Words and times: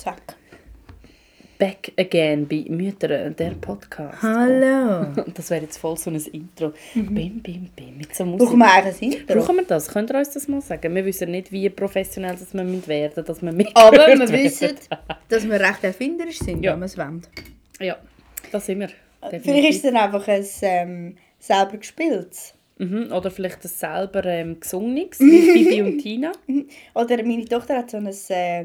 Zack. 0.00 0.34
Back 1.58 1.92
again 1.98 2.48
bei 2.48 2.64
Müttern, 2.70 3.36
der 3.36 3.50
Podcast. 3.50 4.22
Hallo. 4.22 5.08
Das 5.34 5.50
wäre 5.50 5.60
jetzt 5.60 5.76
voll 5.76 5.94
so 5.98 6.08
ein 6.08 6.16
Intro. 6.16 6.72
Bim, 6.94 7.42
bim, 7.42 7.68
bim, 7.76 7.98
mit 7.98 8.14
so 8.16 8.24
Musik. 8.24 8.46
Brauchen 8.46 8.58
wir 8.60 8.72
eigentlich 8.72 9.02
ein 9.02 9.12
Intro? 9.20 9.34
Brauchen 9.34 9.56
wir 9.56 9.64
das? 9.66 9.88
Könnt 9.88 10.10
ihr 10.10 10.16
uns 10.16 10.30
das 10.30 10.48
mal 10.48 10.62
sagen? 10.62 10.94
Wir 10.94 11.04
wissen 11.04 11.30
nicht, 11.30 11.52
wie 11.52 11.68
professionell 11.68 12.34
das 12.34 12.54
wir 12.54 12.64
müssen 12.64 12.86
werden 12.88 13.22
dass 13.26 13.42
wir 13.42 13.52
mit 13.52 13.68
Aber 13.74 14.06
wir 14.06 14.28
wissen, 14.30 14.70
dass 15.28 15.46
wir 15.46 15.60
recht 15.60 15.84
erfinderisch 15.84 16.38
sind, 16.38 16.62
Ja. 16.64 16.72
wenn 16.72 16.80
wir 16.80 16.86
es 16.86 16.96
wollen. 16.96 17.20
Ja, 17.78 17.98
das 18.52 18.64
sind 18.64 18.80
wir. 18.80 18.88
Vielleicht 19.28 19.68
ist 19.68 19.76
es 19.76 19.82
dann 19.82 19.96
einfach 19.96 20.26
ein 20.28 20.46
ähm, 20.62 21.16
selber 21.38 21.76
gespieltes. 21.76 22.54
Mhm, 22.78 23.12
oder 23.12 23.30
vielleicht 23.30 23.62
ein 23.66 23.68
selber 23.68 24.24
ähm, 24.24 24.58
gesungenes, 24.60 25.20
wie 25.20 25.52
Bibi 25.52 25.82
und 25.82 25.98
Tina. 25.98 26.32
Oder 26.94 27.22
meine 27.22 27.44
Tochter 27.44 27.76
hat 27.76 27.90
so 27.90 27.98
ein... 27.98 28.08
Äh, 28.30 28.64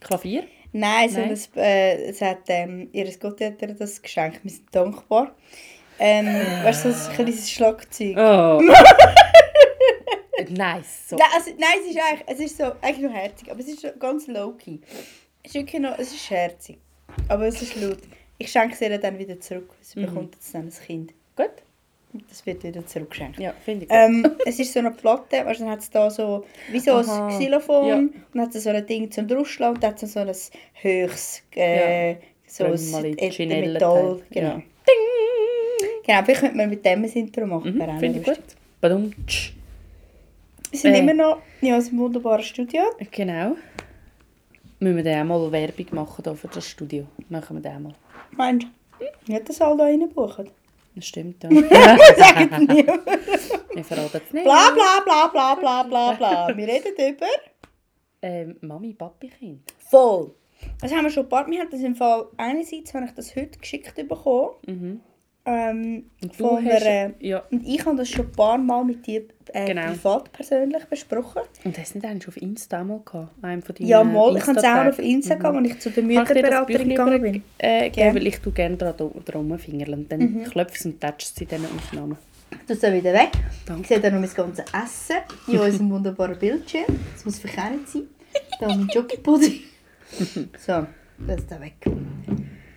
Klavier. 0.00 0.44
nein, 0.72 1.08
so 1.10 1.20
Nein. 1.20 1.30
ein... 1.30 1.58
Äh, 1.60 2.02
es 2.10 2.20
hat 2.20 2.42
ähm, 2.48 2.88
ihr 2.92 3.10
Gott 3.18 3.40
hat 3.40 3.62
ihr 3.62 3.74
das 3.74 4.00
geschenkt. 4.02 4.40
Wir 4.44 4.50
sind 4.50 4.74
dankbar. 4.74 5.34
Ähm, 5.98 6.26
weißt 6.26 6.84
du, 6.86 6.92
so 6.92 7.08
ein 7.08 7.14
kleines 7.14 7.50
Schlagzeug. 7.50 8.16
Oh. 8.16 8.60
nice. 10.50 11.08
So. 11.08 11.16
Nein, 11.16 11.28
also, 11.34 11.50
nein, 11.58 11.78
es 11.80 11.90
ist 11.90 11.98
eigentlich, 12.00 12.24
es 12.26 12.40
ist 12.40 12.56
so, 12.58 12.64
eigentlich 12.82 12.98
noch 13.10 13.12
herzig, 13.14 13.50
aber 13.50 13.60
es 13.60 13.68
ist 13.68 14.00
ganz 14.00 14.26
low-key. 14.26 14.78
Es 15.42 15.50
ist 15.50 15.54
wirklich 15.54 15.80
noch, 15.80 15.98
es 15.98 16.12
ist 16.12 16.28
herzig, 16.30 16.78
aber 17.28 17.46
es 17.46 17.62
ist 17.62 17.76
laut. 17.76 17.98
Ich 18.38 18.50
schenke 18.50 18.74
es 18.74 18.80
ihr 18.80 18.98
dann 18.98 19.18
wieder 19.18 19.38
zurück. 19.40 19.70
Sie 19.80 20.00
Mhm. 20.00 20.06
bekommt 20.06 20.34
jetzt 20.34 20.54
dann 20.54 20.62
ein 20.62 20.70
Kind. 20.86 21.12
Das 22.28 22.46
wird 22.46 22.62
wieder 22.62 22.86
zurückgeschenkt. 22.86 23.38
Ja, 23.40 23.52
finde 23.64 23.86
ich. 23.86 23.90
Ähm, 23.92 24.24
es 24.46 24.58
ist 24.60 24.72
so 24.72 24.78
eine 24.78 24.90
Platte, 24.92 25.44
weißt, 25.44 25.60
dann 25.60 25.70
hat 25.70 25.80
es 25.80 25.90
da 25.90 26.10
so, 26.10 26.44
wie 26.70 26.78
so 26.78 26.92
Aha. 26.92 27.26
ein 27.28 27.38
Xylophon, 27.38 27.86
Ja. 27.88 27.96
und 27.96 28.14
dann 28.32 28.42
hat 28.42 28.54
es 28.54 28.64
so 28.64 28.70
ein 28.70 28.86
Ding 28.86 29.10
zum 29.10 29.26
Draufschlagen, 29.26 29.74
und 29.76 29.82
dann 29.82 29.90
hat 29.92 30.02
es 30.02 30.12
so 30.12 30.20
ein 30.20 30.28
höchstes, 30.28 31.42
äh, 31.56 32.16
so 32.46 32.64
in 32.66 33.16
die 33.16 33.42
ein 33.52 33.72
Metall, 33.72 34.20
genau. 34.30 34.48
Ja. 34.48 34.62
Genau, 36.06 36.22
vielleicht 36.24 36.40
könnte 36.40 36.56
man 36.56 36.68
mit 36.70 36.84
dem 36.84 37.02
ein 37.04 37.10
Intro 37.10 37.46
machen. 37.46 37.74
Mhm, 37.76 37.98
finde 37.98 38.18
ich 38.20 38.24
gut. 38.24 38.38
Badum. 38.80 39.12
Wir 40.70 40.78
sind 40.78 40.94
Äh. 40.94 40.98
immer 40.98 41.14
noch 41.14 41.38
in 41.62 41.72
unserem 41.72 41.98
wunderbaren 41.98 42.42
Studio. 42.42 42.82
Genau. 43.10 43.56
Müssen 44.80 44.96
wir 44.96 45.04
dann 45.04 45.30
auch 45.30 45.38
mal 45.40 45.52
Werbung 45.52 45.86
machen 45.92 46.22
hier 46.24 46.34
für 46.34 46.48
das 46.48 46.68
Studio? 46.68 47.06
Machen 47.30 47.62
wir 47.64 47.70
auch 47.70 47.78
mal. 47.78 47.94
Meinst 48.32 48.66
du, 49.26 49.32
nicht 49.32 49.48
das 49.48 49.60
all 49.62 49.76
da 49.78 49.84
reinbuchen? 49.84 50.50
Das 50.94 51.06
stimmt, 51.06 51.42
ja. 51.42 51.50
Sagen 51.50 52.50
Sie 52.58 52.66
nie. 52.66 52.86
Wir 53.74 53.84
verraten 53.84 54.20
es 54.24 54.32
nicht. 54.32 54.44
Bla 54.44 54.70
bla 54.70 55.00
bla 55.04 55.26
bla 55.28 55.54
bla 55.54 55.82
bla 55.82 56.12
bla. 56.12 56.56
Wir 56.56 56.68
reden 56.68 57.14
über. 57.14 57.26
Ähm, 58.22 58.56
Mami, 58.60 58.94
Papi, 58.94 59.28
Kind. 59.28 59.72
Voll. 59.90 60.34
Das 60.80 60.92
haben 60.92 61.04
wir 61.04 61.10
schon 61.10 61.24
ein 61.24 61.28
paar 61.28 61.46
Wir 61.48 61.60
haben 61.60 61.70
das 61.70 61.80
im 61.80 61.94
Fall 61.94 62.26
einerseits 62.36 62.94
habe 62.94 63.06
ich 63.06 63.12
das 63.12 63.34
heute 63.36 63.58
geschickt 63.58 63.96
bekommen. 63.96 64.50
Mhm. 64.66 65.00
Ähm, 65.46 66.04
Und 66.22 66.40
du 66.40 66.48
von 66.48 66.64
hast... 66.64 66.86
einer, 66.86 67.12
Ja. 67.20 67.42
und 67.50 67.66
ich 67.66 67.84
habe 67.84 67.96
das 67.96 68.08
schon 68.08 68.26
ein 68.26 68.32
paar 68.32 68.56
Mal 68.58 68.82
mit 68.84 69.06
dir 69.06 69.24
äh, 69.52 69.66
Genau. 69.66 69.88
privat 69.88 70.32
persönlich 70.32 70.84
besprochen. 70.86 71.42
Und 71.64 71.76
hast 71.78 71.94
du 71.94 71.98
nicht 71.98 72.06
eigentlich 72.10 72.28
auf 72.28 72.36
Insta 72.40 72.82
mal 72.82 73.00
gehabt? 73.04 73.44
Einem 73.44 73.62
von 73.62 73.74
deinen 73.74 73.86
Ja, 73.86 74.02
mal. 74.02 74.36
Ich 74.36 74.46
habe 74.46 74.58
es 74.58 74.64
auch 74.64 74.86
auf 74.86 74.98
Insta 74.98 75.34
gehabt, 75.34 75.56
als 75.58 75.68
ich 75.68 75.78
zu 75.80 75.90
der 75.90 76.02
Mütterberaterin 76.02 76.88
gegangen 76.88 77.20
bin. 77.22 77.42
Äh, 77.58 77.90
geben, 77.90 78.14
weil 78.16 78.26
ich 78.26 78.38
tue 78.40 78.52
gerne 78.52 78.76
dran 78.78 78.94
drum 78.96 79.58
fingerlen. 79.58 80.06
Dann 80.08 80.20
Mhm. 80.20 80.44
klopfst 80.44 80.84
du 80.84 80.88
und 80.88 81.00
tätschst 81.00 81.36
sie 81.36 81.44
in 81.44 81.50
diesen 81.50 81.66
Aufnahmen. 81.76 82.16
Das 82.66 82.78
ist 82.78 82.82
wieder 82.92 83.12
weg. 83.12 83.30
Danke. 83.66 83.82
Ich 83.82 83.88
sehe 83.88 84.00
dann 84.00 84.14
noch 84.14 84.20
mein 84.20 84.34
ganzes 84.34 84.64
Essen 84.72 85.16
in 85.52 85.58
unserem 85.58 85.90
wunderbaren 85.90 86.38
Bildschirm. 86.38 86.84
Das 87.12 87.24
muss 87.26 87.38
verkehrt 87.38 87.86
sein. 87.86 88.04
Da 88.60 88.68
mein 88.68 88.88
Jockeypudding. 88.92 89.60
So, 90.58 90.86
das 91.26 91.36
ist 91.40 91.50
da 91.50 91.60
weg. 91.60 91.74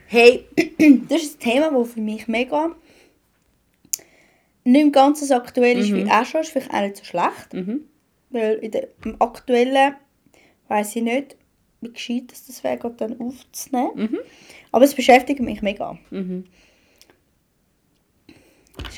Hey, 0.07 0.45
das 1.09 1.23
ist 1.23 1.37
ein 1.37 1.39
Thema, 1.39 1.71
das 1.71 1.93
für 1.93 2.01
mich 2.01 2.27
mega 2.27 2.75
nicht 4.67 4.93
ganz 4.93 5.25
so 5.25 5.33
aktuell 5.33 5.77
ist 5.77 5.93
wie 5.93 6.09
auch 6.09 6.25
schon. 6.25 6.41
Ist 6.41 6.51
vielleicht 6.51 6.73
auch 6.73 6.81
nicht 6.81 6.97
so 6.97 7.05
schlecht. 7.05 7.53
Mhm. 7.53 7.85
Weil 8.29 8.55
in 8.55 8.71
der, 8.71 8.89
im 9.05 9.15
aktuellen 9.19 9.95
weiß 10.67 10.97
ich 10.97 11.03
nicht, 11.03 11.37
wie 11.79 11.93
gescheit 11.93 12.23
das, 12.27 12.45
das 12.45 12.63
wäre, 12.63 12.93
dann 12.97 13.19
aufzunehmen. 13.21 13.91
Mhm. 13.95 14.19
Aber 14.71 14.83
es 14.83 14.93
beschäftigt 14.93 15.39
mich 15.39 15.61
mega. 15.61 15.97
Mhm. 16.09 16.45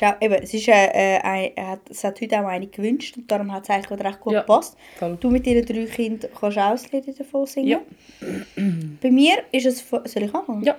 Auch, 0.02 0.20
eben, 0.20 0.34
es, 0.34 0.52
ist, 0.54 0.66
äh, 0.68 0.72
äh, 0.72 1.20
ein, 1.20 1.52
hat, 1.56 1.80
es 1.90 2.02
hat 2.04 2.20
heute 2.20 2.40
auch 2.40 2.46
eine 2.46 2.66
gewünscht 2.66 3.16
und 3.16 3.30
darum 3.30 3.52
hat 3.52 3.64
es 3.64 3.70
eigentlich 3.70 4.00
recht 4.00 4.20
gut 4.20 4.32
Ja, 4.32 4.40
gepasst. 4.40 4.76
voll. 4.98 5.16
Du 5.20 5.30
mit 5.30 5.46
deinen 5.46 5.64
drei 5.64 5.84
Kindern 5.84 6.30
kannst 6.38 6.58
auch 6.58 6.70
ein 6.70 6.80
Lied 6.90 7.20
davon 7.20 7.46
singen. 7.46 7.68
Ja. 7.68 7.80
Bei 9.00 9.10
mir 9.10 9.42
ist 9.52 9.66
es... 9.66 9.88
Soll 9.88 10.22
ich 10.22 10.34
anfangen? 10.34 10.64
Ja. 10.64 10.76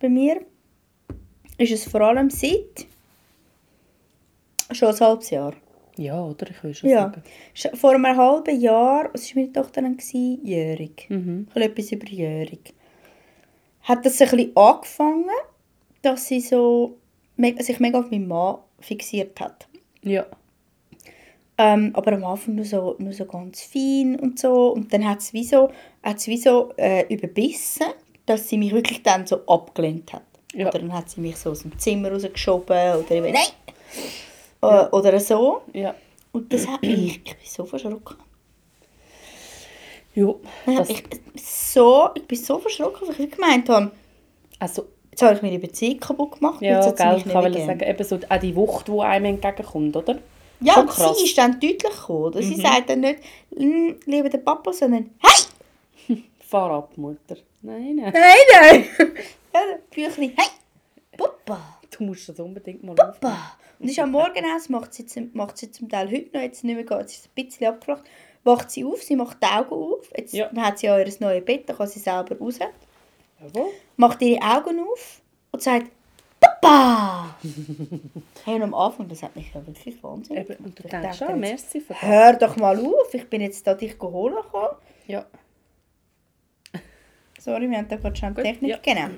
Bei 0.00 0.08
mir 0.08 0.40
ist 1.58 1.72
es 1.72 1.84
vor 1.84 2.00
allem 2.02 2.30
seit... 2.30 2.86
Schon 4.72 4.88
ein 4.88 5.00
halbes 5.00 5.30
Jahr. 5.30 5.54
Ja, 5.96 6.24
oder? 6.24 6.50
Ich 6.50 6.62
will 6.64 6.74
schon 6.74 6.90
Ja. 6.90 7.12
sagen. 7.54 7.76
Vor 7.76 7.94
einem 7.94 8.16
halben 8.16 8.58
Jahr, 8.60 9.10
was 9.12 9.28
war 9.34 9.42
meine 9.42 9.52
Tochter 9.52 9.82
dann? 9.82 9.98
Jährig. 10.42 11.06
Mhm. 11.08 11.46
Etwas 11.54 11.92
über 11.92 12.08
jährig. 12.08 12.74
Hat 13.82 14.04
das 14.04 14.20
ein 14.20 14.30
bisschen 14.30 14.56
angefangen, 14.56 15.30
dass 16.02 16.26
sie 16.26 16.40
so, 16.40 16.96
sich 17.60 17.78
mega 17.78 18.00
auf 18.00 18.10
meinen 18.10 18.26
Mann 18.26 18.58
fixiert 18.80 19.38
hat. 19.40 19.68
Ja. 20.02 20.26
Ähm, 21.56 21.90
aber 21.94 22.12
am 22.14 22.24
Anfang 22.24 22.56
nur 22.56 22.64
so, 22.64 22.96
nur 22.98 23.12
so 23.12 23.26
ganz 23.26 23.62
fein 23.62 24.18
und 24.18 24.38
so. 24.40 24.72
Und 24.72 24.92
dann 24.92 25.08
hat 25.08 25.20
es 25.20 25.32
wie 25.32 25.44
so, 25.44 25.70
hat's 26.02 26.26
wie 26.26 26.38
so 26.38 26.72
äh, 26.76 27.06
überbissen, 27.14 27.86
dass 28.26 28.48
sie 28.48 28.58
mich 28.58 28.72
wirklich 28.72 29.02
dann 29.02 29.26
so 29.26 29.44
abgelehnt 29.46 30.12
hat. 30.12 30.22
Ja. 30.54 30.68
Oder 30.68 30.78
dann 30.78 30.92
hat 30.92 31.10
sie 31.10 31.20
mich 31.20 31.36
so 31.36 31.50
aus 31.50 31.60
dem 31.62 31.78
Zimmer 31.78 32.12
rausgeschoben 32.12 32.96
oder 32.96 33.10
eben, 33.10 33.32
nein! 33.32 33.46
Äh, 34.62 34.86
Oder 34.90 35.20
so. 35.20 35.62
Ja. 35.72 35.94
Und 36.32 36.52
das 36.52 36.66
hat 36.66 36.80
mich, 36.82 37.16
ich 37.24 37.24
bin 37.24 37.46
so 37.46 37.64
verschrocken. 37.64 38.16
Ja. 40.14 40.32
Das, 40.66 40.88
ich, 40.88 41.02
so, 41.36 42.08
ich 42.14 42.26
bin 42.26 42.38
so 42.38 42.58
verschrocken, 42.58 43.08
weil 43.08 43.26
ich 43.26 43.30
gemeint 43.32 43.68
habe, 43.68 43.90
also, 44.58 44.86
jetzt 45.10 45.22
habe 45.22 45.34
ich 45.34 45.42
meine 45.42 45.58
Beziehung 45.58 45.98
kaputt 46.00 46.38
gemacht, 46.38 46.62
ja, 46.62 46.76
jetzt 46.84 46.96
sie 46.96 47.04
gell, 47.04 47.16
ich 47.18 47.24
kann 47.32 47.52
sagen, 47.52 47.80
eben 47.80 48.04
so 48.04 48.18
auch 48.28 48.38
die 48.38 48.54
Wucht, 48.56 48.88
die 48.88 49.00
einem 49.00 49.24
entgegenkommt, 49.26 49.96
oder? 49.96 50.18
Ja, 50.60 50.80
und 50.80 50.90
sie 50.92 51.24
ist 51.24 51.36
dann 51.36 51.52
deutlich 51.60 51.78
gekommen. 51.82 52.24
Oder? 52.24 52.42
Sie 52.42 52.54
Mhm. 52.56 52.60
sagt 52.60 52.88
dann 52.90 53.00
nicht, 53.00 53.18
«Mm, 53.50 53.90
lieber 54.06 54.28
der 54.28 54.38
Papa, 54.38 54.72
sondern 54.72 55.10
«Hey!» 55.18 56.22
Fahr 56.48 56.70
ab, 56.70 56.96
Mutter. 56.96 57.36
Nein, 57.64 57.96
nein. 57.96 58.12
Nein, 58.12 58.34
nein! 58.60 58.84
ja, 59.54 59.60
Büchlein 59.90 60.32
«Hey! 60.36 60.48
Papa! 61.16 61.78
Du 61.90 62.04
musst 62.04 62.28
das 62.28 62.38
unbedingt 62.38 62.84
mal. 62.84 62.94
Papa!» 62.94 63.56
Und 63.78 63.88
ist 63.88 63.98
am 63.98 64.10
Morgen 64.10 64.44
aus, 64.54 64.68
macht 64.68 64.92
sie, 64.92 65.06
zum, 65.06 65.30
macht 65.32 65.56
sie 65.56 65.70
zum 65.70 65.88
Teil 65.88 66.10
heute 66.10 66.28
noch, 66.36 66.42
jetzt 66.42 66.62
nicht 66.62 66.74
mehr, 66.74 66.84
geht, 66.84 67.08
sie 67.08 67.16
ist 67.16 67.30
ein 67.34 67.44
bisschen 67.46 67.66
abgeflacht, 67.68 68.04
wacht 68.44 68.70
sie 68.70 68.84
auf, 68.84 69.02
sie 69.02 69.16
macht 69.16 69.38
die 69.42 69.46
Augen 69.46 69.74
auf, 69.74 70.10
jetzt 70.14 70.34
Ja. 70.34 70.50
hat 70.56 70.78
sie 70.78 70.86
ja 70.86 70.98
ihr 70.98 71.10
neues 71.20 71.44
Bett, 71.44 71.66
dann 71.68 71.76
kann 71.78 71.88
sie 71.88 72.00
selber 72.00 72.38
raus, 72.38 72.58
Jawohl. 72.58 73.70
macht 73.96 74.20
ihre 74.20 74.42
Augen 74.42 74.80
auf 74.80 75.22
und 75.50 75.62
sagt 75.62 75.86
«Papa!» 76.40 77.34
Hey, 78.44 78.56
und 78.56 78.62
am 78.62 78.74
Anfang, 78.74 79.08
das 79.08 79.22
hat 79.22 79.34
mich 79.34 79.50
ja 79.54 79.66
wirklich 79.66 80.02
wahnsinnig 80.02 80.50
Eben, 80.50 80.64
und 80.66 80.78
du 80.78 80.84
Ich 80.84 80.90
denkst 80.90 81.16
schon, 81.18 81.42
jetzt, 81.42 81.74
merci. 81.74 81.82
Hör 81.88 82.34
doch 82.34 82.56
mal 82.56 82.78
auf, 82.78 83.14
ich 83.14 83.28
bin 83.30 83.40
jetzt 83.40 83.66
da 83.66 83.72
dich 83.72 83.98
holen 83.98 84.36
gekommen. 84.36 84.76
Ja. 85.06 85.24
Sorry, 87.44 87.68
wir 87.70 87.76
haben 87.78 87.88
da 87.88 87.96
gerade 87.96 88.16
schon 88.16 88.34
Gut, 88.34 88.44
Technik. 88.44 88.70
ja. 88.70 88.78
Genau. 88.82 89.08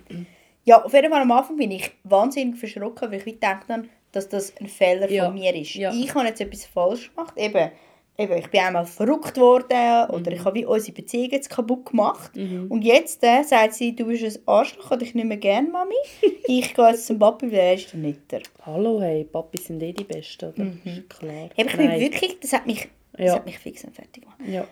Ja, 0.64 0.84
auf 0.84 0.92
jeden 0.92 1.10
Fall 1.12 1.22
am 1.22 1.30
Anfang 1.30 1.56
bin 1.56 1.70
ich 1.70 1.90
wahnsinnig 2.04 2.58
verschrocken, 2.58 3.10
weil 3.12 3.18
ich 3.18 3.24
gedacht 3.24 3.68
habe, 3.68 3.84
dass 4.10 4.28
das 4.28 4.52
ein 4.60 4.66
Fehler 4.66 5.08
Ja, 5.10 5.26
von 5.26 5.34
mir 5.34 5.54
ist. 5.54 5.74
ja. 5.74 5.92
Ich 5.92 6.12
habe 6.14 6.26
jetzt 6.26 6.40
etwas 6.40 6.64
falsch 6.64 7.14
gemacht. 7.14 7.34
Eben, 7.36 7.70
eben 8.18 8.36
ich 8.38 8.48
bin 8.48 8.60
einmal 8.60 8.84
verrückt 8.84 9.36
worden 9.36 10.10
oder 10.10 10.32
ich 10.32 10.44
habe 10.44 10.56
wie 10.58 10.64
unsere 10.64 10.92
Beziehung 10.92 11.30
jetzt 11.30 11.50
kaputt 11.50 11.86
gemacht. 11.86 12.34
Mhm. 12.34 12.66
Und 12.68 12.82
jetzt 12.82 13.22
äh, 13.22 13.44
sagt 13.44 13.74
sie, 13.74 13.94
du 13.94 14.06
bist 14.06 14.24
ein 14.24 14.42
Arschloch 14.48 14.90
und 14.90 15.02
ich 15.02 15.14
nicht 15.14 15.26
mehr 15.26 15.36
gerne, 15.36 15.68
Mami. 15.68 15.94
ich 16.48 16.74
gehe 16.74 16.88
jetzt 16.88 17.06
zum 17.06 17.20
Papi, 17.20 17.46
weil 17.52 17.58
er 17.58 17.74
ist 17.74 17.92
der 17.92 18.00
Netter. 18.00 18.40
Hallo, 18.62 19.00
hey, 19.00 19.22
Papi 19.22 19.58
sind 19.58 19.80
eh 19.84 19.92
die 19.92 20.02
Besten, 20.04 20.46
oder? 20.52 20.66
Ist 20.84 21.08
klar. 21.10 21.48
Ich 21.54 21.76
bin 21.76 21.90
wirklich, 22.00 22.40
das 22.40 22.52
hat 22.54 22.66
mich, 22.66 22.88
das 23.12 23.26
Ja. 23.26 23.34
hat 23.36 23.46
mich 23.46 23.58
fix 23.60 23.84
und 23.84 23.94
fertig 23.94 24.24
gemacht. 24.24 24.38
Ja. 24.48 24.66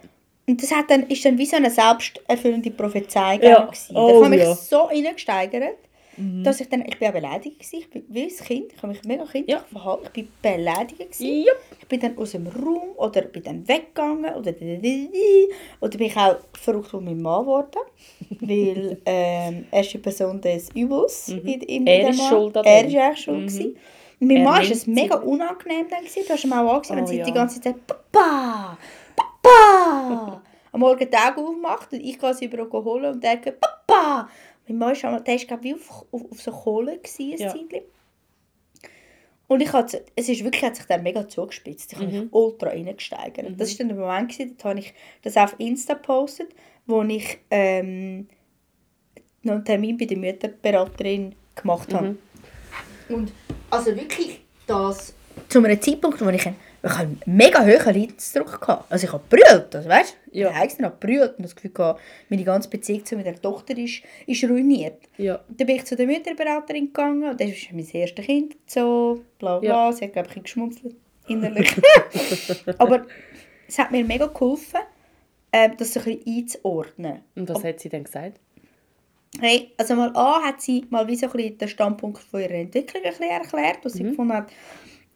Und 0.46 0.62
das 0.62 0.70
hat 0.73 0.91
dann, 0.91 1.05
ist 1.05 1.25
dann 1.25 1.38
wie 1.38 1.46
so 1.46 1.56
eine 1.56 1.70
selbsterfüllende 1.70 2.70
Prophezeiung 2.70 3.43
Ja. 3.43 3.64
gewesen. 3.64 3.96
Oh, 3.96 4.08
ich 4.08 4.14
habe 4.17 4.29
mich 4.29 4.41
ja. 4.41 4.50
Mhm. 4.50 4.55
so 4.61 4.76
reingesteigert, 4.82 5.79
dass 6.44 6.61
ich 6.61 6.69
dann, 6.69 6.85
ich 6.87 6.96
bin 6.99 7.08
auch 7.08 7.12
beleidigt 7.12 7.58
gewesen. 7.58 7.79
Ich 7.81 7.91
bin 7.91 8.05
wie 8.08 8.23
ein 8.25 8.29
Kind, 8.29 8.73
ich 8.73 8.76
habe 8.82 8.88
mich 8.88 9.02
mega 9.05 9.25
kindlich 9.25 9.56
Ja. 9.56 9.64
verhalten. 9.73 10.05
Ich 10.06 10.12
bin 10.12 10.29
beleidigt 10.43 10.99
gewesen. 10.99 11.44
Ja. 11.44 11.52
Ich 11.81 11.88
bin 11.88 11.99
dann 12.00 12.17
aus 12.19 12.32
dem 12.32 12.46
Raum 12.46 12.91
oder 12.96 13.23
bin 13.23 13.43
dann 13.43 13.67
weggegangen 13.67 14.32
oder 14.35 14.52
oder 15.81 15.99
bin 15.99 16.06
ich 16.06 16.17
auch 16.17 16.37
verrückt 16.61 16.88
von 16.88 17.05
meinem 17.05 17.23
Mann 17.23 17.43
geworden, 17.44 17.81
weil 18.40 18.99
ähm, 19.06 19.67
er 19.70 19.81
ist 19.81 19.93
die 19.93 19.99
Person 19.99 20.40
des 20.40 20.69
Übels 20.75 21.29
in, 21.31 21.38
in, 21.62 21.82
Mhm. 21.82 21.87
Er 21.88 22.00
in 22.00 22.08
ist 22.08 22.23
schuld 22.29 22.56
an 22.56 22.64
Er 22.64 22.87
ist 22.87 22.94
eigentlich 22.97 23.19
schuld 23.25 23.75
Mhm. 24.20 24.31
Er 24.31 24.44
Mann 24.44 24.62
ist 24.62 24.69
nimmt 24.69 24.76
es 24.81 24.87
mega 24.87 25.17
unangenehm 25.17 25.87
dann 25.90 26.00
gewesen. 26.00 26.23
Du 26.26 26.32
hast 26.32 26.44
ihm 26.44 26.52
auch 26.52 26.75
angesehen, 26.75 26.97
wenn 26.97 27.05
Oh, 27.05 27.08
sie 27.08 27.17
ja. 27.19 27.25
die 27.25 27.32
ganze 27.32 27.61
Zeit 27.61 27.75
Papa, 27.87 28.79
Papa. 29.44 30.43
am 30.73 30.81
Morgen 30.81 31.08
den 31.08 31.20
Augen 31.20 31.41
aufmacht 31.41 31.93
und 31.93 32.00
ich 32.00 32.19
gehe 32.19 32.35
sie 32.35 32.46
über 32.46 32.69
holen 32.69 33.14
und 33.14 33.23
denke, 33.23 33.52
Papa! 33.52 34.29
Mein 34.67 34.79
Mann 34.79 34.93
ist, 34.93 35.02
der 35.02 35.37
glaube 35.37 35.69
ich, 35.69 35.75
auf, 35.75 36.05
auf, 36.11 36.23
auf 36.32 36.41
so 36.41 36.50
Kohle 36.50 36.99
gewesen, 36.99 37.32
ein 37.32 37.38
Ja. 37.38 37.49
Zeitchen. 37.49 37.82
Und 39.46 39.61
ich 39.61 39.73
hatte, 39.73 40.05
es 40.17 40.29
ist 40.29 40.43
wirklich, 40.43 40.64
hat 40.64 40.75
sich 40.75 40.87
dann 40.87 41.02
mega 41.02 41.29
zugespitzt. 41.29 41.93
Ich 41.93 41.99
habe 41.99 42.11
mich 42.11 42.32
ultra 42.32 42.70
reingesteigert. 42.70 43.61
Das 43.61 43.70
war 43.70 43.79
dann 43.79 43.88
der 43.88 43.96
Moment, 43.99 44.32
gewesen, 44.32 44.56
da 44.58 44.70
habe 44.70 44.81
ich 44.81 44.94
das 45.23 45.37
auf 45.37 45.55
Insta 45.58 45.94
gepostet, 45.94 46.49
wo 46.87 47.02
ich 47.02 47.38
ähm, 47.50 48.26
noch 49.43 49.55
einen 49.55 49.64
Termin 49.64 49.99
bei 49.99 50.06
der 50.06 50.17
Mütterberaterin 50.17 51.35
gemacht 51.55 51.93
habe. 51.93 52.17
Und 53.11 53.32
also 53.70 53.94
wirklich 53.94 54.40
das 54.67 55.14
zu 55.49 55.62
einem 55.62 55.81
Zeitpunkt, 55.81 56.25
wo 56.25 56.29
ich 56.31 56.47
einen, 56.47 56.56
ich 56.85 56.99
einen 56.99 57.21
mega 57.27 57.61
hohen 57.61 57.95
Leidensdruck 57.95 58.69
hatte. 58.69 58.85
Also 58.91 59.07
ich 59.07 59.13
habe 59.13 59.23
gebrüllt, 59.29 59.75
also 59.75 59.89
weißt 59.89 60.17
du? 60.33 60.39
Ja. 60.39 60.49
Ich 60.49 60.55
habe 60.55 60.65
extra 60.65 60.89
gebrüllt 60.89 61.37
und 61.39 61.45
das 61.45 61.55
Gefühl 61.55 61.71
gehabt, 61.73 62.01
meine 62.29 62.45
ganze 62.45 62.69
Beziehung 62.69 63.05
zu 63.05 63.17
meiner 63.17 63.41
Tochter 63.41 63.77
ist, 63.79 64.03
ist 64.27 64.45
ruiniert. 64.45 65.01
Ja. 65.17 65.41
Dann 65.49 65.67
bin 65.67 65.77
ich 65.77 65.85
zu 65.85 65.97
der 65.97 66.07
Mütterberaterin 66.07 66.87
gegangen 66.87 67.31
und 67.31 67.41
das 67.41 67.49
ist 67.49 67.73
mein 67.73 67.89
erstes 67.89 68.25
Kind, 68.25 68.57
so, 68.67 69.23
bla 69.39 69.59
bla. 69.59 69.69
Ja. 69.69 69.93
Sie 69.93 70.05
hat, 70.05 70.13
glaube 70.13 70.29
ich, 70.35 70.43
geschmunzelt 70.43 70.95
innerlich. 71.27 71.75
Aber 72.79 73.07
es 73.67 73.79
hat 73.79 73.91
mir 73.91 74.05
mega 74.05 74.27
geholfen, 74.27 74.81
ähm, 75.53 75.73
das 75.79 75.95
so 75.95 76.01
ein 76.01 76.19
bisschen 76.19 76.39
einzuordnen. 76.39 77.21
Und 77.35 77.49
was 77.49 77.65
hat 77.65 77.81
sie 77.81 77.89
dann 77.89 78.05
gesagt? 78.05 78.41
Hey, 79.41 79.73
also 79.77 79.97
mal 79.97 80.13
A 80.15 80.43
hat 80.43 80.61
sie 80.61 80.87
mal 80.91 81.09
wie 81.09 81.17
so 81.17 81.27
ein 81.27 81.33
bisschen 81.33 81.59
den 81.59 81.69
Standpunkt 81.69 82.23
von 82.23 82.41
ihrer 82.41 82.55
Entwicklung 82.55 83.03
erklärt, 83.03 83.79
wo 83.83 83.89
sie 83.89 84.05
gefunden 84.05 84.33
hat, 84.33 84.53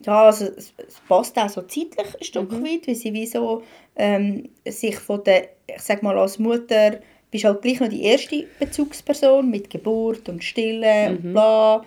ja, 0.05 0.25
also 0.27 0.45
es, 0.47 0.73
es 0.77 1.01
passt 1.09 1.37
auch 1.39 1.49
so 1.49 1.63
zeitlich 1.63 1.99
ein 1.99 2.25
Stück 2.25 2.53
weit, 2.63 2.87
weil 2.87 2.95
sie 2.95 3.13
wie 3.13 3.27
so 3.27 3.63
ähm, 3.97 4.49
sich 4.67 4.97
von 4.97 5.23
der, 5.25 5.49
ich 5.67 5.81
sag 5.83 6.03
mal 6.03 6.17
als 6.19 6.39
Mutter, 6.39 7.01
bist 7.31 7.45
halt 7.45 7.63
gleich 7.63 7.81
noch 7.81 7.89
die 7.89 8.03
erste 8.05 8.47
Bezugsperson 8.59 9.51
mit 9.51 9.69
Geburt 9.71 10.29
und 10.29 10.43
Stille 10.45 11.11
und 11.11 11.33
bla. 11.33 11.85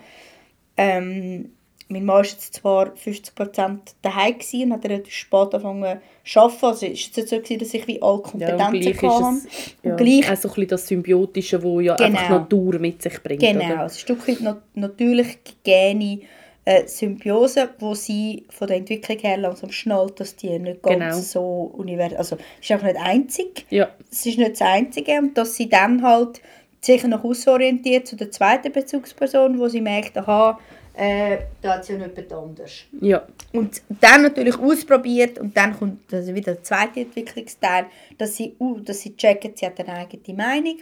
Ähm, 0.76 1.52
mein 1.88 2.04
Mann 2.06 2.16
war 2.16 2.24
jetzt 2.24 2.54
zwar 2.54 2.94
50% 2.94 3.78
daheim 4.00 4.36
und 4.64 4.72
hat 4.72 4.84
relativ 4.84 5.12
spät 5.12 5.54
angefangen 5.54 6.00
zu 6.24 6.40
arbeiten, 6.40 6.64
also 6.66 6.86
es 6.86 6.92
ist 7.00 7.16
jetzt 7.18 7.28
so, 7.30 7.36
gewesen, 7.36 7.58
dass 7.58 7.74
ich 7.74 7.86
wie 7.86 8.00
alle 8.00 8.22
Ja, 8.38 8.56
Kompetenzen 8.56 8.76
ist 8.92 9.02
hatte. 9.02 9.36
es 9.36 9.76
ja, 9.82 9.90
Und 9.90 9.96
gleich 9.98 10.30
auch 10.30 10.36
so 10.36 10.48
ein 10.48 10.54
bisschen 10.54 10.68
das 10.68 10.86
Symbiotische, 10.88 11.58
das 11.58 11.82
ja 11.82 11.96
Genau. 11.96 12.08
einfach 12.08 12.30
Natur 12.30 12.78
mit 12.78 13.02
sich 13.02 13.22
bringt. 13.22 13.40
Genau, 13.42 13.64
Oder? 13.66 13.82
ein 13.82 13.90
Stück 13.90 14.26
weit 14.26 14.40
nat 14.40 14.62
natürlich 14.74 15.38
gegene 15.64 16.20
äh, 16.64 16.86
Symbiose, 16.86 17.70
wo 17.78 17.94
sie 17.94 18.44
von 18.50 18.68
der 18.68 18.76
Entwicklung 18.76 19.18
her 19.18 19.36
langsam 19.36 19.72
schnallt, 19.72 20.20
dass 20.20 20.36
die 20.36 20.58
nicht 20.58 20.82
ganz 20.82 20.96
Genau. 20.98 21.18
so 21.18 21.72
universell, 21.76 22.18
also 22.18 22.36
es 22.60 22.70
ist 22.70 22.76
auch 22.78 22.82
nicht 22.84 22.96
einzig, 22.96 23.66
Ja, 23.70 23.88
es 24.10 24.26
ist 24.26 24.38
nicht 24.38 24.52
das 24.52 24.62
Einzige. 24.62 25.18
Und 25.18 25.36
dass 25.36 25.56
sie 25.56 25.68
dann 25.68 26.02
halt 26.02 26.40
sich 26.80 27.02
nach 27.04 27.22
aussen 27.24 27.50
orientiert 27.50 28.06
zu 28.06 28.16
der 28.16 28.30
zweiten 28.30 28.72
Bezugsperson, 28.72 29.58
wo 29.58 29.68
sie 29.68 29.80
merkt, 29.80 30.16
aha, 30.18 30.58
äh, 30.94 31.38
da 31.62 31.74
hat 31.76 31.84
sie 31.84 31.94
ja 31.94 32.00
jemand 32.00 32.32
anders. 32.32 32.72
ja, 33.00 33.26
Und 33.52 33.82
dann 34.00 34.22
natürlich 34.22 34.58
ausprobiert 34.58 35.38
und 35.38 35.56
dann 35.56 35.76
kommt 35.78 36.12
also 36.12 36.34
wieder 36.34 36.54
der 36.54 36.62
zweite 36.62 37.00
Entwicklungsteil, 37.00 37.86
dass 38.18 38.36
sie, 38.36 38.54
uh, 38.60 38.78
dass 38.80 39.00
sie 39.00 39.16
checken, 39.16 39.52
sie 39.54 39.64
hat 39.66 39.80
eine 39.80 39.94
eigene 39.94 40.36
Meinung 40.36 40.76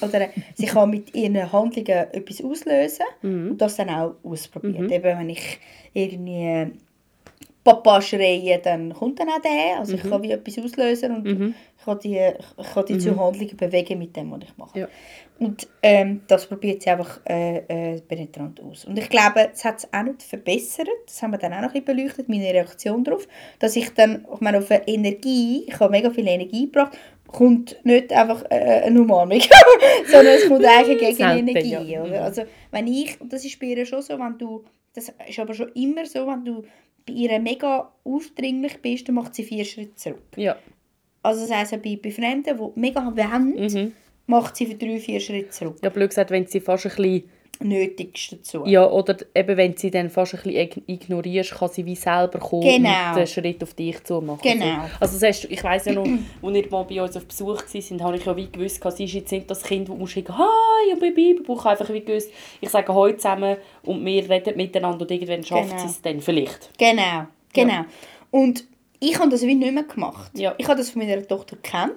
oder 0.00 0.28
sie 0.54 0.66
kann 0.66 0.90
mit 0.90 1.14
ihren 1.14 1.50
Handlungen 1.52 1.86
etwas 2.12 2.42
auslösen 2.42 3.06
und 3.22 3.58
das 3.58 3.76
dann 3.76 3.90
auch 3.90 4.14
ausprobiert. 4.22 4.90
Eben, 4.90 5.18
wenn 5.18 5.30
ich 5.30 5.58
irgendwie 5.92 6.72
Papa 7.64 8.00
schreie, 8.00 8.58
dann 8.58 8.94
kommt 8.94 9.20
dann 9.20 9.28
auch 9.28 9.42
der. 9.42 9.78
Also 9.78 9.94
ich 9.94 10.02
kann 10.02 10.22
wie 10.22 10.32
etwas 10.32 10.58
auslösen 10.58 11.16
und 11.16 11.54
ich 11.78 11.84
kann 11.84 11.98
die, 11.98 12.18
ich 12.56 12.74
kann 12.74 12.86
die 12.86 12.98
zu 12.98 13.10
Handlungen 13.10 13.56
bewegen 13.56 13.98
mit 13.98 14.16
dem, 14.16 14.30
was 14.30 14.40
ich 14.42 14.56
mache. 14.56 14.80
Ja. 14.80 14.88
Und 15.38 15.68
ähm, 15.82 16.22
das 16.26 16.46
probiert 16.46 16.82
sie 16.82 16.90
einfach 16.90 17.20
äh, 17.28 17.58
äh, 17.94 18.00
penetrant 18.00 18.60
aus. 18.60 18.86
Und 18.86 18.98
ich 18.98 19.08
glaube, 19.08 19.50
es 19.52 19.64
hat 19.64 19.78
es 19.78 19.92
auch 19.92 20.02
nicht 20.02 20.22
verbessert. 20.22 20.88
Das 21.06 21.22
haben 21.22 21.30
wir 21.30 21.38
dann 21.38 21.52
auch 21.52 21.60
noch 21.60 21.74
ein 21.74 21.84
bisschen 21.84 21.96
beleuchtet, 21.96 22.28
meine 22.28 22.52
Reaktion 22.52 23.04
darauf. 23.04 23.28
Dass 23.60 23.76
ich 23.76 23.94
dann, 23.94 24.26
ich 24.34 24.40
meine, 24.40 24.58
auf 24.58 24.70
Energie, 24.70 25.64
ich 25.68 25.78
habe 25.78 25.92
mega 25.92 26.10
viel 26.10 26.26
Energie 26.26 26.66
gebracht, 26.66 26.96
kommt 27.28 27.76
nicht 27.84 28.12
einfach 28.12 28.44
äh, 28.50 28.82
eine 28.84 29.00
Umarmung, 29.00 29.40
sondern 30.10 30.34
es 30.34 30.48
kommt 30.48 30.64
eigentlich 30.64 31.16
gegen 31.16 31.48
Energie. 31.48 31.92
ja. 31.92 32.02
Oder? 32.02 32.24
Also, 32.24 32.42
wenn 32.72 32.86
ich, 32.88 33.20
und 33.20 33.32
das 33.32 33.44
ist 33.44 33.60
bei 33.60 33.66
ihr 33.66 33.86
schon 33.86 34.02
so, 34.02 34.18
wenn 34.18 34.36
du, 34.38 34.64
das 34.94 35.12
ist 35.28 35.38
aber 35.38 35.54
schon 35.54 35.68
immer 35.74 36.04
so, 36.06 36.26
wenn 36.26 36.44
du 36.44 36.62
bei 37.06 37.12
ihr 37.12 37.38
mega 37.38 37.92
aufdringlich 38.04 38.78
bist, 38.82 39.06
dann 39.08 39.14
macht 39.14 39.34
sie 39.34 39.44
vier 39.44 39.64
Schritte 39.64 39.94
zurück. 39.94 40.22
ja. 40.36 40.56
Also 41.22 41.46
das 41.46 41.50
heisst, 41.54 41.82
bei, 41.82 41.98
bei 42.02 42.10
Fremden, 42.12 42.56
die 42.56 42.80
mega 42.80 43.04
wollen, 43.04 43.54
Mhm. 43.56 43.92
macht 44.26 44.56
sie 44.56 44.66
für 44.66 44.74
drei, 44.76 44.98
vier 45.00 45.18
Schritte 45.20 45.50
zurück. 45.50 45.76
Ja, 45.82 45.90
blöd 45.90 46.10
gesagt, 46.10 46.30
wenn 46.30 46.46
sie 46.46 46.60
fast 46.60 46.86
ein 46.86 46.92
bisschen, 46.94 47.24
Nötigst 47.60 48.32
dazu. 48.32 48.62
ja, 48.66 48.88
oder 48.88 49.16
eben 49.34 49.56
wenn 49.56 49.76
sie 49.76 49.90
dann 49.90 50.10
fast 50.10 50.34
ein 50.34 50.40
bisschen 50.42 50.56
ig- 50.68 50.82
ignorierst, 50.86 51.52
kann 51.54 51.68
sie 51.70 51.84
wie 51.84 51.96
selber 51.96 52.38
kommen 52.38 52.62
Genau. 52.62 53.08
und 53.10 53.16
den 53.16 53.26
Schritt 53.26 53.62
auf 53.62 53.74
dich 53.74 54.02
zu 54.04 54.20
machen. 54.20 54.40
Genau. 54.42 54.84
Also 55.00 55.18
das 55.18 55.22
hast 55.22 55.44
du, 55.44 55.48
ich 55.48 55.62
weiss 55.64 55.84
ja 55.86 55.92
noch, 55.92 56.04
als 56.42 56.56
ihr 56.56 56.70
mal 56.70 56.84
bei 56.84 57.02
uns 57.02 57.16
auf 57.16 57.26
Besuch 57.26 57.62
waren, 57.62 58.02
habe 58.04 58.16
ich 58.16 58.24
ja 58.24 58.36
wie 58.36 58.48
gewusst, 58.50 58.82
sie 58.96 59.04
ist 59.04 59.12
jetzt 59.14 59.32
nicht 59.32 59.50
das 59.50 59.62
Kind, 59.62 59.88
das 59.88 59.96
muss 59.96 60.12
sagen, 60.14 60.36
«Hi, 60.38 60.92
und 60.92 61.00
Baby», 61.00 61.40
ich 61.42 61.48
habe 61.48 61.70
einfach 61.70 61.92
wie 61.92 62.00
gewusst, 62.04 62.30
ich 62.60 62.68
sage 62.68 62.94
«Hoi» 62.94 63.16
zusammen 63.16 63.56
und 63.82 64.04
wir 64.04 64.28
reden 64.30 64.56
miteinander 64.56 65.02
und 65.02 65.10
irgendwann 65.10 65.42
schafft 65.44 65.70
Genau. 65.70 65.80
sie 65.82 65.86
es 65.88 66.02
dann 66.02 66.20
vielleicht. 66.20 66.70
Genau, 66.78 67.26
genau. 67.52 67.84
Und 68.30 68.64
ich 69.00 69.18
habe 69.18 69.30
das 69.30 69.42
wie 69.42 69.54
nicht 69.54 69.72
mehr 69.72 69.84
gemacht. 69.84 70.32
Ja. 70.36 70.54
Ich 70.58 70.66
habe 70.66 70.78
das 70.78 70.90
von 70.90 71.02
meiner 71.02 71.26
Tochter 71.26 71.56
gekannt 71.56 71.94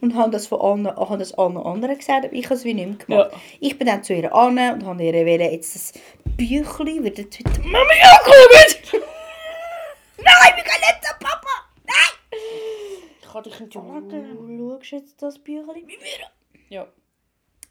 und 0.00 0.14
habe 0.14 0.30
das 0.30 0.46
von 0.46 0.60
allen, 0.60 0.96
habe 0.96 1.18
das 1.18 1.34
allen 1.34 1.56
anderen 1.56 1.96
gesagt, 1.96 2.24
aber 2.24 2.34
ich 2.34 2.44
habe 2.46 2.54
es 2.54 2.64
wie 2.64 2.74
nicht 2.74 2.88
mehr 2.88 2.96
gemacht. 2.96 3.32
Ja. 3.32 3.40
Ich 3.60 3.78
bin 3.78 3.86
dann 3.86 4.02
zu 4.02 4.14
ihr 4.14 4.34
an 4.34 4.58
und 4.58 4.84
habe 4.86 5.02
ihr 5.02 5.12
wollen, 5.12 5.52
jetzt 5.52 5.74
das 5.74 5.92
Büchlein 6.36 7.04
wird 7.04 7.18
jetzt 7.18 7.38
heute 7.38 7.60
Mami 7.60 7.74
angekommen. 7.74 9.04
Nein, 10.18 10.52
wir 10.56 10.64
gehen 10.64 10.80
nicht 10.80 11.04
zu 11.04 11.14
Papa. 11.20 11.48
Nein. 11.86 12.40
Ich 13.20 13.28
kann 13.28 13.42
dich 13.42 13.60
nicht 13.60 13.74
Du 13.74 14.78
schaust 14.80 14.92
jetzt 14.92 15.22
das 15.22 15.38
Büchlein 15.38 15.86
mit 15.86 16.00
mir. 16.00 16.26
Ja, 16.70 16.86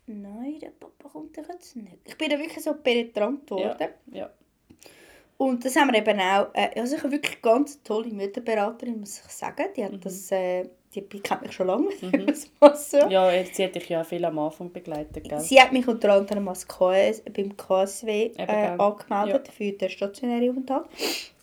Nein, 0.09 0.57
der 0.61 0.69
Papa 0.69 1.09
kommt 1.09 1.37
doch 1.37 1.49
jetzt 1.49 1.75
nicht. 1.75 1.97
Ich 2.05 2.17
bin 2.17 2.29
da 2.29 2.39
wirklich 2.39 2.63
so 2.63 2.73
penetrant 2.75 3.49
ja, 3.49 3.55
geworden. 3.57 3.89
ja. 4.13 4.29
Und 5.37 5.63
das 5.63 5.75
haben 5.75 5.91
wir 5.91 5.99
eben 5.99 6.19
auch, 6.19 6.47
äh, 6.53 6.79
also 6.79 6.95
ich 6.95 7.03
habe 7.03 7.11
wirklich 7.13 7.41
ganz 7.41 7.81
tolle 7.83 8.09
Mütterberaterin, 8.09 8.99
muss 8.99 9.21
ich 9.25 9.31
sagen. 9.31 9.65
Die, 9.75 9.83
hat 9.85 9.93
das, 10.03 10.31
äh, 10.31 10.67
die 10.95 11.01
kennt 11.01 11.43
mich 11.43 11.51
schon 11.51 11.67
lange, 11.67 11.89
mhm. 12.01 12.33
so. 12.33 12.97
Ja, 13.09 13.29
sie 13.53 13.63
hat 13.65 13.75
dich 13.75 13.87
ja 13.87 14.03
viel 14.03 14.25
am 14.25 14.39
Anfang 14.39 14.71
begleitet, 14.71 15.29
gell? 15.29 15.39
Sie 15.39 15.61
hat 15.61 15.71
mich 15.71 15.87
unter 15.87 16.13
anderem 16.13 16.47
als 16.47 16.67
KS, 16.67 17.21
beim 17.31 17.55
KSW 17.55 18.31
äh, 18.35 18.75
angemeldet 18.79 19.49
für 19.49 19.71
den 19.71 19.89
stationären 19.89 20.49
Aufenthalt. 20.49 20.85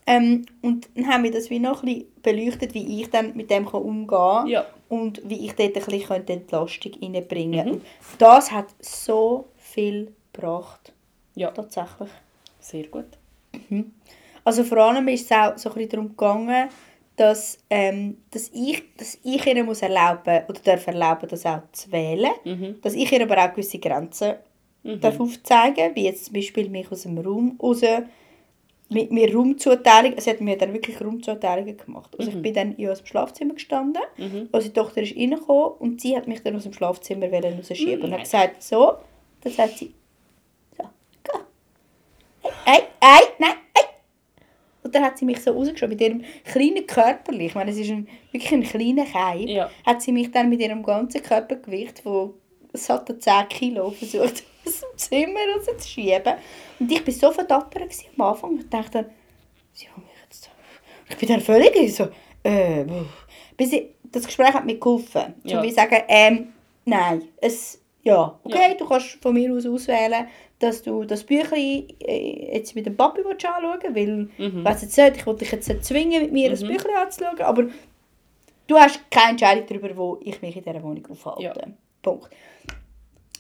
Ähm, 0.07 0.45
und 0.61 0.89
dann 0.97 1.07
haben 1.09 1.23
wir 1.25 1.31
das 1.31 1.49
wie 1.49 1.59
noch 1.61 1.83
ein 1.83 1.87
bisschen 1.87 2.13
beleuchtet, 2.23 2.75
wie 2.75 3.01
ich 3.01 3.09
dann 3.11 3.35
mit 3.37 3.49
dem 3.51 3.65
kann 3.65 3.81
umgehen 3.83 4.07
kann 4.09 4.47
Ja. 4.49 4.67
und 4.91 5.23
wie 5.25 5.47
ich 5.47 5.55
dort 5.55 5.77
ein 5.77 5.85
bisschen 5.85 6.29
Entlastung 6.29 6.93
reinbringen 7.01 7.53
Mhm. 7.67 7.71
könnte. 7.71 7.87
Und 7.87 7.87
das 8.19 8.51
hat 8.53 8.67
so 8.81 9.47
viel 9.57 10.13
gebracht, 10.33 10.93
Ja, 11.37 11.53
tatsächlich. 11.53 12.11
sehr 12.61 12.85
gut. 12.89 13.07
Also 14.45 14.65
vor 14.65 14.79
allem 14.79 15.09
ist 15.09 15.25
es 15.25 15.33
auch 15.33 15.57
so 15.57 15.71
ein 15.71 15.75
bisschen 15.75 15.91
darum 15.91 16.09
gegangen, 16.09 16.69
dass, 17.17 17.59
ähm, 17.71 18.19
dass, 18.31 18.51
ich, 18.53 18.83
dass 18.97 19.19
ich 19.23 19.47
ihr 19.47 19.65
muss 19.65 19.83
erlauben 19.83 20.43
oder 20.49 20.61
darf 20.65 20.87
erlauben, 20.87 21.29
das 21.29 21.47
auch 21.47 21.61
zu 21.73 21.91
wählen. 21.93 22.33
Mhm. 22.45 22.81
Dass 22.83 22.95
ich 22.95 23.11
ihr 23.13 23.23
aber 23.23 23.39
auch 23.39 23.53
gewisse 23.53 23.79
Grenzen 23.79 24.35
darf 25.01 25.19
aufzeigen 25.19 25.95
wie 25.95 26.05
jetzt 26.05 26.27
zum 26.27 26.35
Beispiel 26.35 26.69
mich 26.69 26.93
aus 26.93 27.03
dem 27.03 27.17
Raum 27.17 27.59
raus 27.63 27.81
mit 28.91 29.11
mir 29.11 29.35
Raumzuteilung, 29.35 30.13
sie 30.19 30.31
hat 30.31 30.43
mir 30.43 30.59
dann 30.59 30.75
wirklich 30.75 31.01
Raumzuteilungen 31.01 31.77
gemacht. 31.77 32.15
Also 32.19 32.31
ich 32.31 32.43
bin 32.43 32.53
dann 32.53 32.77
in 32.77 32.89
unserem 32.89 33.07
Schlafzimmer 33.07 33.55
gestanden, 33.55 34.03
unsere 34.53 34.73
Tochter 34.75 35.03
ist 35.03 35.17
reingekommen 35.17 35.73
und 35.79 36.01
sie 36.03 36.15
hat 36.15 36.29
mich 36.29 36.43
dann 36.43 36.55
aus 36.55 36.65
dem 36.65 36.75
Schlafzimmer 36.75 37.29
rausschieben 37.33 38.03
und 38.03 38.13
hat 38.13 38.25
gesagt, 38.25 38.63
so, 38.63 38.93
dann 39.41 39.53
sagt 39.53 39.79
sie. 39.79 39.95
Hey, 42.65 42.83
hey, 43.01 43.23
nein, 43.39 43.55
hey. 43.77 43.85
Und 44.83 44.95
dann 44.95 45.03
hat 45.05 45.19
sie 45.19 45.25
mich 45.25 45.41
so 45.43 45.53
rausgeschoben 45.53 45.91
mit 45.91 46.01
ihrem 46.01 46.25
kleinen 46.45 46.87
Körperlich, 46.87 47.49
ich 47.49 47.55
meine, 47.55 47.71
es 47.71 47.79
ist 47.79 47.91
ein, 47.91 48.09
wirklich 48.33 48.53
ein 48.53 48.63
kleiner 48.63 49.05
Keim, 49.07 49.47
Ja. 49.49 49.71
hat 49.87 50.03
sie 50.03 50.13
mich 50.13 50.31
dann 50.31 50.49
mit 50.49 50.61
ihrem 50.61 50.83
ganzen 50.83 51.23
Körpergewicht, 51.23 52.05
wo 52.05 52.35
satte 52.73 53.19
10 53.19 53.49
Kilo, 53.49 53.91
versucht 53.91 54.43
aus 54.67 54.81
dem 54.81 54.97
Zimmer 54.99 55.41
rauszuschieben. 55.57 56.35
Und 56.81 56.91
ich 56.93 57.07
war 57.07 57.13
so 57.13 57.31
verdattert 57.33 57.83
gewesen 57.85 58.07
am 58.19 58.27
Anfang. 58.27 58.59
Ich 58.59 58.69
dachte, 58.69 59.11
sie 59.73 59.89
haben 59.89 60.03
mich 60.03 60.13
jetzt... 60.25 60.51
Ich 61.09 61.17
bin 61.17 61.29
dann 61.29 61.41
völlig 61.41 61.95
so... 61.95 62.09
Äh, 62.43 62.85
bis 63.57 63.73
ich, 63.73 63.87
das 64.05 64.27
Gespräch 64.27 64.53
hat 64.53 64.67
mir 64.67 64.79
geholfen. 64.79 65.35
Ja. 65.45 65.57
Zum 65.57 65.63
wie 65.63 65.71
sagen, 65.73 66.03
ähm, 66.09 66.53
nein, 66.85 67.23
es... 67.41 67.81
Ja, 68.05 68.39
okay, 68.45 68.69
Ja. 68.71 68.75
du 68.75 68.87
kannst 68.87 69.19
von 69.23 69.35
mir 69.35 69.53
aus 69.53 69.67
auswählen, 69.67 70.27
dass 70.59 70.83
du 70.83 71.05
das 71.05 71.25
Büchlein 71.25 71.89
äh, 72.01 72.55
jetzt 72.55 72.75
mit 72.75 72.87
dem 72.87 72.97
Papi 72.97 73.23
anschauen 73.23 73.81
willst, 73.95 73.97
weil, 74.39 74.51
Mhm. 74.51 74.65
weiss 74.65 74.83
jetzt 74.83 74.97
nicht, 74.97 75.17
ich 75.17 75.27
wollte 75.27 75.41
dich 75.41 75.53
jetzt 75.53 75.69
nicht 75.69 75.85
zwingen, 75.85 76.23
mit 76.23 76.33
mir 76.33 76.51
das 76.51 76.61
Büchlein 76.63 76.97
anzuschauen, 77.03 77.41
aber 77.41 77.65
Du 78.67 78.77
hast 78.77 78.99
keine 79.11 79.33
Entscheidung 79.33 79.65
darüber, 79.69 79.95
wo 79.95 80.19
ich 80.23 80.41
mich 80.41 80.57
in 80.57 80.63
dieser 80.65 80.83
Wohnung 80.83 81.07
aufhalte. 81.11 81.43
Ja. 81.43 81.53
Punkt. 82.01 82.31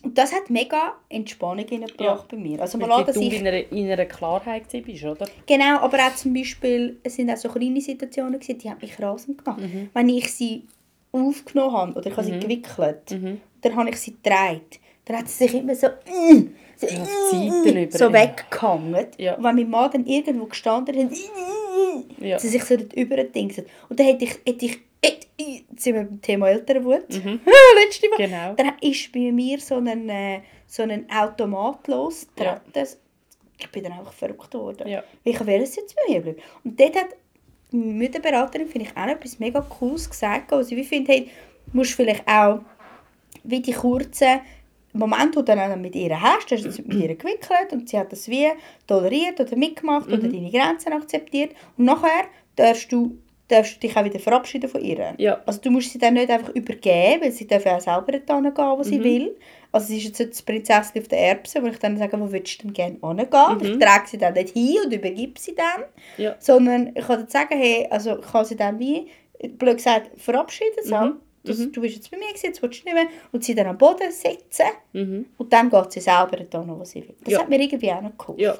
Und 0.02 0.18
das 0.18 0.34
hat 0.34 0.50
mega 0.50 0.92
Entspannung 1.08 1.66
hineingebracht 1.66 2.28
bei 2.28 2.36
mir. 2.36 2.60
Also 2.60 2.76
mal 2.76 2.92
an, 2.92 3.06
dass 3.06 3.14
du 3.14 3.22
ich 3.22 3.40
in 3.40 3.46
einer, 3.46 3.72
in 3.72 3.90
einer 3.90 4.04
Klarheit 4.04 4.64
bist, 4.84 5.02
oder? 5.02 5.26
Genau, 5.46 5.78
aber 5.78 5.96
auch 5.96 6.14
zum 6.14 6.34
Beispiel, 6.34 7.00
es 7.02 7.16
sind 7.16 7.30
auch 7.30 7.38
so 7.38 7.48
kleine 7.48 7.80
Situationen, 7.80 8.38
gewesen, 8.38 8.58
die 8.58 8.68
haben 8.68 8.80
mich 8.82 9.00
rasend 9.00 9.42
gemacht. 9.42 9.60
Mhm. 9.62 9.88
Wenn 9.94 10.08
ich 10.10 10.30
sie 10.30 10.64
aufgenommen 11.10 11.72
habe 11.74 11.92
oder 11.98 12.06
ich 12.10 12.16
habe 12.18 12.26
sie 12.26 12.38
gewickelt, 12.38 13.10
Mhm. 13.12 13.40
Dann 13.64 13.76
habe 13.76 13.90
ich 13.90 13.96
sie 13.96 14.12
gedreht, 14.12 14.80
dann 15.04 15.18
hat 15.18 15.28
sie 15.28 15.44
sich 15.44 15.54
immer 15.54 15.74
so, 15.74 15.88
mm, 15.88 16.54
so, 16.76 16.86
mm, 16.86 17.90
so 17.90 18.12
weggehangen. 18.12 19.06
Ja. 19.18 19.34
Und 19.34 19.44
wenn 19.44 19.56
mein 19.56 19.70
Mann 19.70 19.90
dann 19.90 20.06
irgendwo 20.06 20.46
gestanden 20.46 20.96
hat, 21.10 21.16
Ja. 22.18 22.38
sie 22.38 22.48
sich 22.48 22.64
so 22.64 22.74
überdingset. 22.74 23.66
Und 23.88 23.98
dann 23.98 24.06
hätte 24.06 24.24
ich, 24.24 24.32
hätte 24.46 24.64
ich 24.66 24.78
jetzt 25.02 25.82
sind 25.82 25.94
wir 25.96 26.04
beim 26.04 26.20
Thema 26.22 26.48
Elternwut, 26.48 27.08
Mhm. 27.10 27.40
letzte 27.84 28.08
Mal, 28.08 28.16
Genau. 28.16 28.54
dann 28.54 28.72
ist 28.80 29.12
bei 29.12 29.30
mir 29.32 29.58
so 29.60 29.76
ein, 29.76 30.08
äh, 30.08 30.40
so 30.66 30.82
ein 30.82 31.06
Automat 31.10 31.86
los. 31.88 32.26
Ja. 32.38 32.60
Das, 32.72 32.98
ich 33.58 33.68
bin 33.70 33.82
dann 33.84 33.92
einfach 33.92 34.12
verrückt 34.12 34.54
worden. 34.54 34.88
Ja. 34.88 35.02
Ich 35.24 35.44
will 35.44 35.62
es 35.62 35.76
jetzt 35.76 35.94
bei 35.96 36.12
mir 36.12 36.20
bleiben. 36.22 36.40
Und 36.64 36.78
dort 36.78 36.96
hat 36.96 37.08
die 37.72 37.76
Mütterberaterin, 37.76 38.66
finde 38.68 38.88
ich, 38.88 38.96
auch 38.96 39.06
etwas 39.08 39.38
mega 39.38 39.60
Cooles 39.60 40.08
gesagt. 40.08 40.52
Also 40.52 40.74
ich 40.74 40.86
finde, 40.88 41.12
hey, 41.12 41.28
musst 41.72 41.92
vielleicht 41.92 42.26
auch 42.28 42.60
wie 43.44 43.60
die 43.60 43.72
kurzen 43.72 44.40
Momente, 44.92 45.42
die 45.42 45.50
du 45.50 45.56
dann 45.56 45.80
mit 45.80 45.94
ihr 45.96 46.20
hast, 46.20 46.50
du 46.50 46.56
hast 46.56 46.64
mit 46.86 46.94
ihr 46.94 47.14
gewickelt 47.16 47.72
und 47.72 47.88
sie 47.88 47.98
hat 47.98 48.12
das 48.12 48.28
wie 48.28 48.48
toleriert 48.86 49.40
oder 49.40 49.56
mitgemacht 49.56 50.06
oder 50.06 50.18
deine 50.18 50.50
Grenzen 50.50 50.92
akzeptiert. 50.92 51.50
Und 51.76 51.86
nachher 51.86 52.26
darfst 52.54 52.92
du, 52.92 53.18
darfst 53.48 53.76
du 53.76 53.80
dich 53.80 53.96
auch 53.96 54.04
wieder 54.04 54.20
verabschieden 54.20 54.68
von 54.68 54.80
ihr. 54.80 55.14
Ja. 55.18 55.42
Also 55.46 55.60
du 55.60 55.70
musst 55.70 55.90
sie 55.90 55.98
dann 55.98 56.14
nicht 56.14 56.30
einfach 56.30 56.54
übergeben, 56.54 57.22
weil 57.22 57.32
sie 57.32 57.46
darf 57.46 57.64
ja 57.64 57.76
auch 57.76 57.80
selber 57.80 58.12
dort 58.12 58.30
hingehen, 58.30 58.78
wo 58.78 58.82
sie 58.84 59.02
will. 59.02 59.36
Also 59.72 59.88
sie 59.88 59.98
ist 59.98 60.04
jetzt 60.04 60.30
das 60.30 60.42
Prinzessin 60.42 61.02
auf 61.02 61.08
der 61.08 61.18
Erbse, 61.18 61.60
wo 61.60 61.66
ich 61.66 61.78
dann 61.80 61.96
sage, 61.96 62.20
wo 62.20 62.30
willst 62.30 62.62
du 62.62 62.68
denn 62.68 62.72
gerne 62.72 62.98
hingehen? 63.02 63.72
Ich 63.72 63.78
trage 63.84 64.06
sie 64.06 64.18
dann 64.18 64.34
nicht 64.34 64.50
hin 64.50 64.76
und 64.84 64.92
übergebe 64.92 65.40
sie 65.40 65.56
dann. 65.56 65.84
Ja. 66.16 66.36
Sondern 66.38 66.92
ich 66.94 67.04
kann 67.04 67.18
dann 67.18 67.28
sagen, 67.28 67.58
hey, 67.58 67.88
also 67.90 68.20
ich 68.20 68.26
kann 68.30 68.44
sie 68.44 68.54
dann 68.54 68.78
wie, 68.78 69.08
blöd 69.48 69.78
gesagt, 69.78 70.12
verabschieden. 70.20 70.84
So. 70.84 70.96
Mhm. 70.96 71.16
Das, 71.44 71.58
Du 71.72 71.80
bist 71.80 71.96
jetzt 71.96 72.10
bei 72.10 72.16
mir, 72.16 72.28
gewesen, 72.28 72.46
jetzt 72.46 72.62
willst 72.62 72.80
du 72.80 72.84
nicht 72.86 72.94
mehr. 72.94 73.06
Und 73.32 73.44
sie 73.44 73.54
dann 73.54 73.66
am 73.66 73.76
Boden 73.78 74.10
sitzen. 74.10 74.64
Mhm. 74.92 75.26
Und 75.36 75.52
dann 75.52 75.68
geht 75.70 75.92
sie 75.92 76.00
selber 76.00 76.36
dort 76.38 76.54
hin, 76.66 76.78
wo 76.78 76.84
sie 76.84 77.02
will. 77.02 77.14
Das 77.24 77.32
Ja. 77.34 77.40
hat 77.40 77.48
mir 77.48 77.60
irgendwie 77.60 77.92
auch 77.92 78.00
noch 78.02 78.16
geholfen. 78.16 78.40
Ja. 78.42 78.56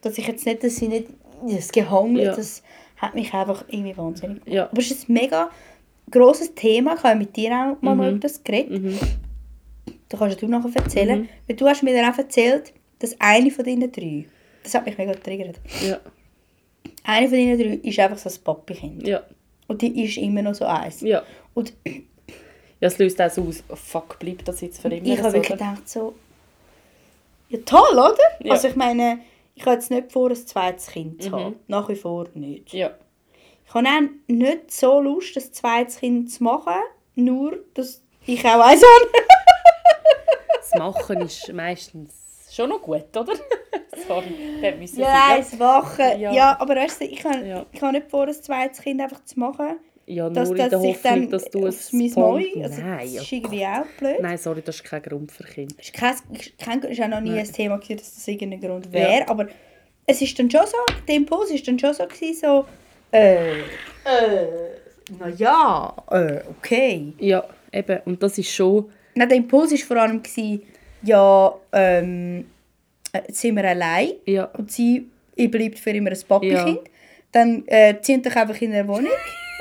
Dass 0.00 0.16
ich 0.18 0.26
jetzt 0.26 0.46
nicht, 0.46 0.62
dass 0.62 0.76
sie 0.76 0.88
nicht 0.88 1.08
das 1.48 1.72
Gehangen, 1.72 2.16
Ja. 2.16 2.34
das 2.34 2.62
hat 2.98 3.14
mich 3.14 3.32
einfach 3.34 3.64
irgendwie 3.68 3.96
wahnsinnig 3.96 4.44
gemacht. 4.44 4.54
Ja. 4.54 4.68
Aber 4.70 4.78
es 4.80 4.90
ist 4.90 5.08
ein 5.08 5.12
mega 5.14 5.50
grosses 6.10 6.54
Thema. 6.54 6.94
Ich 6.94 7.02
habe 7.02 7.18
mit 7.18 7.34
dir 7.36 7.50
auch 7.52 7.82
mal, 7.82 7.94
mal 7.94 8.10
Mhm. 8.10 8.16
über 8.18 8.28
das 8.28 8.42
geredet. 8.44 8.70
Mhm. 8.82 8.98
Da 10.08 10.18
kannst 10.18 10.40
du 10.40 10.46
noch 10.46 10.64
erzählen. 10.74 11.22
Mhm. 11.22 11.28
Weil 11.48 11.56
du 11.56 11.66
hast 11.66 11.82
mir 11.82 11.94
dann 11.94 12.12
auch 12.12 12.18
erzählt, 12.18 12.72
dass 13.00 13.16
eine 13.20 13.50
von 13.50 13.64
deinen 13.64 13.90
drei, 13.90 14.26
das 14.62 14.74
hat 14.74 14.86
mich 14.86 14.96
mega 14.96 15.12
getriggert, 15.12 15.60
Ja. 15.84 15.98
eine 17.02 17.28
von 17.28 17.36
deinen 17.36 17.58
drei 17.58 17.88
ist 17.88 17.98
einfach 17.98 18.18
so 18.18 18.28
ein 18.30 18.44
Papi-Kind. 18.44 19.06
Ja. 19.06 19.22
Und 19.66 19.80
die 19.82 20.04
ist 20.04 20.18
immer 20.18 20.42
noch 20.42 20.54
so 20.54 20.66
eins. 20.66 21.00
Ja. 21.00 21.22
Und 21.54 21.72
Ja, 22.80 22.88
es 22.88 22.98
löst 22.98 23.20
auch 23.22 23.30
so 23.30 23.42
aus, 23.44 23.62
oh, 23.68 23.76
fuck, 23.76 24.18
bleibt 24.18 24.46
das 24.46 24.60
jetzt 24.60 24.82
für 24.82 24.88
immer 24.88 25.06
ich 25.06 25.18
habe 25.18 25.30
so, 25.30 25.34
wirklich 25.36 25.52
gedacht 25.58 25.88
so, 25.88 26.14
ja 27.48 27.58
toll, 27.64 27.92
oder? 27.92 28.16
Ja. 28.40 28.52
Also 28.52 28.68
ich 28.68 28.76
meine, 28.76 29.20
ich 29.54 29.62
habe 29.64 29.76
jetzt 29.76 29.90
nicht 29.90 30.12
vor, 30.12 30.28
ein 30.28 30.36
zweites 30.36 30.88
Kind 30.88 31.22
zu 31.22 31.30
Mhm. 31.30 31.34
haben. 31.34 31.56
Nach 31.68 31.88
wie 31.88 31.94
vor 31.96 32.26
nicht. 32.34 32.72
Ja. 32.74 32.90
Ich 33.66 33.72
habe 33.72 33.88
auch 33.88 34.00
nicht 34.26 34.70
so 34.70 35.00
Lust, 35.00 35.36
ein 35.36 35.52
zweites 35.52 35.98
Kind 36.00 36.30
zu 36.30 36.42
machen, 36.44 36.74
nur, 37.14 37.58
dass 37.74 38.02
ich 38.26 38.44
auch 38.44 38.60
eins 38.60 38.82
habe. 38.82 39.10
Das 40.58 40.74
Machen 40.78 41.20
ist 41.20 41.52
meistens 41.52 42.12
schon 42.50 42.68
noch 42.70 42.82
gut, 42.82 43.16
oder? 43.16 43.32
Sorry, 44.08 44.58
das 44.60 44.76
müssen 44.76 45.00
Ja, 45.00 45.06
sein. 45.28 45.36
eins 45.38 45.56
machen. 45.58 46.20
Ja. 46.20 46.32
Ja. 46.32 46.60
aber 46.60 46.74
weißt 46.74 47.00
du, 47.00 47.04
ich 47.04 47.24
habe, 47.24 47.46
Ja. 47.46 47.66
ich 47.70 47.80
habe 47.80 47.92
nicht 47.92 48.10
vor, 48.10 48.26
ein 48.26 48.32
zweites 48.34 48.80
Kind 48.80 49.00
einfach 49.00 49.24
zu 49.24 49.38
machen. 49.38 49.76
Ja, 50.06 50.28
Dass 50.28 50.48
nur 50.48 50.56
in 50.56 50.62
der 50.62 50.70
das 50.70 50.82
sich 50.82 50.96
Hoffnung, 50.96 51.20
dann 51.22 51.30
dass 51.30 51.44
du 51.46 51.66
es 51.66 51.92
mein 51.92 52.10
Moi, 52.14 52.44
also 52.62 52.80
Nein, 52.82 52.98
das 53.00 53.12
ja. 53.14 53.22
ist 53.22 53.32
irgendwie 53.32 53.66
auch 53.66 53.86
blöd. 53.98 54.16
Nein, 54.20 54.38
sorry, 54.38 54.62
das 54.62 54.76
ist 54.76 54.84
kein 54.84 55.02
Grund 55.02 55.32
für 55.32 55.44
Kinder. 55.44 55.74
ist, 55.80 55.92
kein, 55.94 56.14
ist, 56.32 56.58
kein, 56.58 56.80
ist 56.82 57.00
auch 57.00 57.08
noch 57.08 57.20
nie 57.20 57.30
Nein. 57.30 57.38
ein 57.38 57.52
Thema, 57.52 57.78
gewesen, 57.78 57.96
dass 57.98 58.14
das 58.14 58.28
irgendein 58.28 58.60
Grund 58.60 58.92
wäre. 58.92 59.28
Aber 59.28 59.46
es 60.06 60.20
ist 60.20 60.38
dann 60.38 60.50
schon 60.50 60.66
so, 60.66 60.76
der 61.08 61.14
Impuls 61.14 61.50
ist 61.50 61.66
dann 61.66 61.78
schon 61.78 61.94
so, 61.94 62.04
gewesen, 62.06 62.34
so 62.40 62.64
äh, 63.12 63.60
äh, 63.60 63.62
naja, 65.18 65.94
äh, 66.10 66.40
okay. 66.58 67.12
Ja, 67.18 67.44
eben. 67.72 67.98
Und 68.04 68.22
das 68.22 68.36
ist 68.38 68.50
schon... 68.50 68.90
Nein, 69.14 69.28
der 69.28 69.38
Impuls 69.38 69.70
war 69.70 69.78
vor 69.78 69.96
allem, 69.98 70.22
gewesen, 70.22 70.62
ja, 71.02 71.54
ähm, 71.72 72.46
äh, 73.12 73.18
jetzt 73.28 73.40
sind 73.40 73.56
wir 73.56 73.64
allein 73.68 74.12
Ja. 74.26 74.44
und 74.58 74.70
sie 74.70 75.08
bleibt 75.36 75.78
für 75.78 75.90
immer 75.90 76.10
ein 76.10 76.18
Papi-Kind. 76.26 76.80
Dann 77.32 77.64
äh, 77.66 77.94
zieht 78.00 78.26
euch 78.26 78.36
einfach 78.36 78.60
in 78.60 78.72
eine 78.72 78.86
Wohnung, 78.86 79.10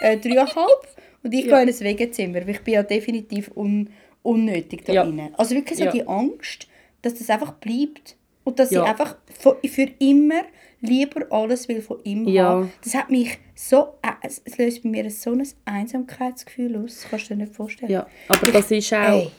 äh, 0.03 0.17
dreieinhalb, 0.17 0.87
und 1.23 1.33
ich 1.33 1.45
Ja. 1.45 1.63
gehe 1.63 1.69
in 1.71 1.75
ein 1.75 1.79
Wegezimmer, 1.79 2.35
weil 2.41 2.49
ich 2.49 2.61
bin 2.61 2.73
ja 2.75 2.83
definitiv 2.83 3.51
un 3.55 3.89
unnötig 4.23 4.85
da 4.85 4.93
Ja. 4.93 5.01
rein. 5.03 5.33
Also 5.37 5.53
wirklich 5.55 5.77
so 5.77 5.83
Ja. 5.85 5.91
die 5.91 6.07
Angst, 6.07 6.67
dass 7.01 7.15
das 7.15 7.29
einfach 7.29 7.53
bleibt 7.53 8.15
und 8.45 8.57
dass 8.59 8.71
Ja. 8.71 8.83
ich 8.83 8.89
einfach 8.89 9.17
für, 9.39 9.57
immer 9.99 10.43
lieber 10.79 11.25
alles 11.29 11.67
will 11.67 11.81
von 11.81 11.97
ihm 12.05 12.25
Ja. 12.27 12.43
haben. 12.45 12.71
Das 12.83 12.93
hat 12.95 13.09
mich 13.09 13.37
so, 13.55 13.95
äh, 14.01 14.11
es 14.23 14.57
löst 14.57 14.83
bei 14.83 14.89
mir 14.89 15.09
so 15.11 15.31
ein 15.31 15.45
Einsamkeitsgefühl 15.65 16.75
aus, 16.77 17.01
das 17.01 17.09
kannst 17.09 17.29
du 17.29 17.35
dir 17.35 17.43
nicht 17.43 17.53
vorstellen. 17.55 17.91
Ja, 17.91 18.07
aber 18.29 18.51
das 18.51 18.71
ist 18.71 18.93
auch, 18.93 18.97
Ey. 19.23 19.31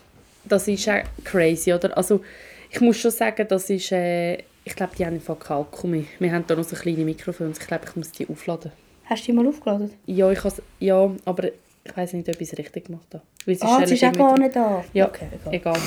das 0.45 0.67
ist 0.67 0.87
auch 0.89 1.01
crazy, 1.23 1.73
oder? 1.73 1.95
Also, 1.97 2.21
ich 2.69 2.79
muss 2.81 2.97
schon 2.97 3.11
sagen, 3.11 3.45
das 3.47 3.69
ist, 3.69 3.91
äh, 3.91 4.35
ich 4.63 4.75
glaube, 4.75 4.93
die 4.97 5.05
haben 5.05 5.15
einfach 5.15 5.37
Kalkumi. 5.39 6.05
Wir 6.19 6.31
haben 6.31 6.45
da 6.47 6.55
noch 6.55 6.63
so 6.63 6.75
kleine 6.75 7.05
Mikrofons, 7.05 7.59
ich 7.59 7.67
glaube, 7.67 7.85
ich 7.87 7.95
muss 7.95 8.11
die 8.11 8.27
aufladen. 8.27 8.71
Hast 9.05 9.23
du 9.23 9.31
die 9.31 9.33
mal 9.33 9.47
aufgeladen? 9.47 9.91
Ja, 10.05 10.31
ich 10.31 10.43
has, 10.43 10.61
ja 10.79 11.11
aber 11.25 11.45
ich 11.83 11.95
weiß 11.95 12.13
nicht, 12.13 12.27
ob 12.29 12.41
ich 12.41 12.51
es 12.51 12.57
richtig 12.57 12.85
gemacht 12.85 13.07
habe. 13.13 13.23
Weil 13.45 13.57
Ah, 13.61 13.85
sie 13.85 13.93
ist 13.93 14.03
auch 14.03 14.11
gar 14.13 14.37
nicht 14.39 14.55
da. 14.55 14.83
Ja, 14.93 15.07
okay, 15.07 15.27
egal. 15.51 15.77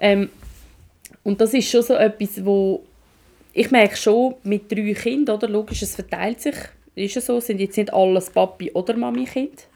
Ähm, 0.00 0.28
und 1.22 1.40
das 1.40 1.54
ist 1.54 1.70
schon 1.70 1.82
so 1.82 1.94
etwas, 1.94 2.44
wo 2.44 2.82
ich 3.52 3.70
merke 3.70 3.96
schon, 3.96 4.34
mit 4.42 4.70
drei 4.70 4.92
Kindern, 4.94 5.36
oder? 5.36 5.48
Logisch, 5.48 5.82
es 5.82 5.94
verteilt 5.94 6.40
sich. 6.40 6.56
Ist 6.96 7.16
es 7.16 7.26
so, 7.26 7.38
sind 7.40 7.60
jetzt 7.60 7.76
nicht 7.76 7.92
alles 7.92 8.30
Papi- 8.30 8.72
oder 8.72 8.96
Mami-Kind. 8.96 9.68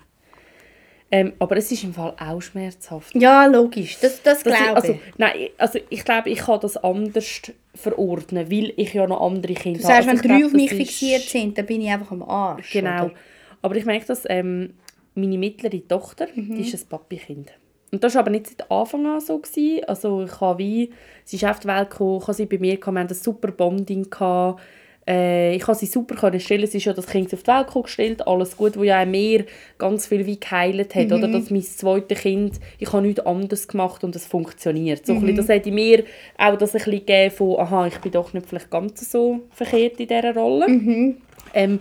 Ähm, 1.11 1.33
aber 1.39 1.57
es 1.57 1.73
ist 1.73 1.85
im 1.85 1.95
Fall 1.95 2.15
auch 2.19 2.43
schmerzhaft. 2.43 3.15
Ja, 3.15 3.47
logisch. 3.47 3.97
Das, 4.01 4.23
das, 4.23 4.43
glaube 4.45 4.77
also, 4.77 4.93
ich. 4.93 5.01
nein, 5.17 5.49
also 5.57 5.79
ich 5.89 6.05
glaube, 6.05 6.29
ich 6.29 6.39
kann 6.41 6.61
das 6.61 6.77
anders 6.77 7.41
verordnen, 7.75 8.51
weil 8.51 8.75
ich 8.77 8.93
ja 8.93 9.07
noch 9.07 9.21
andere 9.23 9.55
Kinder 9.55 9.79
Du 9.81 9.87
sagst, 9.87 10.07
habe. 10.07 10.07
wenn 10.09 10.17
Also 10.19 10.29
ich 10.29 10.37
drei 10.41 10.47
auf 10.47 10.53
mich 10.53 10.71
das 10.71 10.79
ist- 10.79 10.87
fixiert 10.87 11.23
sind, 11.23 11.57
dann 11.57 11.65
bin 11.67 11.81
ich 11.81 11.89
einfach 11.89 12.11
am 12.11 12.23
Arsch. 12.23 12.73
Genau. 12.73 13.07
oder? 13.07 13.15
Aber 13.63 13.75
ich 13.77 13.87
merke, 13.87 14.07
dass 14.07 14.25
ähm, 14.29 14.75
meine 15.15 15.39
mittlere 15.39 15.81
Tochter, 15.89 16.27
Mhm. 16.35 16.57
die 16.57 16.61
ist 16.69 16.75
ein 16.75 16.89
Papi-Kind. 16.89 17.53
Und 17.91 18.05
das 18.05 18.15
war 18.15 18.21
aber 18.21 18.31
nicht 18.31 18.47
seit 18.49 18.71
Anfang 18.71 19.07
an 19.07 19.21
so. 19.21 19.39
Gewesen. 19.39 19.85
Also 19.87 20.25
ich 20.25 20.41
habe 20.43 20.59
wie, 20.59 20.91
sie 21.25 21.37
ist 21.37 21.45
auf 21.47 21.59
die 21.61 21.69
Welt 21.69 21.89
gekommen, 21.89 22.21
habe 22.21 22.35
sie 22.35 22.45
bei 22.45 22.59
mir, 22.59 22.77
gehabt, 22.77 22.95
wir 22.95 23.01
hatten 23.01 23.13
ein 23.13 23.17
super 23.17 23.51
Bonding. 23.51 24.11
Gehabt. 24.11 24.61
Äh, 25.09 25.57
ich 25.57 25.63
konnte 25.63 25.81
sie 25.81 25.87
super 25.87 26.15
können 26.15 26.39
stellen. 26.39 26.67
Sie 26.67 26.77
ist 26.77 26.85
ja 26.85 26.93
das 26.93 27.07
Kind 27.07 27.33
auf 27.33 27.43
die 27.43 27.49
Welt 27.49 27.85
gestellt, 27.85 28.27
alles 28.27 28.57
gut, 28.57 28.77
wo 28.77 28.83
ja 28.83 29.03
auch 29.03 29.07
mir 29.07 29.47
ganz 29.79 30.07
viel 30.07 30.27
wie 30.27 30.39
geheilt 30.39 30.95
hat. 30.95 31.11
Oder? 31.11 31.29
Dass 31.29 31.51
mein 31.51 31.63
zweites 31.63 32.21
Kind, 32.21 32.61
ich 32.79 32.93
habe 32.93 33.07
nichts 33.07 33.25
anderes 33.25 33.67
gemacht 33.67 34.05
und 34.05 34.15
es 34.15 34.27
funktioniert. 34.27 35.07
So 35.07 35.15
ein 35.15 35.21
bisschen, 35.21 35.47
das 35.47 35.67
in 35.67 35.75
mir 35.75 36.05
auch 36.37 36.59
das 36.59 36.75
ein 36.75 36.79
bisschen 36.79 36.93
gegeben 36.93 37.35
von, 37.35 37.59
aha, 37.59 37.87
ich 37.87 37.99
bin 37.99 38.13
doch 38.13 38.35
nicht 38.35 38.47
vielleicht 38.47 38.71
ganz 38.71 39.11
so 39.11 39.41
verkehrt 39.51 39.99
in 39.99 40.09
dieser 40.09 40.35
Rolle. 40.35 40.67
Ähm, 41.55 41.81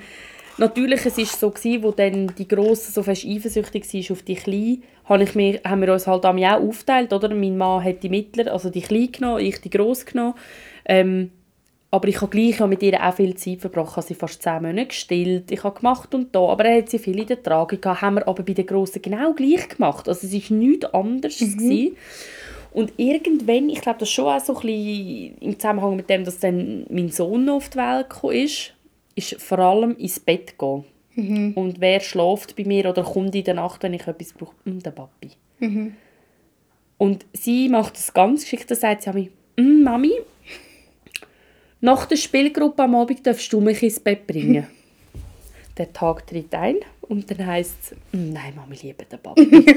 natürlich, 0.58 1.06
es 1.06 1.18
war 1.18 1.26
so, 1.26 1.50
gewesen, 1.50 1.84
wo 1.84 1.92
dann 1.92 2.32
die 2.38 2.48
Grosse 2.48 2.94
so 2.94 3.04
fest 3.04 3.26
eifersüchtig 3.26 3.94
war 3.94 4.16
auf 4.16 4.22
die 4.22 4.36
Kleine, 4.36 4.78
habe 5.04 5.24
ich 5.24 5.36
mir, 5.36 5.60
haben 5.66 5.82
wir 5.82 5.92
uns 5.92 6.08
halt 6.08 6.26
auch 6.26 6.38
aufgeteilt, 6.38 7.12
oder? 7.12 7.34
Mein 7.34 7.58
Mann 7.58 7.84
hat 7.84 8.04
die 8.04 8.10
Mittler, 8.10 8.54
also 8.54 8.70
die 8.70 8.82
Kleine 8.82 9.10
genommen, 9.10 9.46
ich 9.46 9.60
die 9.60 9.70
Grosse 9.70 10.06
genommen. 10.06 10.36
Ähm, 10.86 11.32
aber 11.98 12.10
ich 12.10 12.22
habe 12.22 12.30
gleich 12.30 12.60
ja 12.60 12.68
mit 12.68 12.84
ihr 12.84 13.04
auch 13.04 13.16
viel 13.16 13.36
Zeit 13.36 13.60
verbracht. 13.60 13.90
Ich 13.90 13.98
habe 13.98 14.08
sie 14.08 14.14
fast 14.14 14.44
zehn 14.44 14.62
Monate 14.62 14.86
gestillt. 14.86 15.52
Ich 15.52 15.64
habe 15.64 15.80
gemacht 15.80 16.14
und 16.14 16.34
da. 16.34 16.42
Aber 16.42 16.66
er 16.66 16.78
hat 16.78 16.90
sie 16.90 17.00
viel 17.00 17.20
in 17.20 17.26
der 17.26 17.42
Trage 17.42 17.78
gehabt. 17.78 18.02
Haben 18.04 18.16
wir 18.16 18.28
aber 18.28 18.44
bei 18.44 18.54
den 18.54 18.68
Grossen 18.68 19.02
genau 19.02 19.34
gleich 19.34 19.68
gemacht. 19.68 20.08
Also 20.08 20.28
es 20.28 20.34
war 20.52 20.58
nichts 20.58 20.86
anderes. 20.94 21.40
Gewesen. 21.40 21.98
Und 22.72 22.94
irgendwann, 22.98 23.70
ich 23.70 23.82
glaube, 23.82 23.98
das 23.98 24.12
schon 24.12 24.28
auch 24.28 24.40
so 24.40 24.56
ein 24.58 24.62
bisschen 24.62 25.38
im 25.40 25.60
Zusammenhang 25.60 25.96
mit 25.96 26.08
dem, 26.08 26.24
dass 26.24 26.38
dann 26.38 26.86
mein 26.90 27.10
Sohn 27.10 27.46
noch 27.46 27.56
auf 27.56 27.70
die 27.70 27.80
Welt 27.80 28.12
gekommen 28.12 28.36
ist, 28.36 28.74
ist 29.16 29.42
vor 29.42 29.58
allem 29.58 29.96
ins 29.98 30.20
Bett 30.20 30.60
gehen. 30.60 30.84
Und 31.56 31.82
wer 31.82 32.00
schläft 32.00 32.56
bei 32.56 32.64
mir 32.64 32.88
oder 32.88 33.02
kommt 33.02 33.34
in 33.34 33.44
der 33.44 33.56
Nacht, 33.56 33.82
wenn 33.82 33.96
ich 33.96 34.06
etwas 34.06 34.34
brauche? 34.34 34.54
Mm, 34.66 34.78
der 34.78 34.92
Papi. 34.92 35.32
Und 37.00 37.26
sie 37.34 37.70
macht 37.70 37.96
das 37.96 38.14
ganz 38.14 38.44
geschickt. 38.44 38.70
Da 38.70 38.76
sagt 38.76 39.02
sie 39.02 39.12
mir, 39.12 39.30
mm, 39.56 39.82
Mami, 39.84 40.12
nach 41.82 42.06
der 42.06 42.16
Spielgruppe 42.18 42.84
am 42.84 42.96
Abend 42.96 43.26
darfst 43.26 43.52
du 43.54 43.62
mich 43.62 43.82
ins 43.84 44.00
Bett 44.00 44.26
bringen. 44.28 44.68
der 45.78 45.94
Tag 45.94 46.26
tritt 46.26 46.54
ein 46.56 46.78
Und 47.02 47.30
dann 47.30 47.46
heisst 47.46 47.76
es, 47.84 47.96
nein, 48.12 48.54
Mami, 48.56 48.76
liebe 48.82 49.06
den 49.06 49.20
Papi. 49.20 49.48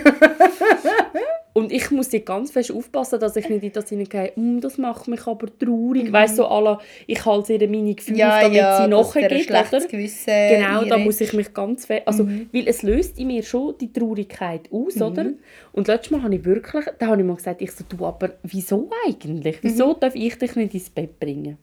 und 1.53 1.71
ich 1.73 1.91
muss 1.91 2.11
jetzt 2.13 2.27
ganz 2.27 2.51
fest 2.51 2.73
aufpassen, 2.73 3.21
dass 3.21 3.37
ich 3.37 3.49
nicht 3.49 3.63
in 3.63 3.73
das 3.73 3.89
hineingehe, 3.89 4.33
mm, 4.35 4.61
das 4.61 4.79
macht 4.79 5.09
mich 5.09 5.27
aber 5.27 5.47
traurig. 5.59 6.05
Mhm. 6.09 6.13
Weißt 6.13 6.39
du, 6.39 6.43
so 6.45 6.79
ich 7.07 7.25
halte 7.25 7.53
ihr 7.55 7.69
meine 7.69 7.95
Gefühle 7.95 8.19
Ja, 8.19 8.37
auf, 8.37 8.43
damit 8.43 8.57
ja, 8.57 8.83
sie 8.83 8.89
nachgeht. 8.89 9.45
schlechtes 9.45 9.85
Oder? 9.85 9.87
Gewissen 9.93 10.49
Genau, 10.49 10.85
da 10.85 10.99
muss 10.99 11.21
ich 11.21 11.33
mich 11.33 11.53
ganz 11.53 11.87
fest... 11.87 12.03
Also, 12.07 12.25
Mhm. 12.25 12.49
weil 12.53 12.67
es 12.69 12.83
löst 12.83 13.19
in 13.19 13.27
mir 13.29 13.43
schon 13.43 13.75
die 13.79 13.93
Traurigkeit 13.93 14.63
aus, 14.73 15.01
oder? 15.01 15.27
Und 15.73 15.87
letztes 15.89 16.11
Mal 16.13 16.23
habe 16.23 16.35
ich 16.35 16.45
wirklich... 16.45 16.85
Da 16.99 17.07
habe 17.09 17.21
ich 17.21 17.27
mal 17.27 17.37
gesagt, 17.37 17.61
ich 17.63 17.73
so, 17.73 17.85
du, 17.89 18.07
aber 18.07 18.31
wieso 18.43 18.91
eigentlich? 19.07 19.59
Wieso 19.63 19.89
Mhm. 19.93 20.01
darf 20.01 20.15
ich 20.15 20.37
dich 20.39 20.57
nicht 20.57 20.75
ins 20.75 20.91
Bett 20.91 21.19
bringen? 21.21 21.59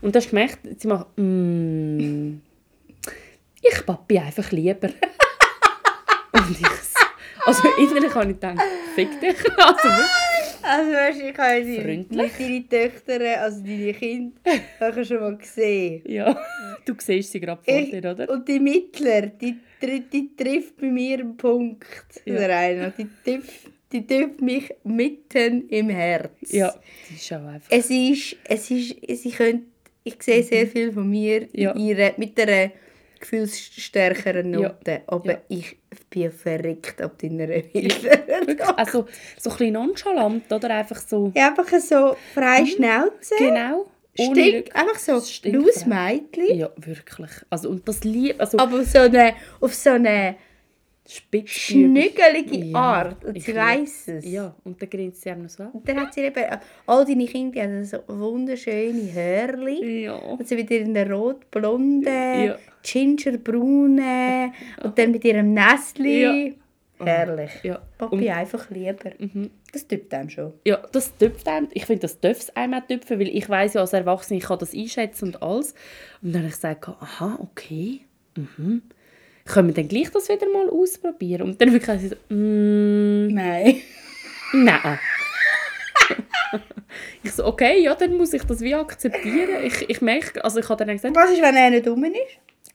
Und 0.00 0.14
da 0.14 0.18
hast 0.18 0.26
du 0.26 0.30
gemerkt, 0.30 0.58
sie 0.78 0.88
macht... 0.88 1.06
Mm, 1.16 2.38
ich 3.62 3.86
Papi 3.86 4.18
einfach 4.18 4.50
lieber. 4.52 4.88
Und 6.32 6.50
ich... 6.50 6.58
so- 6.66 7.06
Also 7.46 7.62
innerlich 7.78 8.14
habe 8.14 8.30
ich 8.30 8.40
gedacht, 8.40 8.60
fick 8.94 9.20
dich. 9.20 9.36
Also. 9.56 9.88
Also 10.68 10.90
weißt 10.90 11.20
du, 11.20 11.28
ich 11.30 11.38
habe 11.38 11.64
die, 11.64 11.80
Freundlich. 11.80 12.32
deine 12.36 12.68
Töchter, 12.90 13.40
also 13.40 13.60
deine 13.62 13.94
Kinder, 13.94 14.40
habe 14.80 15.00
ich 15.00 15.06
schon 15.08 15.20
mal 15.20 15.36
gesehen. 15.36 16.02
ja, 16.06 16.36
du 16.84 16.92
siehst 16.98 17.30
sie 17.30 17.38
gerade 17.38 17.62
vor 17.62 17.72
Ich, 17.72 17.90
dir, 17.90 17.98
oder? 18.10 18.28
und 18.28 18.48
die 18.48 18.58
Mittler, 18.58 19.26
die, 19.28 19.58
tri- 19.80 20.02
die 20.12 20.34
trifft 20.34 20.76
bei 20.78 20.88
mir 20.88 21.20
einen 21.20 21.36
Punkt. 21.36 21.86
Ja. 22.24 22.34
Der 22.34 22.56
eine, 22.58 22.92
die 22.98 23.06
trifft, 23.24 23.70
die 23.92 24.04
trifft 24.04 24.40
mich 24.40 24.74
mitten 24.82 25.68
im 25.68 25.88
Herz. 25.90 26.32
Ja, 26.50 26.74
das 27.10 27.16
ist 27.22 27.32
auch 27.32 27.46
einfach... 27.46 27.70
Es 27.70 27.88
ist, 27.88 28.36
es 28.48 28.68
ist, 28.72 28.96
sie 29.22 29.30
können, 29.30 29.70
ich 30.06 30.22
sehe 30.22 30.42
sehr 30.42 30.66
viel 30.66 30.92
von 30.92 31.08
mir 31.10 31.40
Mhm. 31.42 31.48
Ja. 31.52 31.70
in 31.72 31.80
ihrer, 31.80 32.12
mit 32.16 32.38
einer 32.40 32.70
gefühlsstärkeren 33.20 34.52
Ja. 34.52 34.60
Note. 34.60 35.02
Aber 35.06 35.32
Ja. 35.32 35.38
ich 35.48 35.76
bin 36.10 36.30
verrückt 36.30 37.00
ab 37.02 37.18
deiner 37.18 37.46
Hilfe. 37.46 38.10
also 38.76 39.06
so 39.38 39.50
ein 39.50 39.56
bisschen 39.56 39.72
nonchalant, 39.74 40.52
oder? 40.52 40.70
Einfach 40.70 41.00
so... 41.00 41.32
Ja, 41.34 41.48
einfach 41.48 41.68
so 41.80 42.16
freie 42.34 42.66
Schnauze. 42.66 43.34
Genau. 43.38 43.86
Stinkt, 44.18 44.74
einfach 44.74 44.98
so 44.98 45.20
frei. 45.20 45.50
Mädchen. 46.32 46.58
Ja, 46.58 46.70
wirklich. 46.76 47.30
Also, 47.50 47.68
und 47.68 47.86
das 47.86 48.02
lieb, 48.02 48.36
also 48.38 48.58
Aber 48.58 48.82
so 48.84 49.00
eine, 49.00 49.34
auf 49.60 49.74
so 49.74 49.90
eine. 49.90 50.36
Schnügelige 51.46 52.56
Ja, 52.66 52.78
Art. 52.78 53.24
Und 53.24 53.36
ich 53.36 53.44
sie 53.44 53.54
weiss 53.54 54.08
es. 54.08 54.24
Ja, 54.24 54.54
und 54.64 54.80
dann 54.80 54.90
grinst 54.90 55.22
sie 55.22 55.30
einem 55.30 55.42
noch 55.42 55.50
so 55.50 55.62
an. 55.64 55.70
Und 55.70 55.88
dann 55.88 56.00
hat 56.00 56.14
sie 56.14 56.22
eben, 56.22 56.44
all 56.86 57.04
deine 57.04 57.26
Kinder 57.26 57.62
haben 57.62 57.84
so 57.84 57.98
wunderschöne 58.08 59.12
Hörli. 59.12 60.04
Ja. 60.04 60.14
Und 60.16 60.46
sie 60.46 60.56
mit 60.56 60.70
ihren 60.70 60.96
rot-blonden, 61.12 62.44
Ja. 62.46 62.56
gingerbraunen 62.82 64.52
und 64.82 64.98
dann 64.98 65.10
mit 65.12 65.24
ihrem 65.24 65.52
Nestli. 65.52 66.22
Ja. 66.98 67.04
Herrlich. 67.04 67.50
Ja. 67.62 67.82
Papi 67.98 68.16
Und, 68.16 68.28
einfach 68.28 68.70
lieber. 68.70 69.10
Das 69.72 69.86
tut 69.86 70.12
einem 70.14 70.30
schon. 70.30 70.54
ja, 70.64 70.78
das 70.92 71.14
tüpft 71.18 71.46
einem. 71.46 71.68
Ich 71.74 71.84
finde, 71.84 72.00
das 72.02 72.18
darf 72.20 72.38
es 72.38 72.56
einem 72.56 72.72
auch 72.74 72.86
tüpfen, 72.86 73.20
weil 73.20 73.28
ich 73.28 73.46
weiß 73.48 73.74
ja 73.74 73.82
als 73.82 73.92
Erwachsene, 73.92 74.38
ich 74.38 74.44
kann 74.46 74.58
das 74.58 74.72
einschätzen 74.74 75.26
und 75.26 75.42
alles. 75.42 75.74
Und 76.22 76.32
dann 76.32 76.42
habe 76.42 76.48
ich 76.48 76.54
gesagt, 76.54 76.88
aha, 76.88 77.38
okay, 77.42 78.00
mhm. 78.34 78.82
Können 79.46 79.68
wir 79.68 79.74
dann 79.74 79.88
gleich 79.88 80.10
das 80.10 80.28
wieder 80.28 80.48
mal 80.48 80.68
ausprobieren? 80.68 81.42
Und 81.42 81.60
dann 81.60 81.72
wirklich 81.72 82.10
so, 82.10 82.34
mm, 82.34 83.28
Nein. 83.28 83.80
Nein. 84.52 84.98
ich 87.22 87.32
so, 87.32 87.44
okay, 87.46 87.80
ja, 87.82 87.94
dann 87.94 88.16
muss 88.16 88.32
ich 88.32 88.42
das 88.42 88.60
wie 88.60 88.74
akzeptieren. 88.74 89.64
Ich, 89.64 89.88
ich 89.88 90.00
merke, 90.00 90.44
also 90.44 90.60
ich 90.60 90.68
habe 90.68 90.84
dann 90.84 90.94
gesagt, 90.94 91.16
Was 91.16 91.30
ist, 91.30 91.42
wenn 91.42 91.56
er 91.56 91.70
nicht 91.70 91.86
dumm 91.86 92.04
ist? 92.04 92.14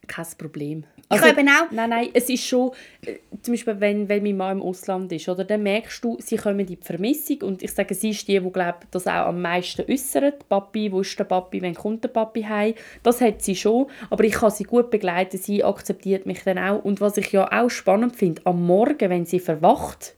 kein 0.07 0.25
Problem. 0.37 0.83
Ich 1.15 1.21
habe 1.21 1.39
eben 1.39 1.49
auch- 1.49 1.71
Nein, 1.71 1.89
nein, 1.89 2.09
es 2.13 2.29
ist 2.29 2.45
schon, 2.45 2.71
äh, 3.05 3.15
zum 3.41 3.53
Beispiel, 3.53 3.79
wenn, 3.79 4.07
wenn 4.09 4.23
mein 4.23 4.37
Mann 4.37 4.57
im 4.57 4.63
Ausland 4.63 5.11
ist, 5.11 5.27
oder, 5.29 5.43
dann 5.43 5.63
merkst 5.63 6.03
du, 6.03 6.17
sie 6.19 6.37
kommen 6.37 6.59
in 6.61 6.65
die 6.67 6.77
Vermissung 6.77 7.41
und 7.43 7.63
ich 7.63 7.71
sage, 7.71 7.93
sie 7.93 8.11
ist 8.11 8.27
die, 8.27 8.39
die 8.39 8.51
glaub, 8.51 8.89
das 8.91 9.07
auch 9.07 9.27
am 9.27 9.41
meisten 9.41 9.83
äußert. 9.89 10.47
Papi, 10.49 10.91
wo 10.91 11.01
ist 11.01 11.17
der 11.17 11.23
Papi, 11.25 11.61
wenn 11.61 11.73
kommt 11.75 12.03
der 12.03 12.09
Papi 12.09 12.43
heim? 12.43 12.73
Das 13.03 13.21
hat 13.21 13.41
sie 13.41 13.55
schon, 13.55 13.87
aber 14.09 14.23
ich 14.23 14.33
kann 14.33 14.51
sie 14.51 14.63
gut 14.63 14.89
begleiten, 14.91 15.37
sie 15.37 15.63
akzeptiert 15.63 16.25
mich 16.25 16.43
dann 16.43 16.57
auch. 16.57 16.83
Und 16.83 17.01
was 17.01 17.17
ich 17.17 17.31
ja 17.31 17.47
auch 17.51 17.69
spannend 17.69 18.15
finde, 18.15 18.41
am 18.45 18.65
Morgen, 18.65 19.09
wenn 19.09 19.25
sie 19.25 19.39
verwacht, 19.39 20.15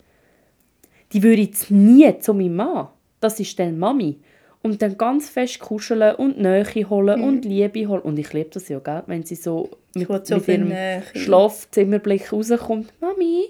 die 1.13 1.21
würde 1.23 1.41
jetzt 1.43 1.69
nie 1.71 2.17
zu 2.19 2.33
meinem 2.33 2.55
Mann. 2.55 2.87
Das 3.19 3.39
ist 3.39 3.57
dann 3.59 3.77
Mami. 3.79 4.19
Und 4.63 4.81
dann 4.81 4.97
ganz 4.97 5.29
fest 5.29 5.59
kuscheln 5.59 6.15
und 6.15 6.39
Nähe 6.39 6.65
holen 6.89 7.21
und 7.21 7.43
Liebe 7.45 7.85
holen. 7.87 8.01
Und 8.01 8.17
ich 8.17 8.31
liebe 8.31 8.49
das 8.49 8.69
ja, 8.69 8.79
gell? 8.79 9.03
wenn 9.07 9.23
sie 9.23 9.35
so 9.35 9.69
mit, 9.93 10.07
so 10.25 10.35
mit 10.37 10.47
ihrem 10.47 10.69
Nähe. 10.69 11.03
Schlafzimmerblick 11.13 12.31
rauskommt. 12.31 12.93
Mami, 13.01 13.49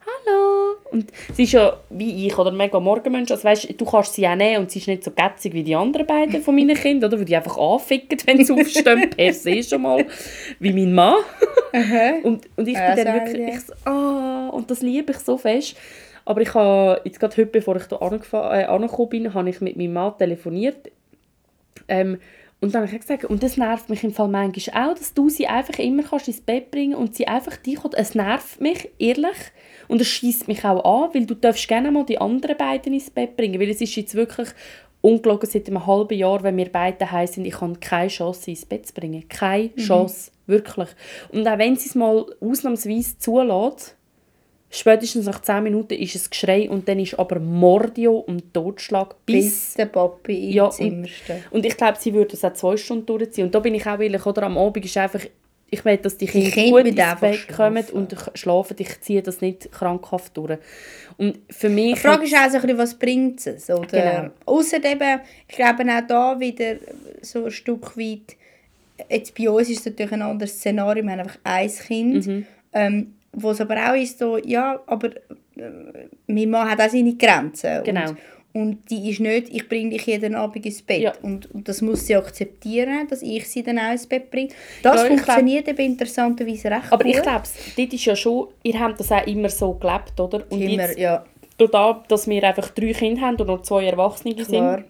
hallo. 0.00 0.76
Und 0.92 1.10
sie 1.34 1.42
ist 1.42 1.52
ja 1.52 1.76
wie 1.90 2.26
ich, 2.28 2.38
oder 2.38 2.52
mega 2.52 2.78
Morgenmensch. 2.78 3.30
Also 3.32 3.42
weißt, 3.44 3.74
du 3.76 3.84
kannst 3.84 4.14
sie 4.14 4.26
auch 4.28 4.36
nehmen 4.36 4.62
und 4.62 4.70
sie 4.70 4.78
ist 4.78 4.86
nicht 4.86 5.02
so 5.02 5.10
gätzig 5.10 5.52
wie 5.52 5.64
die 5.64 5.74
anderen 5.74 6.06
beiden 6.06 6.40
von 6.42 6.54
meinen 6.54 6.76
Kindern, 6.80 7.10
oder? 7.10 7.18
Weil 7.18 7.24
die 7.24 7.34
einfach 7.36 7.58
anficken, 7.58 8.18
wenn 8.26 8.44
sie 8.44 8.52
aufstehen, 8.60 9.10
per 9.10 9.32
se 9.32 9.62
schon 9.64 9.82
mal. 9.82 10.06
Wie 10.60 10.72
mein 10.72 10.94
Mann. 10.94 11.16
Und, 12.22 12.48
und 12.56 12.68
ich 12.68 12.74
Ja, 12.74 12.94
bin 12.94 13.04
dann 13.04 13.14
wirklich, 13.14 13.48
ich. 13.48 13.54
ich 13.54 13.60
so, 13.62 13.72
ah, 13.84 14.48
und 14.50 14.70
das 14.70 14.80
liebe 14.80 15.10
ich 15.10 15.18
so 15.18 15.36
fest. 15.38 15.74
Aber 16.24 16.40
ich 16.40 16.54
habe, 16.54 17.00
jetzt 17.04 17.20
gerade 17.20 17.36
heute, 17.36 17.46
bevor 17.46 17.76
ich 17.76 17.84
hier 17.84 18.00
äh, 18.00 18.64
angekommen 18.64 19.08
bin, 19.08 19.34
habe 19.34 19.50
ich 19.50 19.60
mit 19.60 19.76
meinem 19.76 19.94
Mann 19.94 20.16
telefoniert. 20.18 20.90
Ähm, 21.88 22.18
und 22.60 22.72
dann 22.72 22.82
habe 22.82 22.92
ich 22.94 23.00
gesagt, 23.00 23.24
und 23.24 23.42
das 23.42 23.56
nervt 23.56 23.88
mich 23.88 24.04
im 24.04 24.12
Fall 24.12 24.28
manchmal 24.28 24.90
auch, 24.90 24.94
dass 24.94 25.14
du 25.14 25.28
sie 25.28 25.48
einfach 25.48 25.80
immer 25.80 26.04
kannst 26.04 26.28
ins 26.28 26.40
Bett 26.40 26.70
bringen 26.70 26.94
und 26.94 27.16
sie 27.16 27.26
einfach 27.26 27.56
dich 27.56 27.74
kommt. 27.74 27.94
Es 27.94 28.14
nervt 28.14 28.60
mich, 28.60 28.88
ehrlich. 29.00 29.36
Und 29.88 30.00
es 30.00 30.06
schießt 30.06 30.46
mich 30.46 30.64
auch 30.64 31.04
an, 31.04 31.12
weil 31.12 31.26
du 31.26 31.34
darfst 31.34 31.66
gerne 31.66 31.90
mal 31.90 32.06
die 32.06 32.18
anderen 32.18 32.56
beiden 32.56 32.94
ins 32.94 33.10
Bett 33.10 33.36
bringen. 33.36 33.60
Weil 33.60 33.70
es 33.70 33.80
ist 33.80 33.96
jetzt 33.96 34.14
wirklich 34.14 34.48
ungelogen 35.00 35.50
seit 35.50 35.66
einem 35.66 35.84
halben 35.88 36.16
Jahr, 36.16 36.44
wenn 36.44 36.56
wir 36.56 36.70
beide 36.70 37.10
heim 37.10 37.26
sind, 37.26 37.46
ich 37.46 37.60
habe 37.60 37.74
keine 37.80 38.06
Chance, 38.06 38.42
sie 38.42 38.52
ins 38.52 38.64
Bett 38.64 38.86
zu 38.86 38.94
bringen. 38.94 39.28
Keine 39.28 39.74
Chance. 39.74 40.30
Wirklich. 40.46 40.88
Und 41.32 41.48
auch 41.48 41.58
wenn 41.58 41.74
sie 41.74 41.88
es 41.88 41.96
mal 41.96 42.24
ausnahmsweise 42.40 43.18
zulässt, 43.18 43.96
spätestens 44.74 45.26
nach 45.26 45.40
10 45.42 45.62
Minuten 45.62 45.94
ist 45.94 46.16
es 46.16 46.28
Geschrei 46.30 46.68
und 46.68 46.88
dann 46.88 46.98
ist 46.98 47.18
aber 47.18 47.38
Mordio 47.38 48.16
und 48.18 48.52
Totschlag 48.54 49.14
bis 49.26 49.44
Bis 49.44 49.74
der 49.74 49.86
Papi 49.86 50.50
ja, 50.50 50.64
und, 50.64 51.08
und 51.50 51.66
ich 51.66 51.76
glaube, 51.76 51.98
sie 52.00 52.12
würde 52.14 52.30
das 52.32 52.44
auch 52.44 52.54
zwei 52.54 52.76
Stunden 52.76 53.06
durchziehen. 53.06 53.44
Und 53.46 53.54
da 53.54 53.60
bin 53.60 53.74
ich 53.74 53.86
auch 53.86 54.00
ehrlich, 54.00 54.24
oder 54.26 54.44
am 54.44 54.56
Abend 54.58 54.84
ist 54.84 54.96
einfach, 54.96 55.20
ich 55.70 55.84
will, 55.84 55.96
dass 55.98 56.16
die 56.16 56.26
Kinder 56.26 56.50
Kinder 56.50 56.82
gut 56.82 56.86
ins 56.86 57.20
Bett 57.20 57.48
kommen 57.56 57.84
und 57.92 58.14
ch- 58.14 58.36
schlafen. 58.36 58.76
Ich 58.78 59.00
ziehe 59.00 59.22
das 59.22 59.40
nicht 59.40 59.70
krankhaft 59.72 60.36
durch. 60.36 60.58
Und 61.18 61.38
für 61.50 61.68
mich... 61.68 61.94
Die 61.94 62.00
Frage 62.00 62.24
ist 62.24 62.34
auch 62.34 62.48
so 62.50 62.56
ein 62.56 62.62
bisschen, 62.62 62.78
was 62.78 62.94
bringt 62.98 63.46
es? 63.46 63.70
Oder? 63.70 63.86
Genau. 63.86 64.30
Ausser 64.46 64.84
eben, 64.84 65.20
ich 65.48 65.54
glaube 65.56 65.82
auch 65.84 66.06
da 66.06 66.40
wieder 66.40 66.76
so 67.22 67.44
ein 67.46 67.50
Stück 67.50 67.96
weit, 67.96 68.36
jetzt 69.10 69.34
bei 69.34 69.48
uns 69.50 69.68
ist 69.70 69.80
es 69.80 69.86
natürlich 69.86 70.12
ein 70.12 70.22
anderes 70.22 70.52
Szenario, 70.54 71.02
wir 71.04 71.10
haben 71.12 71.20
einfach 71.20 71.38
ein 71.44 71.68
Kind, 71.70 72.26
Mhm. 72.26 72.46
ähm, 72.74 73.14
wo 73.32 73.50
es 73.50 73.60
aber 73.60 73.76
auch 73.90 73.94
ist 73.94 74.18
so, 74.18 74.36
ja, 74.38 74.80
aber 74.86 75.08
äh, 75.56 76.06
mein 76.26 76.50
Mann 76.50 76.70
hat 76.70 76.80
auch 76.80 76.88
seine 76.90 77.14
Grenzen. 77.14 77.82
Genau. 77.84 78.10
Und, 78.10 78.16
und 78.54 78.90
die 78.90 79.10
ist 79.10 79.20
nicht, 79.20 79.48
ich 79.48 79.66
bringe 79.68 79.90
dich 79.90 80.04
jeden 80.06 80.34
Abend 80.34 80.66
ins 80.66 80.82
Bett. 80.82 81.00
Ja. 81.00 81.12
Und, 81.22 81.50
und 81.52 81.66
das 81.66 81.80
muss 81.80 82.06
sie 82.06 82.14
akzeptieren, 82.16 83.06
dass 83.08 83.22
ich 83.22 83.48
sie 83.48 83.62
dann 83.62 83.78
auch 83.78 83.92
ins 83.92 84.06
Bett 84.06 84.30
bringe. 84.30 84.50
Das 84.82 85.02
Ja, 85.02 85.06
funktioniert 85.08 85.68
eben 85.68 85.84
interessanterweise 85.92 86.70
recht 86.70 86.92
aber 86.92 87.02
gut. 87.04 87.14
ich 87.14 87.22
glaube, 87.22 87.44
dort 87.76 87.92
ist 87.94 88.04
ja 88.04 88.14
schon, 88.16 88.48
ihr 88.62 88.78
habt 88.78 89.00
das 89.00 89.10
auch 89.10 89.26
immer 89.26 89.48
so 89.48 89.72
gelebt, 89.74 90.20
oder? 90.20 90.42
Und 90.50 90.60
Immer, 90.60 90.82
jetzt, 90.88 90.98
ja, 90.98 91.24
durch 91.56 91.70
das, 91.70 91.96
dass 92.08 92.28
wir 92.28 92.44
einfach 92.44 92.68
drei 92.70 92.92
Kinder 92.92 93.22
haben 93.22 93.36
und 93.36 93.46
noch 93.46 93.62
zwei 93.62 93.86
Erwachsene 93.86 94.34
Klar. 94.34 94.46
sind 94.46 94.84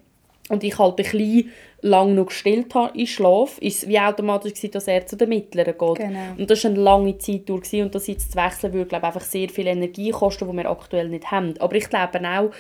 und 0.48 0.64
ich 0.64 0.76
halt 0.78 0.98
ein 0.98 1.02
bisschen 1.04 1.50
lang 1.82 2.14
noch 2.14 2.26
gestillt 2.26 2.74
habe 2.74 2.96
in 2.96 3.06
Schlaf, 3.06 3.58
ist 3.58 3.82
es 3.82 3.88
wie 3.88 3.98
automatisch 3.98 4.54
gewesen, 4.54 4.70
dass 4.70 4.88
er 4.88 5.04
zu 5.06 5.16
den 5.16 5.28
Mittleren 5.28 5.76
geht. 5.76 5.96
Genau. 5.96 6.18
Und 6.38 6.50
das 6.50 6.64
war 6.64 6.70
eine 6.70 6.80
lange 6.80 7.18
Zeit 7.18 7.48
durch 7.48 7.62
gewesen, 7.62 7.82
und 7.82 7.94
das 7.94 8.06
jetzt 8.06 8.32
zu 8.32 8.38
wechseln 8.38 8.72
würde, 8.72 8.86
glaube 8.86 9.06
ich, 9.06 9.14
einfach 9.14 9.28
sehr 9.28 9.48
viel 9.48 9.66
Energie 9.66 10.10
kosten, 10.10 10.48
die 10.48 10.56
wir 10.56 10.70
aktuell 10.70 11.08
nicht 11.08 11.30
haben. 11.30 11.54
Aber 11.58 11.74
ich 11.74 11.90
glaube 11.90 12.20
auch, 12.20 12.50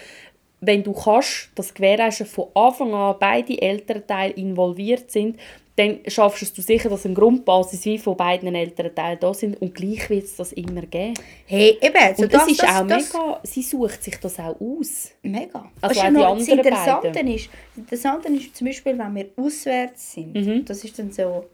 wenn 0.60 0.82
du 0.82 0.92
kannst, 0.92 1.50
das 1.54 1.74
gewährleisten 1.74 2.26
von 2.26 2.48
Anfang 2.54 2.94
an 2.94 3.16
beide 3.18 3.60
Elternteile 3.60 4.34
involviert 4.34 5.10
sind, 5.10 5.38
dann 5.76 6.00
schaffst 6.06 6.56
du 6.58 6.60
sicher, 6.62 6.90
dass 6.90 7.06
eine 7.06 7.14
Grundbasis 7.14 7.84
wie 7.86 7.96
von 7.98 8.14
beiden 8.16 8.54
Elternteilen 8.54 9.18
da 9.18 9.32
sind 9.32 9.60
und 9.62 9.74
gleich 9.74 10.08
wird 10.10 10.24
es 10.24 10.36
das 10.36 10.52
immer 10.52 10.82
geben. 10.82 11.14
Hey, 11.46 11.78
eben, 11.80 12.14
so 12.16 12.24
Und 12.24 12.32
das, 12.34 12.42
das, 12.42 12.50
ist 12.52 12.62
das, 12.62 12.70
auch 12.70 12.86
das, 12.86 13.12
mega, 13.14 13.40
sie 13.44 13.62
sucht 13.62 14.02
sich 14.04 14.16
das 14.20 14.38
auch 14.38 14.56
aus. 14.60 15.12
Mega. 15.22 15.70
Also 15.80 15.96
Weißt 16.00 16.04
auch 16.06 16.10
die 16.18 16.24
anderen 16.24 16.58
Interessante 16.58 17.10
beiden. 17.10 17.28
ist, 17.28 17.48
das 17.48 17.78
Interessante 17.78 18.28
ist 18.28 18.54
zum 18.56 18.66
Beispiel, 18.66 18.98
wenn 18.98 19.14
wir 19.14 19.26
auswärts 19.36 20.12
sind, 20.12 20.34
Mhm. 20.34 20.64
das 20.66 20.84
ist 20.84 20.98
dann 20.98 21.10
so, 21.10 21.46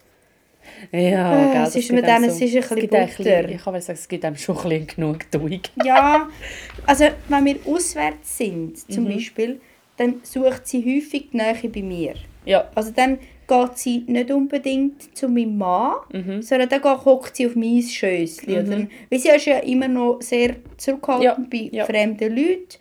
Ja, 0.92 1.30
Ah, 1.32 1.52
gell, 1.52 1.62
es 1.62 1.76
ist 1.76 1.92
mit 1.92 2.04
denen, 2.04 2.24
es 2.24 2.40
ist 2.40 2.54
ein 2.56 2.60
bisschen 2.76 2.92
einem 2.92 3.08
Butter. 3.16 3.48
Ich 3.48 3.62
kann 3.62 3.80
sagen, 3.80 3.98
es 3.98 4.08
gibt 4.08 4.24
einem 4.24 4.36
schon 4.36 4.56
ein 4.58 4.62
bisschen 4.68 4.86
Genugtuung. 4.88 5.60
ja, 5.84 6.28
also 6.84 7.04
wenn 7.28 7.44
wir 7.44 7.56
auswärts 7.66 8.36
sind, 8.36 8.78
zum 8.90 9.04
Mhm. 9.04 9.08
Beispiel, 9.14 9.60
dann 9.96 10.20
sucht 10.24 10.66
sie 10.66 10.80
häufig 10.84 11.30
die 11.32 11.36
Nähe 11.36 11.54
bei 11.72 11.82
mir. 11.82 12.14
Ja. 12.44 12.68
Also 12.74 12.90
dann 12.90 13.18
geht 13.48 13.78
sie 13.78 14.04
nicht 14.06 14.30
unbedingt 14.30 15.16
zu 15.16 15.28
meinem 15.28 15.56
Mann, 15.58 15.96
sondern 16.40 16.68
dann 16.68 17.04
hockt 17.04 17.36
sie 17.36 17.46
auf 17.46 17.56
mein 17.56 17.82
Schösschen. 17.82 18.68
Mhm. 18.68 18.88
Weil 19.10 19.18
sie 19.18 19.30
ist 19.30 19.46
ja 19.46 19.58
immer 19.58 19.88
noch 19.88 20.20
sehr 20.20 20.56
zurückhaltend 20.76 21.50
bei 21.50 21.70
ja. 21.72 21.84
fremden 21.86 22.36
Leuten. 22.36 22.78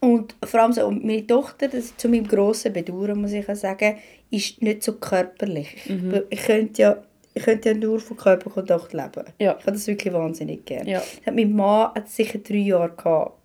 Und 0.00 0.36
vor 0.44 0.60
allem 0.60 0.72
so 0.72 0.90
meine 0.90 1.26
Tochter, 1.26 1.68
das 1.68 1.96
zu 1.96 2.08
meinem 2.08 2.28
grossen 2.28 2.72
Bedauern 2.72 3.20
muss 3.20 3.32
ich 3.32 3.48
auch 3.48 3.56
sagen, 3.56 3.96
ist 4.30 4.62
nicht 4.62 4.82
so 4.82 4.92
körperlich. 4.94 5.76
Mhm. 5.88 6.22
Ich, 6.30 6.42
könnte 6.42 6.82
ja 6.82 7.02
ich 7.34 7.42
könnte 7.42 7.70
ja 7.70 7.74
nur 7.74 7.98
von 7.98 8.16
Körperkontakt 8.16 8.92
leben. 8.92 9.24
Ja. 9.38 9.56
Ich 9.58 9.66
habe 9.66 9.72
das 9.72 9.86
wirklich 9.86 10.12
wahnsinnig 10.12 10.64
gerne. 10.64 10.90
Ja. 10.90 11.02
Hat 11.26 11.34
Mein 11.34 11.52
Mann 11.52 11.94
hat 11.94 12.08
sicher 12.08 12.38
drei 12.38 12.56
Jahre 12.56 12.90
gehabt. 12.90 13.38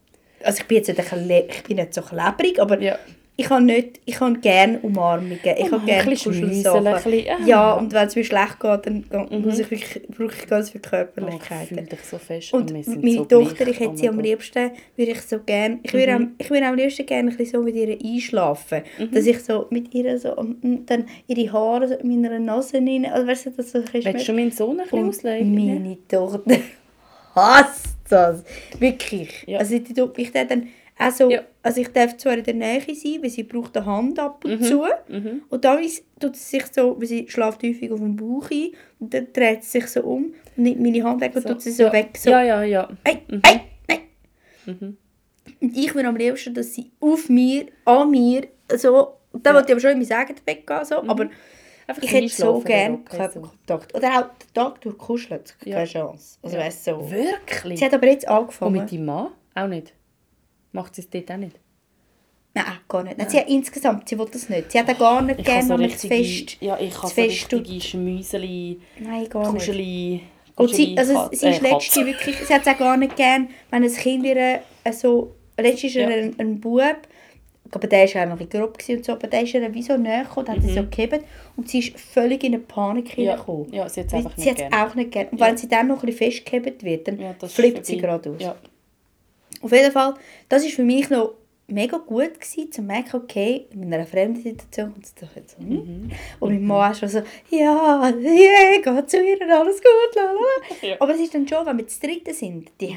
Also 0.44 0.62
ich 0.62 0.68
bin 0.68 0.78
jetzt 0.78 0.88
nicht, 0.90 1.56
ich 1.56 1.64
bin 1.64 1.78
nicht 1.78 1.94
so 1.94 2.02
klebrig, 2.02 2.60
aber 2.60 2.80
Ja. 2.82 2.98
Ich 3.40 3.50
habe 3.52 3.62
nicht, 3.64 4.02
ich 4.06 4.20
habe 4.20 4.38
gerne 4.40 4.80
Umarmungen, 4.80 5.38
ich 5.44 5.72
habe 5.72 5.80
ein 5.82 5.86
gerne 5.86 6.16
Kuschelsachen. 6.16 6.88
ah. 6.88 7.46
Ja, 7.46 7.74
und 7.74 7.94
wenn 7.94 8.08
es 8.08 8.16
mir 8.16 8.24
schlecht 8.24 8.60
geht, 8.60 8.86
dann 8.88 9.06
dann 9.10 9.42
muss 9.44 9.60
ich 9.60 9.70
wirklich, 9.70 10.02
brauche 10.10 10.34
ich 10.36 10.48
ganz 10.48 10.72
viel 10.72 10.82
Oh, 10.82 10.86
ich 10.86 10.90
Körperlichkeit. 10.90 11.68
fühle 11.68 11.84
dich 11.84 12.00
so 12.02 12.18
fest. 12.18 12.52
und 12.54 12.74
wir 12.74 12.84
sind 12.84 13.04
meine 13.04 13.18
so 13.18 13.26
Tochter, 13.26 13.66
gleich. 13.66 13.70
ich 13.70 13.80
hätte 13.80 13.92
Oh 13.92 13.96
sie 13.96 14.10
am 14.10 14.20
liebsten, 14.20 14.72
würde 14.96 15.12
ich 15.12 15.22
so 15.22 15.40
gerne, 15.46 15.80
ich 15.84 15.94
würde, 15.94 16.14
am, 16.14 16.32
ich 16.40 16.50
würde 16.50 16.66
am 16.66 16.76
liebsten 16.76 17.06
gerne 17.06 17.30
ein 17.32 17.38
bisschen 17.38 17.60
so 17.60 17.64
mit 17.66 17.76
ihr 17.76 17.98
einschlafen. 18.04 18.82
Mhm. 18.98 19.12
Dass 19.12 19.26
ich 19.26 19.40
so 19.44 19.68
mit 19.70 19.94
ihr 19.94 20.18
so, 20.18 20.36
und 20.36 20.64
und 20.64 20.90
dann 20.90 21.06
ihre 21.28 21.54
Haare 21.54 21.88
so 21.88 21.94
in 21.94 22.08
meiner 22.22 22.40
Nase 22.40 22.78
rein, 22.78 23.06
also 23.06 23.28
weißt 23.28 23.46
du, 23.46 23.50
das 23.52 23.72
so 23.72 23.78
ein 23.78 23.86
bisschen 23.86 24.14
Willst 24.14 24.28
du 24.28 24.34
meinen 24.34 24.52
Sohn 24.52 24.80
ein 24.80 24.84
bisschen 24.84 25.00
und 25.04 25.10
auslegen? 25.10 25.54
meine 25.54 25.98
Tochter 26.08 26.58
hasst 27.36 27.96
das. 28.10 28.44
Wirklich. 28.80 29.44
Ja. 29.48 29.60
Also 29.60 29.76
ich, 29.76 29.84
ich 30.18 30.32
dann 30.32 30.68
auch 31.00 31.12
so, 31.12 31.30
Ja. 31.30 31.42
also 31.62 31.80
ich 31.82 31.90
darf 31.90 32.18
zwar 32.18 32.38
in 32.38 32.44
der 32.44 32.54
Nähe 32.54 32.82
sein, 32.82 33.20
weil 33.22 33.30
sie 33.30 33.44
braucht 33.44 33.76
eine 33.78 33.86
Hand 33.86 34.18
ab 34.20 34.44
Mhm. 34.44 34.52
und 34.54 34.64
zu. 34.64 34.84
Und 35.50 35.64
dann 35.66 35.80
tut 36.20 36.36
sie 36.36 36.58
sich 36.58 36.66
so, 36.72 37.00
weil 37.00 37.08
sie 37.08 37.28
schläft 37.30 37.62
häufig 37.64 37.92
auf 37.92 38.00
dem 38.00 38.16
Bauch 38.16 38.50
ein 38.52 38.72
und 39.00 39.14
dann 39.14 39.28
dreht 39.34 39.64
sie 39.64 39.80
sich 39.80 39.88
so 39.88 40.02
um 40.02 40.34
und 40.56 40.64
nimmt 40.64 40.80
meine 40.82 41.04
Hand 41.04 41.22
weg 41.22 41.36
und 41.36 41.46
tut 41.46 41.62
sie 41.62 41.72
so 41.72 41.84
ja. 41.84 41.94
weg. 41.94 42.18
So, 42.18 42.30
Ja, 42.32 42.42
ja, 42.44 42.64
ja. 42.64 42.90
Ei, 43.04 43.20
ei, 43.44 43.62
ei. 43.90 44.00
Und 45.62 45.76
ich 45.76 45.94
will 45.96 46.06
am 46.06 46.16
liebsten, 46.16 46.54
dass 46.54 46.74
sie 46.74 46.92
auf 47.00 47.30
mir, 47.30 47.68
an 47.86 48.12
mir, 48.12 48.48
so, 48.76 49.14
und 49.32 49.46
dann 49.46 49.56
wollte 49.56 49.68
ich 49.68 49.72
aber 49.74 49.82
schon 49.82 49.92
in 49.92 50.00
mein 50.08 50.12
eigenes 50.18 50.42
Bett 50.42 50.66
gehen, 50.68 50.86
so, 50.86 50.96
aber 51.08 51.30
Einfach 51.90 52.04
ich 52.04 52.12
hätte 52.12 52.28
so 52.28 52.60
gerne 52.60 53.00
so. 53.10 53.18
Körperkontakt. 53.18 53.96
Oder 53.96 54.10
auch 54.10 54.24
den 54.40 54.54
Tag 54.54 54.82
durchkuscheln, 54.82 55.40
keine 55.64 55.76
Ja. 55.78 55.84
Chance. 55.86 56.38
Also 56.42 56.58
weißt 56.58 56.88
du, 56.88 56.92
so. 56.92 57.12
Wirklich? 57.12 57.80
Sie 57.80 57.86
hat 57.86 57.94
aber 57.94 58.08
jetzt 58.08 58.26
Und 58.28 58.32
angefangen. 58.36 58.74
mit 58.74 58.92
deinem 58.92 59.06
Mann? 59.06 59.28
Auch 59.56 59.68
nicht? 59.68 59.94
Macht 60.72 60.96
sie 60.96 61.02
es 61.02 61.10
dort 61.10 61.32
auch 61.32 61.38
nicht? 61.38 61.58
Nein, 62.54 62.66
gar 62.88 63.04
nicht. 63.04 63.18
Nein, 63.18 63.30
sie 63.30 63.38
hat 63.38 63.50
insgesamt, 63.50 64.10
sie 64.10 64.18
will 64.18 64.28
das 64.32 64.50
nicht. 64.50 64.72
Sie 64.72 64.80
hat 64.80 64.90
auch 64.90 64.98
gar 64.98 65.22
nicht 65.22 65.40
Ich 65.40 65.46
gerne, 65.46 65.64
so 65.64 65.70
wenn 65.76 65.82
man 65.82 65.90
zu 65.98 66.08
fest... 66.08 66.58
ja, 66.60 66.78
ich 66.80 66.98
habe 67.02 67.08
so 67.14 67.22
richtige 67.22 67.82
Schmüseli, 67.82 68.80
Nein, 69.00 69.30
gar 69.30 69.42
nicht. 69.54 69.66
Kuscheli, 69.66 70.22
Und 70.56 70.74
sie, 70.74 70.98
also 70.98 71.30
sie 71.32 71.50
ist 71.50 71.62
äh, 71.62 72.06
wirklich, 72.06 72.36
sie 72.38 72.54
hat 72.54 72.62
es 72.66 72.68
auch 72.74 72.78
gar 72.80 72.98
nicht 72.98 73.16
gern, 73.16 73.50
wenn 73.70 73.84
ein 73.84 73.94
Kind 73.94 74.26
ihr 74.26 74.38
äh, 74.84 74.92
so, 74.92 75.36
letztes 75.58 75.84
ist 75.92 75.96
Ja. 75.96 76.08
ein, 76.08 76.34
ein 76.40 76.60
Bub, 76.60 76.82
aber 77.70 77.86
der 77.88 78.12
war 78.16 78.24
auch 78.24 78.30
noch 78.30 78.40
ein 78.40 78.50
grob 78.50 78.78
und 78.90 79.06
so, 79.06 79.12
aber 79.12 79.28
der 79.28 79.44
ist 79.44 79.54
ihr 79.54 79.74
wie 79.74 79.84
so 79.84 79.96
näher 79.98 80.24
gekommen, 80.24 80.48
hat 80.48 80.62
sie 80.64 80.74
so 80.74 80.84
gehebt 80.88 81.24
und 81.58 81.70
sie 81.70 81.80
ist 81.80 82.00
völlig 82.00 82.44
in 82.44 82.54
eine 82.56 82.64
Panik 82.64 83.06
Mhm. 83.18 83.24
Ja, 83.24 83.32
hineingekommen. 83.34 83.74
ja, 83.74 83.88
sie 83.90 84.00
hat 84.00 84.08
es 84.08 84.14
einfach 84.16 84.32
sie 84.36 84.42
nicht 84.42 84.50
hat 84.50 84.58
es 84.66 84.70
gern. 84.72 84.74
auch 84.90 84.96
nicht 84.96 85.12
gern. 85.12 85.28
Und 85.28 85.40
Ja. 85.40 85.46
wenn 85.48 85.58
sie 85.58 85.68
dann 85.68 85.88
noch 85.90 86.02
ein 86.02 86.06
bisschen 86.08 86.32
festgehebt 86.32 86.84
wird, 86.84 87.08
dann 87.08 87.20
Ja, 87.20 87.36
flippt 87.48 87.86
sie 87.86 87.98
gerade 87.98 88.32
aus. 88.32 88.42
Auf 89.62 89.72
jeden 89.72 89.92
Fall, 89.92 90.14
das 90.50 90.64
war 90.64 90.70
für 90.70 90.84
mich 90.84 91.10
noch 91.10 91.34
mega 91.70 91.98
gut, 91.98 92.40
gewesen, 92.40 92.72
zu 92.72 92.82
merken, 92.82 93.18
okay, 93.18 93.66
in 93.72 93.94
einer 93.94 94.06
fremden 94.06 94.42
Situation 94.42 94.94
kommt 94.94 95.06
es 95.06 95.16
doch 95.16 95.36
jetzt 95.36 95.58
um. 95.60 95.68
Mhm. 95.70 96.12
Und 96.40 96.54
mein 96.54 96.66
Mann 96.66 96.92
ist 96.92 97.00
schon 97.00 97.10
so, 97.10 97.20
ja, 97.50 98.10
yeah, 98.10 98.78
geht 98.82 99.10
zu 99.10 99.18
ihr, 99.22 99.42
alles 99.54 99.78
gut, 99.82 100.16
lalala. 100.16 100.40
Ja. 100.82 100.96
Aber 101.00 101.14
es 101.14 101.20
ist 101.20 101.34
dann 101.34 101.48
schon, 101.48 101.66
wenn 101.66 101.78
wir 101.78 101.88
zu 101.88 102.00
dritten 102.00 102.34
sind, 102.34 102.72
die 102.80 102.96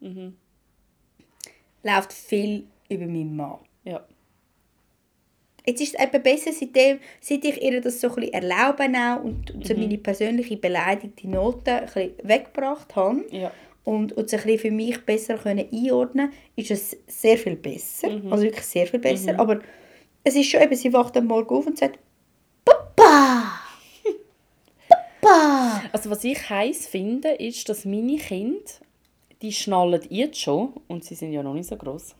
Mhm. 0.00 0.34
läuft 1.82 2.12
viel 2.12 2.64
über 2.88 3.04
meinen 3.06 3.36
Mann. 3.36 3.58
Ja. 3.84 4.04
Jetzt 5.66 5.80
ist 5.80 5.94
es 5.96 6.00
eben 6.02 6.22
besser, 6.22 6.52
seitdem, 6.52 7.00
seit 7.20 7.44
ich 7.44 7.60
ihr 7.60 7.80
das 7.80 8.00
so 8.00 8.08
ein 8.08 8.14
bisschen 8.14 8.32
erlauben 8.34 8.94
auch 8.96 9.22
und, 9.24 9.50
und 9.50 9.66
so 9.66 9.74
Mhm. 9.74 9.80
meine 9.80 9.98
persönliche 9.98 10.56
beleidigte 10.56 11.28
Note 11.28 11.72
ein 11.72 11.84
bisschen 11.86 12.12
weggebracht 12.22 12.94
habe 12.94 13.24
Ja. 13.30 13.50
Und, 13.86 14.12
sie 14.16 14.18
ein 14.18 14.26
bisschen 14.42 14.58
für 14.58 14.70
mich 14.72 15.06
besser 15.06 15.38
können 15.38 15.64
einordnen 15.72 16.32
ist 16.56 16.72
es 16.72 16.96
sehr 17.06 17.38
viel 17.38 17.54
besser. 17.54 18.10
Mhm. 18.10 18.32
Also 18.32 18.42
wirklich 18.42 18.64
sehr 18.64 18.86
viel 18.86 18.98
besser. 18.98 19.38
Aber 19.38 19.60
es 20.24 20.34
ist 20.34 20.50
schon 20.50 20.60
eben, 20.60 20.74
sie 20.74 20.92
wacht 20.92 21.16
am 21.16 21.26
Morgen 21.26 21.54
auf 21.54 21.68
und 21.68 21.78
sagt, 21.78 22.00
Papa! 22.64 23.60
Papa! 24.88 25.82
Also 25.92 26.10
was 26.10 26.24
ich 26.24 26.50
heiß 26.50 26.88
finde, 26.88 27.28
ist, 27.28 27.68
dass 27.68 27.84
meine 27.84 28.16
Kinder, 28.16 28.58
die 29.40 29.52
schnallen 29.52 30.02
jetzt 30.10 30.40
schon, 30.40 30.72
und 30.88 31.04
sie 31.04 31.14
sind 31.14 31.32
ja 31.32 31.44
noch 31.44 31.54
nicht 31.54 31.68
so 31.68 31.76
groß. 31.76 32.16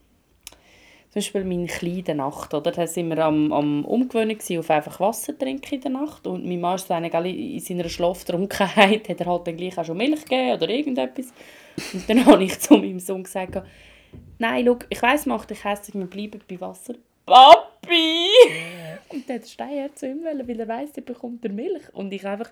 Zum 1.17 1.23
Beispiel 1.23 1.45
mein 1.45 1.67
Kleiner 1.67 1.97
in 1.97 2.05
der 2.05 2.15
Nacht, 2.17 2.53
oder? 2.53 2.71
Da 2.71 2.87
sind 2.87 3.09
wir 3.09 3.25
am, 3.25 3.51
am 3.51 3.87
Umgewöhnen 3.87 4.37
auf 4.59 4.71
einfach 4.71 5.01
Wasser 5.01 5.39
trinken 5.39 5.77
in 5.77 5.81
der 5.81 5.91
Nacht. 5.91 6.27
Und 6.27 6.45
mein 6.45 6.61
Mann 6.61 6.77
ist 6.77 6.91
dann 6.91 7.05
in 7.05 7.59
seiner 7.59 7.89
Schlaftrunkenheit, 7.89 9.09
hat 9.09 9.21
er 9.21 9.27
halt 9.27 9.47
dann 9.47 9.57
gleich 9.57 9.79
auch 9.79 9.85
schon 9.87 9.97
Milch 9.97 10.25
gegeben 10.25 10.53
oder 10.53 10.69
irgendetwas. 10.69 11.33
Und 11.95 12.07
dann 12.07 12.27
habe 12.27 12.45
ich 12.45 12.61
zu 12.61 12.77
meinem 12.77 13.01
Sohn 13.01 13.23
gesagt, 13.23 13.63
nein, 14.39 14.67
schau, 14.67 14.79
ich 14.91 15.01
weiss, 15.01 15.25
macht 15.25 15.49
dich 15.49 15.65
hässlich, 15.65 15.95
wir 15.95 16.05
bleiben 16.05 16.39
bei 16.47 16.61
Wasser. 16.61 16.97
Papi! 17.25 18.27
Und 19.09 19.27
dann 19.27 19.37
hat 19.37 19.49
Steinherz 19.49 20.01
zu 20.01 20.09
ihm 20.09 20.23
wollen, 20.23 20.47
weil 20.47 20.61
er 20.61 20.69
weiss, 20.69 20.91
er 20.97 21.03
bekommt 21.03 21.43
er 21.47 21.53
Milch. 21.53 21.95
Und 21.95 22.13
ich 22.13 22.27
einfach, 22.27 22.51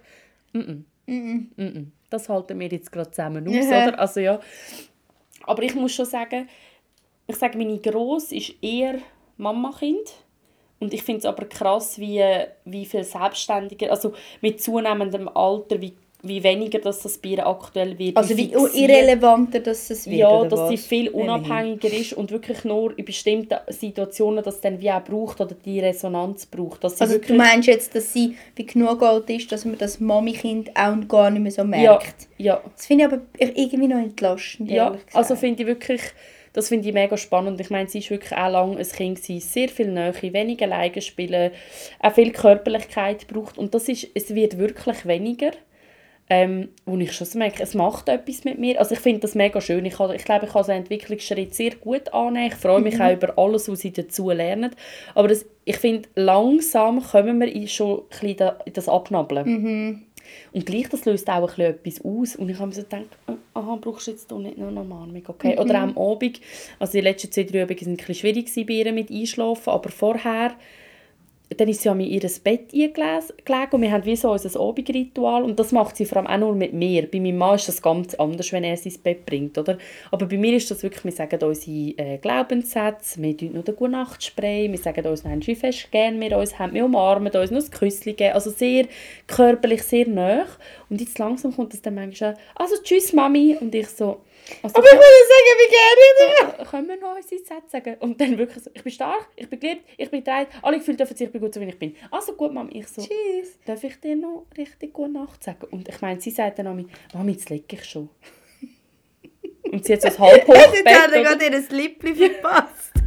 mm 0.55 0.59
-mm. 0.59 0.85
Mm-mm. 1.07 1.89
Das 2.09 2.31
halten 2.31 2.59
wir 2.59 2.69
jetzt 2.69 2.91
gerade 2.91 3.11
zusammen 3.11 3.47
aus, 3.47 3.67
oder? 3.67 3.99
Also 3.99 4.21
ja. 4.21 4.41
Aber 5.43 5.63
ich 5.63 5.75
muss 5.75 5.93
schon 5.93 6.07
sagen, 6.07 6.49
ich 7.27 7.37
sage, 7.37 7.57
meine 7.59 7.79
Gross 7.79 8.33
ist 8.33 8.55
eher 8.63 8.97
Mama-Kind. 9.37 10.13
Und 10.81 10.93
ich 10.93 11.03
finde 11.03 11.21
es 11.21 11.25
aber 11.25 11.47
krass, 11.47 11.99
wie, 11.99 12.23
wie 12.65 12.85
viel 12.85 13.05
selbstständiger, 13.05 13.91
also 13.91 14.13
mit 14.43 14.61
zunehmendem 14.63 15.29
Alter, 15.29 15.81
wie, 15.81 15.95
wie 16.23 16.43
weniger 16.43 16.79
dass 16.79 17.01
das 17.01 17.17
bei 17.17 17.31
ihr 17.31 17.47
aktuell 17.47 17.99
wird. 17.99 18.17
Also 18.19 18.37
wie 18.37 18.53
irrelevanter 18.53 19.61
dass 19.61 19.89
es 19.89 20.07
wird, 20.07 20.19
ja, 20.19 20.45
dass 20.45 20.69
sie 20.69 20.75
was? 20.75 20.85
viel 20.87 21.07
Immerhin. 21.07 21.31
unabhängiger 21.31 21.91
ist 21.93 22.13
und 22.15 22.31
wirklich 22.31 22.65
nur 22.65 22.99
in 22.99 23.05
bestimmten 23.05 23.57
Situationen 23.69 24.43
das 24.45 24.61
dann 24.61 24.81
wie 24.81 24.91
auch 24.91 25.03
braucht 25.05 25.41
oder 25.41 25.55
die 25.55 25.81
Resonanz 25.81 26.45
braucht. 26.45 26.85
Dass 26.85 26.99
sie 26.99 27.05
Also 27.05 27.19
du 27.19 27.35
meinst 27.35 27.69
jetzt, 27.69 27.95
dass 27.95 28.13
sie 28.13 28.37
wie 28.57 28.67
genug 28.67 29.03
alt 29.03 29.31
ist, 29.31 29.51
dass 29.53 29.65
man 29.65 29.79
das 29.79 30.01
Mami-Kind 30.01 30.71
auch 30.77 30.97
gar 31.09 31.31
nicht 31.31 31.43
mehr 31.43 31.53
so 31.53 31.63
ja, 31.63 31.67
merkt? 31.69 32.29
ja, 32.37 32.61
Das 32.77 32.85
finde 32.87 33.05
ich 33.05 33.13
aber 33.13 33.23
irgendwie 33.39 33.89
noch 33.89 33.99
entlastend, 33.99 34.71
Ja, 34.71 34.95
also 35.15 35.37
finde 35.37 35.63
ich 35.63 35.67
wirklich, 35.69 36.01
das 36.55 36.69
finde 36.69 36.89
ich 36.89 36.95
mega 36.95 37.17
spannend. 37.17 37.61
Ich 37.61 37.69
meine, 37.69 37.89
sie 37.89 37.99
ist 37.99 38.11
wirklich 38.11 38.33
auch 38.33 38.51
lange 38.51 38.79
ein 38.79 38.89
Kind 38.89 39.21
gewesen, 39.21 39.41
sehr 39.41 39.69
viel 39.69 39.89
Nähe, 39.89 40.15
wenig 40.23 40.63
alleine 40.63 41.03
spielen, 41.03 41.51
auch 42.01 42.15
viel 42.15 42.33
Körperlichkeit 42.33 43.27
braucht 43.27 43.59
und 43.59 43.75
das 43.75 43.89
ist, 43.89 44.09
es 44.15 44.35
wird 44.35 44.57
wirklich 44.57 45.05
weniger. 45.05 45.51
Ähm, 46.31 46.71
wo 46.87 46.97
ich 46.97 47.13
schon 47.13 47.29
merke, 47.35 47.63
es 47.63 47.75
macht 47.75 48.09
etwas 48.09 48.45
mit 48.45 48.59
mir. 48.59 48.79
Also 48.79 48.95
ich 48.95 49.01
finde 49.01 49.21
das 49.21 49.35
mega 49.35 49.61
schön. 49.61 49.85
Ich, 49.85 50.01
ich 50.01 50.25
glaube, 50.25 50.47
ich 50.47 50.53
kann 50.53 50.65
so 50.65 50.73
einen 50.73 50.81
Entwicklungsschritt 50.81 51.55
sehr 51.55 51.75
gut 51.75 52.15
annehmen. 52.15 52.47
Ich 52.47 52.55
freue 52.55 52.81
mich 52.81 52.99
auch 52.99 53.13
über 53.13 53.37
alles, 53.37 53.69
was 53.69 53.81
sie 53.81 53.93
dazu 53.93 54.31
lernen. 54.31 54.75
Aber 55.15 55.29
das, 55.29 55.45
ich 55.67 55.77
finde, 55.77 56.09
langsam 56.15 57.03
kommen 57.03 57.41
wir 57.41 57.53
in 57.53 57.69
schon 57.69 58.05
ein 58.23 58.37
das 58.73 58.89
Abnabeln. 58.89 60.07
Und 60.53 60.65
gleich, 60.65 60.89
das 60.89 61.05
löst 61.05 61.29
auch 61.29 61.43
ein 61.43 61.47
bisschen 61.47 61.99
etwas 61.99 62.05
aus. 62.05 62.37
Und 62.37 62.49
ich 62.49 62.57
habe 62.57 62.69
mir 62.69 62.75
so 62.75 62.83
gedacht, 62.83 63.19
oh, 63.27 63.35
aha, 63.55 63.79
brauchst 63.81 64.07
du 64.07 64.11
jetzt 64.11 64.31
nicht 64.31 64.59
noch 64.59 64.69
eine 64.69 64.81
Umarmung, 64.81 65.23
okay? 65.27 65.59
Oder 65.59 65.79
auch 65.79 65.83
am 65.83 65.99
Abend, 65.99 66.41
also 66.79 66.93
die 66.93 67.01
letzten 67.01 67.33
zwei, 67.33 67.45
drei 67.45 67.63
Abende 67.63 67.81
waren 67.81 67.93
ein 67.93 67.97
bisschen 67.97 68.15
schwierig 68.15 68.67
bei 68.67 68.75
ihr 68.75 68.93
mit 68.93 69.11
Einschlafen, 69.11 69.71
aber 69.71 69.91
vorher, 69.91 70.55
dann 71.51 71.69
ist 71.69 71.83
sie 71.83 71.89
an 71.89 72.01
ihr 72.01 72.29
Bett 72.43 72.73
eingelegt 72.73 73.75
und 73.75 73.83
wir 73.83 73.93
haben 73.93 74.05
wie 74.05 74.17
so 74.17 74.33
unser 74.33 74.59
Abendritual 74.59 75.43
und 75.43 75.59
das 75.59 75.73
macht 75.73 75.97
sie 75.97 76.07
vor 76.07 76.19
allem 76.19 76.27
auch 76.27 76.39
nur 76.39 76.55
mit 76.55 76.73
mir. 76.73 77.09
Bei 77.11 77.21
meinem 77.21 77.37
Mann 77.37 77.57
ist 77.57 77.69
das 77.69 77.83
ganz 77.83 78.15
anders, 78.15 78.51
wenn 78.53 78.65
er 78.65 78.77
sie 78.77 78.89
ins 78.89 78.99
Bett 78.99 79.27
bringt, 79.27 79.57
oder? 79.59 79.79
Aber 80.11 80.27
bei 80.27 80.39
mir 80.39 80.57
ist 80.57 80.71
das 80.71 80.83
wirklich, 80.83 81.05
wir 81.05 81.13
sagen 81.13 81.43
unsere 81.43 81.95
äh, 81.99 82.19
Glaubenssätze, 82.19 83.23
wir 83.23 83.37
tun 83.37 83.53
noch 83.53 83.65
den 83.65 83.77
Gute-Nacht-Spray, 83.77 84.71
wir 84.71 84.79
sagen 84.79 85.07
uns, 85.07 85.25
Mensch, 85.25 85.47
wie 85.47 85.55
fest 85.55 85.91
gerne 85.91 86.19
wir 86.19 86.39
uns 86.39 86.59
haben, 86.59 86.75
wir 86.75 86.85
umarmen 86.85 87.33
uns, 87.33 87.51
noch 87.51 87.63
ein 87.63 87.71
Küsschen 87.71 88.17
geben, 88.17 88.35
also 88.35 88.51
sehr 88.51 88.87
körperlich, 89.27 89.83
sehr 89.83 90.09
nah. 90.09 90.47
Und 90.89 91.01
jetzt 91.01 91.19
langsam 91.19 91.55
kommt 91.55 91.73
das 91.73 91.83
dann 91.83 91.95
manchmal, 91.95 92.37
also 92.55 92.75
tschüss 92.83 93.13
Mami, 93.13 93.57
und 93.61 93.75
ich 93.75 93.89
so, 93.89 94.21
also, 94.63 94.77
Aber 94.77 94.87
ich 94.87 94.93
würde 94.93 95.25
sagen, 95.33 95.59
wie 95.59 96.55
gerne 96.57 96.69
können 96.71 96.89
wir 96.89 96.97
noch 96.99 97.17
unsere 97.17 97.39
Sätze 97.41 97.71
sagen? 97.71 97.97
Und 98.01 98.21
dann 98.21 98.37
wirklich 98.37 98.63
so, 98.63 98.71
ich 98.75 98.83
bin 98.83 98.93
stark, 98.93 99.27
ich 99.37 99.49
bin 99.49 99.59
geliebt, 99.61 99.85
ich 99.97 100.11
bin 100.11 100.23
drei, 100.23 100.47
alle 100.63 100.79
gefühlt 100.79 101.01
dürfen 101.01 101.17
sich, 101.17 101.27
ich 101.27 101.33
bin 101.33 101.41
gut 101.41 101.55
so, 101.55 101.61
wie 101.61 101.67
ich 101.69 101.79
bin. 101.79 101.97
Also 102.11 102.35
gut, 102.35 102.53
Mami, 102.53 102.79
ich 102.81 102.89
so, 102.89 103.03
Tschüss. 103.03 103.59
darf 103.65 103.83
ich 103.85 103.99
dir 104.01 104.17
noch 104.17 104.47
richtig 104.57 104.93
gute 104.93 105.13
Nacht 105.13 105.43
sagen? 105.43 105.67
Und 105.71 105.89
ich 105.89 106.01
meine, 106.01 106.21
sie 106.21 106.31
sagt 106.31 106.59
dann 106.59 106.67
an 106.67 106.77
mich, 106.77 106.87
Mami, 107.15 107.33
jetzt 107.33 107.49
lege 107.49 107.65
ich 107.77 107.85
schon. 107.85 108.11
Und 109.73 109.85
sie 109.85 109.95
hat 109.95 110.03
so 110.03 110.09
ein 110.09 110.19
halb 110.19 110.49
Jetzt 110.49 110.59
hat 110.59 110.75
er 110.75 111.25
Hochbett. 111.25 111.41
gerade 111.41 111.45
ihr 111.45 111.77
Lippli 111.77 112.15
verpasst. 112.15 112.93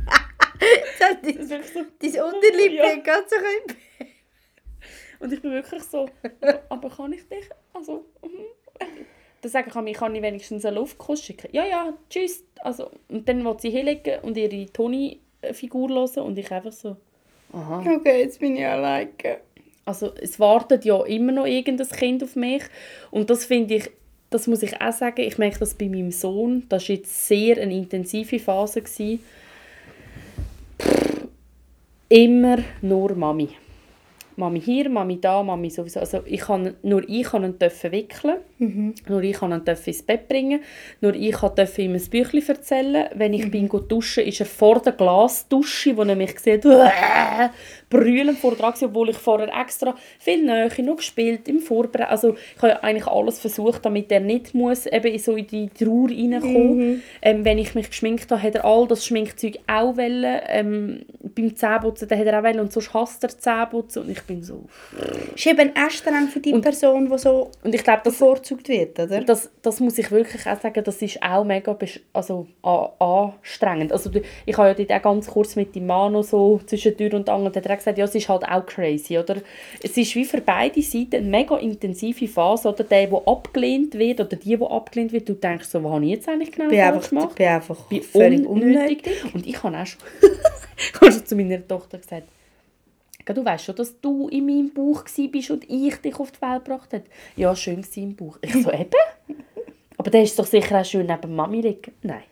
Das 0.99 1.35
ist 1.35 1.49
wirklich 1.51 2.11
so, 2.11 2.21
Dein 2.21 2.73
Ja. 2.73 2.95
geht 2.95 3.03
ganz 3.03 3.29
so 3.29 3.35
Und 5.19 5.31
ich 5.31 5.39
bin 5.39 5.51
wirklich 5.51 5.83
so, 5.83 6.09
aber 6.69 6.89
kann 6.89 7.13
ich 7.13 7.27
dich? 7.29 7.47
Also, 7.73 8.05
mhm. 8.23 8.45
Dann 9.41 9.51
sage 9.51 9.67
ich, 9.67 9.73
kann 9.73 9.87
ich, 9.87 9.97
kann 9.97 10.15
ich 10.15 10.21
wenigstens 10.21 10.65
einen 10.65 10.77
Luftkuss 10.77 11.23
schicken? 11.23 11.49
Ja, 11.51 11.65
ja, 11.65 11.93
tschüss. 12.09 12.43
Also, 12.61 12.91
und 13.09 13.27
dann 13.27 13.45
will 13.45 13.55
sie 13.59 13.69
hinlegen 13.69 14.19
und 14.21 14.37
ihre 14.37 14.65
Toni-Figur 14.67 15.89
hören 15.89 16.23
und 16.23 16.37
ich 16.37 16.51
einfach 16.51 16.71
so, 16.71 16.97
aha. 17.53 17.83
Okay, 17.97 18.21
jetzt 18.21 18.39
bin 18.39 18.55
ich 18.55 18.65
alleine. 18.65 19.09
Also 19.85 20.11
es 20.21 20.39
wartet 20.39 20.83
ja 20.83 21.01
immer 21.05 21.31
noch 21.31 21.45
irgendein 21.45 21.87
Kind 21.87 22.21
auf 22.21 22.35
mich 22.35 22.63
und 23.09 23.29
das 23.29 23.45
finde 23.45 23.75
ich, 23.75 23.89
das 24.29 24.47
muss 24.47 24.61
ich 24.61 24.81
auch 24.81 24.91
sagen, 24.91 25.21
ich 25.21 25.37
merke 25.37 25.59
das 25.59 25.75
bei 25.75 25.87
meinem 25.87 26.11
Sohn, 26.11 26.65
das 26.67 26.89
war 26.89 26.95
jetzt 26.95 27.27
sehr 27.27 27.57
eine 27.61 27.73
intensive 27.73 28.39
Phase. 28.39 28.81
Gewesen. 28.81 29.23
Pff, 30.81 31.27
Immer 32.09 32.59
nur 32.81 33.15
Mami. 33.15 33.49
Mami 34.37 34.61
hier, 34.61 34.89
Mami 34.89 35.19
da, 35.19 35.43
Mami 35.43 35.69
sowieso. 35.69 35.99
Also 35.99 36.21
ich 36.25 36.39
kann, 36.39 36.75
nur 36.81 37.03
ich 37.09 37.23
kann 37.23 37.43
ihn 37.43 37.59
dürfen 37.59 37.91
wickeln, 38.59 38.95
nur 39.07 39.23
ich 39.23 39.37
kann 39.37 39.51
ihn 39.51 39.61
ins 39.65 40.03
Bett 40.03 40.27
bringen, 40.27 40.61
nur 41.01 41.13
ich 41.13 41.33
kann 41.33 41.55
dürfen 41.55 41.81
ihm 41.81 41.93
ein 41.93 42.09
Büchlein 42.09 42.47
erzählen. 42.47 43.09
Wenn 43.15 43.33
ich 43.33 43.49
bin 43.51 43.67
go 43.67 43.79
duschen, 43.79 44.23
ist 44.23 44.39
er 44.39 44.45
vor 44.45 44.81
der 44.81 44.93
Glasdusche, 44.93 45.95
wo 45.97 46.03
er 46.03 46.15
mich 46.15 46.39
sieht, 46.39 46.65
brüllend 47.89 48.39
vor 48.39 48.55
dran, 48.55 48.73
obwohl 48.81 49.09
ich 49.09 49.17
vorher 49.17 49.49
extra 49.59 49.95
viel 50.19 50.43
Nähe 50.43 50.69
noch 50.83 50.97
gespielt, 50.97 51.47
im 51.47 51.59
Vorbereiten. 51.59 52.11
Also 52.11 52.35
ich 52.55 52.61
habe 52.61 52.73
ja 52.73 52.79
eigentlich 52.81 53.07
alles 53.07 53.39
versucht, 53.39 53.85
damit 53.85 54.11
er 54.11 54.19
nicht 54.19 54.53
muss 54.53 54.85
eben 54.85 55.17
so 55.19 55.35
in 55.35 55.47
die 55.47 55.69
Trauer 55.69 56.09
reinkommen. 56.09 57.01
Ähm, 57.21 57.45
wenn 57.45 57.57
ich 57.57 57.75
mich 57.75 57.89
geschminkt 57.89 58.31
habe, 58.31 58.41
hat 58.41 58.55
er 58.55 58.65
all 58.65 58.87
das 58.87 59.05
Schminkzeug 59.05 59.59
auch 59.67 59.97
wollen. 59.97 60.41
Ähm, 60.47 61.05
beim 61.35 61.55
Zähneputzen 61.55 62.09
hat 62.09 62.25
er 62.25 62.39
auch 62.39 62.43
wollen 62.43 62.59
und 62.59 62.71
sonst 62.71 62.93
hasst 62.93 63.23
er 63.23 63.29
Zähneputzen 63.29 64.03
und 64.03 64.09
ich 64.09 64.21
bin 64.23 64.43
so... 64.43 64.65
Ist 65.35 65.47
eben 65.47 65.71
streng 65.89 66.27
für 66.27 66.39
die 66.39 66.53
Person, 66.53 67.09
die 67.09 67.17
so 67.17 67.51
Und 67.63 67.73
ich 67.73 67.83
glaube, 67.83 68.01
das 68.03 68.17
bevorzugt 68.47 68.69
wird, 68.69 68.99
oder? 68.99 69.21
das, 69.21 69.49
das 69.61 69.79
muss 69.79 69.97
ich 69.97 70.11
wirklich 70.11 70.45
auch 70.47 70.59
sagen, 70.59 70.83
das 70.83 71.01
ist 71.01 71.21
auch 71.21 71.43
mega 71.43 71.77
also, 72.13 72.47
anstrengend. 72.61 73.91
Also, 73.91 74.09
ich 74.45 74.57
habe 74.57 74.69
ja 74.69 74.73
dort 74.73 74.91
auch 74.91 75.01
ganz 75.01 75.27
kurz 75.27 75.55
mit 75.55 75.75
dem 75.75 75.87
Mann 75.87 76.13
noch 76.13 76.23
so 76.23 76.59
zwischen 76.65 76.95
Tür 76.95 77.13
und 77.13 77.29
Angel, 77.29 77.51
der 77.51 77.63
hat 77.63 77.77
gesagt, 77.77 77.97
ja, 77.97 78.05
es 78.05 78.15
ist 78.15 78.29
halt 78.29 78.43
auch 78.43 78.65
crazy, 78.65 79.17
oder? 79.17 79.37
Es 79.83 79.97
ist 79.97 80.15
wie 80.15 80.25
für 80.25 80.41
beide 80.41 80.81
Seiten 80.81 81.15
eine 81.15 81.27
mega 81.27 81.57
intensive 81.57 82.27
Phase, 82.27 82.69
oder? 82.69 82.83
Der, 82.83 83.07
der 83.07 83.27
abgelehnt 83.27 83.97
wird, 83.97 84.19
oder 84.19 84.35
die, 84.35 84.57
die 84.57 84.63
abgelehnt 84.63 85.11
wird, 85.11 85.29
du 85.29 85.33
denkst 85.33 85.67
so, 85.67 85.83
was 85.83 85.91
habe 85.91 86.05
ich 86.05 86.11
jetzt 86.11 86.29
eigentlich 86.29 86.51
genau 86.51 86.65
Ich 86.65 86.71
bin 86.71 86.79
falsch 86.79 86.95
einfach, 86.95 87.09
gemacht? 87.09 87.35
bin 87.35 87.47
einfach 87.47 87.81
bin 87.85 88.03
völlig 88.03 88.47
unnötig. 88.47 89.05
unnötig. 89.05 89.35
Und 89.35 89.47
ich 89.47 89.63
habe 89.63 89.77
auch 89.77 89.85
schon, 89.85 90.01
ich 90.77 91.01
habe 91.01 91.11
schon 91.11 91.25
zu 91.25 91.35
meiner 91.35 91.67
Tochter 91.67 91.97
gesagt, 91.97 92.27
«Gell, 92.27 92.36
du 93.33 93.45
weißt 93.45 93.65
schon, 93.65 93.75
dass 93.75 93.99
du 93.99 94.27
in 94.29 94.45
meinem 94.45 94.73
Bauch 94.73 95.03
bist 95.03 95.51
und 95.51 95.69
ich 95.69 95.95
dich 95.97 96.19
auf 96.19 96.31
die 96.31 96.41
Welt 96.41 96.65
gebracht 96.65 96.93
habe. 96.93 97.03
Ja, 97.35 97.55
schön 97.55 97.83
war 97.83 98.03
im 98.03 98.15
Bauch. 98.15 98.37
Ich 98.41 98.53
so, 98.53 98.71
eben? 98.71 98.91
Aber 99.97 100.11
der 100.11 100.23
ist 100.23 100.37
doch 100.37 100.45
sicher 100.45 100.79
auch 100.79 100.85
schön 100.85 101.07
neben 101.07 101.35
Mami 101.35 101.61
liegen. 101.61 101.93
Nein. 102.01 102.23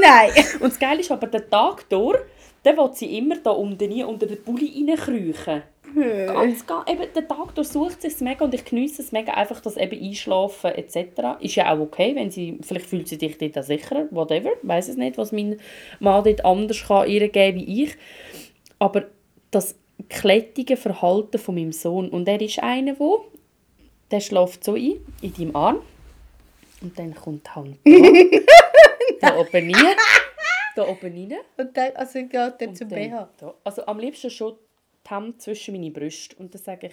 Nein. 0.00 0.30
Und 0.60 0.72
das 0.72 0.78
Geile 0.78 1.00
ist 1.00 1.10
aber, 1.10 1.26
der 1.26 1.48
Tag 1.48 1.88
durch, 1.88 2.18
dann 2.62 2.76
will 2.76 2.90
sie 2.92 3.18
immer 3.18 3.36
da 3.36 3.50
unten 3.50 3.92
rein, 3.92 4.04
unter 4.04 4.26
den 4.26 4.42
Pulli 4.42 4.84
reinkriechen. 4.86 5.62
Ganz, 5.94 6.66
ganz, 6.66 6.90
eben, 6.90 7.12
den 7.14 7.28
Tag 7.28 7.54
durch 7.54 7.68
sucht 7.68 8.00
sie 8.00 8.08
es 8.08 8.20
mega 8.20 8.44
und 8.44 8.54
ich 8.54 8.64
geniesse 8.64 9.02
es 9.02 9.12
mega, 9.12 9.34
einfach 9.34 9.60
das 9.60 9.76
eben 9.76 10.02
Einschlafen 10.02 10.70
etc. 10.70 10.96
Ist 11.40 11.56
ja 11.56 11.72
auch 11.72 11.80
okay, 11.80 12.14
wenn 12.14 12.30
sie, 12.30 12.58
vielleicht 12.62 12.86
fühlt 12.86 13.08
sie 13.08 13.16
sich 13.16 13.36
dort 13.36 13.58
auch 13.58 13.62
sicherer, 13.62 14.06
whatever, 14.10 14.52
weiß 14.62 14.88
es 14.88 14.96
nicht, 14.96 15.18
was 15.18 15.32
mein 15.32 15.58
Mann 16.00 16.24
dort 16.24 16.44
anders 16.46 16.84
kann 16.86 17.08
ihr 17.08 17.28
geben 17.28 17.58
wie 17.58 17.84
ich. 17.84 17.96
Aber 18.78 19.04
das 19.50 19.76
klettige 20.08 20.76
Verhalten 20.76 21.38
von 21.38 21.54
meinem 21.54 21.72
Sohn, 21.72 22.08
und 22.08 22.28
er 22.28 22.40
ist 22.40 22.58
einer, 22.62 22.94
der, 22.94 23.16
der 24.10 24.20
schläft 24.20 24.64
so 24.64 24.74
ein, 24.74 24.96
in 25.20 25.34
deinem 25.34 25.56
Arm, 25.56 25.82
und 26.82 26.98
dann 26.98 27.14
kommt 27.14 27.46
die 27.46 27.50
Hand 27.50 27.78
da, 29.20 29.30
da 29.30 29.38
oben 29.38 29.74
rein, 29.74 29.96
da 30.74 30.88
oben 30.88 31.00
rein, 31.02 31.38
Und 31.56 31.76
dann, 31.76 31.94
also 31.94 32.18
geht 32.18 32.34
er 32.34 32.74
zum 32.74 32.88
dann 32.88 32.88
BH. 32.88 33.28
da. 33.38 33.54
Also 33.62 33.86
am 33.86 33.98
liebsten 34.00 34.30
schon 34.30 34.56
die 35.06 35.10
Hand 35.10 35.40
zwischen 35.40 35.74
meine 35.74 35.90
Brüste. 35.90 36.34
Und 36.36 36.52
dann 36.54 36.62
sage 36.62 36.88
ich, 36.88 36.92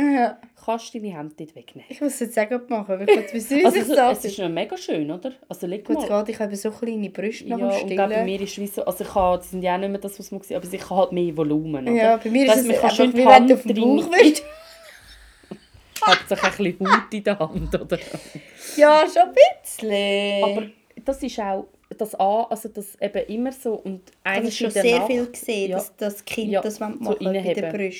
Ja. 0.00 0.38
kannst 0.64 0.94
du 0.94 1.00
deine 1.00 1.16
Hände 1.18 1.34
nicht 1.38 1.56
wegnehmen. 1.56 1.86
Ich 1.90 2.00
muss 2.00 2.14
es 2.14 2.20
jetzt 2.20 2.38
auch 2.38 2.48
gerade 2.48 2.66
machen, 2.68 3.00
weil 3.00 3.08
ich 3.08 3.32
wissen, 3.32 3.56
wie 3.58 3.64
Also 3.64 3.78
es 3.80 3.86
so 3.88 3.94
es 3.94 4.24
ist 4.24 4.38
noch 4.38 4.48
mega 4.48 4.76
schön, 4.76 5.10
oder? 5.10 5.32
Also 5.48 5.66
leg 5.66 5.84
Gut, 5.84 5.96
mal. 5.96 6.06
gerade 6.06 6.30
ich 6.30 6.38
habe 6.38 6.54
so 6.56 6.70
kleine 6.70 7.10
Brüste 7.10 7.48
nach 7.48 7.58
Ja, 7.58 7.68
dem 7.70 7.82
und 7.90 7.92
auch 7.92 7.96
bei 7.96 8.06
Stillen. 8.12 8.24
mir 8.26 8.40
ist 8.40 8.58
es 8.58 8.74
so, 8.76 8.84
also 8.84 9.02
ich 9.04 9.14
habe, 9.14 9.42
die 9.42 9.48
sind 9.48 9.62
ja 9.62 9.74
auch 9.74 9.78
nicht 9.78 9.90
mehr 9.90 9.98
das, 10.00 10.18
was 10.18 10.30
man 10.30 10.40
sieht, 10.42 10.56
aber 10.56 10.72
ich 10.72 10.82
habe 10.90 10.96
halt 11.00 11.12
mehr 11.12 11.36
Volumen, 11.36 11.82
oder? 11.88 11.96
Ja, 11.96 12.16
bei 12.16 12.30
mir 12.30 12.46
Das 12.46 12.58
ist 12.58 12.66
es 12.66 12.70
einfach 12.70 12.98
wie 12.98 13.26
wenn 13.26 13.46
du 13.48 13.54
auf 13.54 13.62
dem 13.62 13.76
Bauch. 13.76 14.08
Hat 16.02 16.28
sich 16.28 16.42
ein 16.42 16.50
bisschen 16.74 16.88
Haut 16.92 17.12
in 17.12 17.24
der 17.24 17.38
Hand, 17.38 17.74
oder? 17.80 17.98
Ja, 18.76 19.04
schon 19.12 19.22
ein 19.22 19.34
bisschen. 19.62 20.44
Aber 20.44 20.66
das 21.04 21.22
ist 21.22 21.38
auch 21.40 21.66
das 21.96 22.14
an, 22.14 22.46
also 22.50 22.68
das 22.68 22.96
eben 23.00 23.26
immer 23.26 23.50
so 23.52 23.74
und 23.74 24.02
ich 24.10 24.14
eigentlich 24.22 24.60
habe 24.62 24.70
schon 24.70 24.72
der 24.74 24.82
sehr 24.82 24.98
Nacht- 24.98 25.06
viel 25.08 25.26
gesehen, 25.26 25.70
Ja. 25.70 25.76
dass 25.78 25.96
das 25.96 26.24
Kind 26.24 26.52
Ja, 26.52 26.60
das 26.60 26.78
machen 26.78 26.98
so 27.02 27.10
bei 27.10 27.18
den 27.18 27.26
reinheben. 27.28 27.92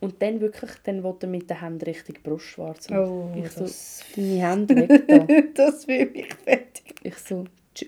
Und 0.00 0.20
dann 0.22 0.40
wirklich, 0.40 0.70
dann 0.84 1.02
will 1.02 1.14
er 1.20 1.28
mit 1.28 1.48
den 1.48 1.60
Händen 1.60 1.82
richtig 1.84 2.22
Brustschwarz. 2.22 2.88
Und 2.90 2.96
Oh, 2.98 3.30
ich 3.36 3.50
so, 3.50 3.66
deine 4.14 4.28
Hände 4.50 4.76
weg 4.76 5.08
da. 5.08 5.18
das 5.54 5.86
will 5.88 6.10
mich 6.10 6.34
fertig. 6.44 6.94
Ich 7.02 7.16
so, 7.18 7.44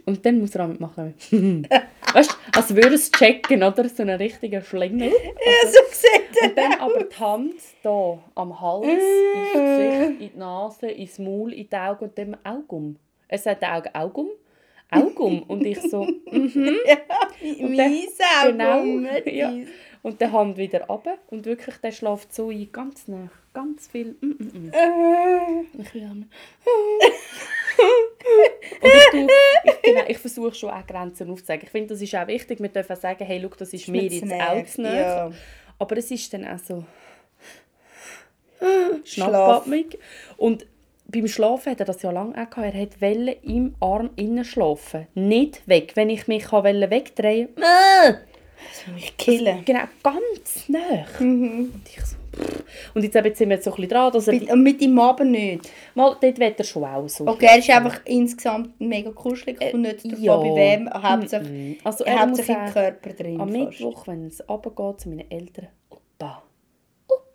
und 0.06 0.24
dann 0.24 0.38
muss 0.40 0.54
er 0.54 0.58
damit 0.58 0.80
machen. 0.80 1.14
weißt 2.12 2.30
du, 2.30 2.34
als 2.58 2.74
würde 2.74 2.94
es 2.94 3.10
checken, 3.10 3.62
oder? 3.62 3.88
So 3.88 4.02
einen 4.02 4.16
richtigen 4.18 4.62
Schlingel. 4.62 5.08
Ja, 5.10 5.68
so 5.70 5.78
gesehen. 5.90 6.50
Und 6.50 6.58
dann 6.58 6.72
aber 6.80 7.04
die 7.04 7.16
Hand 7.16 7.54
hier 7.82 8.18
am 8.34 8.60
Hals, 8.60 8.86
ins 8.86 9.52
Gesicht, 9.52 10.10
in 10.10 10.18
die 10.18 10.38
Nase, 10.38 10.90
ins 10.90 11.18
Maul, 11.18 11.52
in 11.52 11.68
die 11.68 11.76
Augen 11.76 12.04
und 12.04 12.18
dann 12.18 12.36
Augum. 12.44 12.96
Er 13.28 13.38
sagt 13.38 13.64
Augen, 13.64 13.88
Augum, 13.94 14.28
Augum. 14.90 15.42
Und 15.44 15.64
ich 15.66 15.80
so, 15.82 16.04
mhm. 16.30 16.76
Und 17.60 17.76
dann- 17.76 17.90
Mies 17.90 18.18
auch. 18.20 18.46
genau, 18.46 18.84
ja. 19.26 19.52
Und 20.02 20.20
dann 20.20 20.32
Hand 20.32 20.56
wieder 20.56 20.86
runter. 20.86 21.18
Und 21.28 21.44
wirklich, 21.46 21.76
der 21.76 21.92
schläft 21.92 22.34
so 22.34 22.50
ein, 22.50 22.70
ganz 22.72 23.08
nah, 23.08 23.28
ganz 23.52 23.88
viel. 23.88 24.16
Mm, 24.20 24.26
mm, 24.26 24.50
mm. 24.52 24.72
Äh, 24.72 25.82
Ich 25.82 25.94
will 25.94 26.08
auch 26.08 26.14
nicht. 26.14 26.28
Und 28.80 28.92
ich, 28.92 29.10
tue, 29.10 29.26
ich, 29.64 29.82
genau, 29.82 30.02
ich 30.08 30.18
versuche 30.18 30.54
schon 30.54 30.70
auch 30.70 30.86
Grenzen 30.86 31.30
aufzuzeigen. 31.30 31.64
Ich 31.66 31.70
finde, 31.70 31.94
das 31.94 32.02
ist 32.02 32.14
auch 32.14 32.26
wichtig. 32.26 32.60
Wir 32.60 32.68
dürfen 32.68 32.96
sagen, 32.96 33.24
hey, 33.24 33.40
schau, 33.42 33.54
das 33.56 33.72
ist 33.72 33.88
mir 33.88 34.02
jetzt 34.02 34.32
auch 34.32 34.64
zu 34.66 34.82
nahe. 34.82 35.00
Ja. 35.00 35.30
Aber 35.78 35.96
es 35.96 36.10
ist 36.10 36.32
dann 36.32 36.46
auch 36.46 36.58
so. 36.58 36.84
Schnappatmung. 39.04 39.86
Und 40.36 40.66
beim 41.06 41.26
Schlafen 41.26 41.70
hat 41.70 41.80
er 41.80 41.86
das 41.86 42.02
ja 42.02 42.10
lange 42.10 42.32
auch 42.32 42.50
gehabt. 42.50 42.74
Er 42.74 42.82
hat 42.82 43.00
wollte 43.00 43.32
im 43.42 43.74
Arm 43.80 44.10
innen 44.16 44.44
schlafen. 44.44 45.06
Nicht 45.14 45.66
weg. 45.66 45.92
Wenn 45.94 46.10
ich 46.10 46.28
mich 46.28 46.52
wegdrehen 46.90 47.48
wollte, 47.56 48.20
Das 48.70 48.86
will 48.86 48.94
mich 48.94 49.16
killen. 49.16 49.64
genau, 49.64 49.84
ganz 50.02 50.68
nah. 50.68 51.06
Mhm. 51.18 51.72
Und 51.74 51.82
ich 51.88 52.00
so, 52.04 52.16
pff. 52.34 52.64
Und 52.94 53.02
jetzt, 53.02 53.12
sind 53.12 53.24
wir 53.48 53.56
jetzt 53.56 53.64
so 53.64 53.70
ein 53.70 53.76
bisschen 53.76 53.88
dran, 53.88 54.12
dass 54.12 54.28
er... 54.28 54.34
Mit, 54.34 54.50
und 54.50 54.62
mit 54.62 54.80
ihm 54.80 54.98
aber 54.98 55.24
nicht. 55.24 55.70
Mal, 55.94 56.16
dort 56.20 56.38
will 56.38 56.54
er 56.56 56.64
schon 56.64 56.84
auch 56.84 57.08
so. 57.08 57.26
Okay, 57.26 57.46
er 57.46 57.58
ist 57.58 57.70
einfach 57.70 58.00
insgesamt 58.04 58.80
mega 58.80 59.10
kuschelig 59.10 59.60
und 59.72 59.82
nicht 59.82 60.04
davon 60.04 60.22
ja. 60.22 60.36
bei 60.36 60.54
wem. 60.54 60.90
Hauptsächlich. 60.92 61.78
Also 61.84 62.04
er 62.04 62.20
hauptsächlich 62.20 62.56
im 62.56 62.72
Körper 62.72 63.10
drin. 63.10 63.40
Am 63.40 63.48
fast. 63.48 63.80
Mittwoch, 63.80 64.06
wenn 64.06 64.26
es 64.26 64.48
runtergeht 64.48 65.00
zu 65.00 65.08
meinen 65.08 65.30
Eltern, 65.30 65.68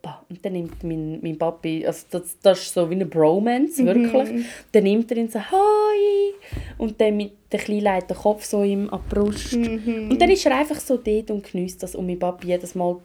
Opa. 0.03 0.23
Und 0.29 0.43
dann 0.43 0.53
nimmt 0.53 0.83
mein, 0.83 1.19
mein 1.21 1.37
Papi, 1.37 1.85
also 1.85 2.05
das, 2.11 2.37
das 2.41 2.59
ist 2.61 2.73
so 2.73 2.89
wie 2.89 2.95
eine 2.95 3.05
Bromance, 3.05 3.85
wirklich. 3.85 4.45
Dann 4.71 4.83
nimmt 4.83 5.09
er 5.11 5.17
ihn 5.17 5.29
so, 5.29 5.39
«Hi!» 5.39 6.33
Und 6.77 6.99
dann 6.99 7.15
mit 7.15 7.31
der 7.51 7.59
Kleine 7.59 7.95
legt 7.95 8.09
den 8.09 8.17
Kopf 8.17 8.43
so 8.43 8.63
ihm 8.63 8.89
an 8.89 8.99
die 9.05 9.15
Brust. 9.15 9.53
Und 9.53 10.21
dann 10.21 10.29
ist 10.29 10.45
er 10.45 10.57
einfach 10.57 10.79
so 10.79 10.97
dort 10.97 11.31
und 11.31 11.49
genießt 11.49 11.81
das. 11.81 11.95
Und 11.95 12.05
mein 12.05 12.19
Papi 12.19 12.47
jedes 12.47 12.75
Mal 12.75 12.97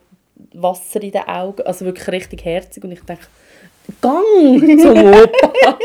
Wasser 0.55 1.03
in 1.03 1.13
den 1.13 1.23
Augen, 1.23 1.63
also 1.63 1.85
wirklich 1.85 2.09
richtig 2.09 2.45
herzig. 2.45 2.83
Und 2.85 2.93
ich 2.93 3.01
denke, 3.01 3.27
«Gang 4.01 4.81
zum 4.81 4.97
Opa!» 4.99 5.79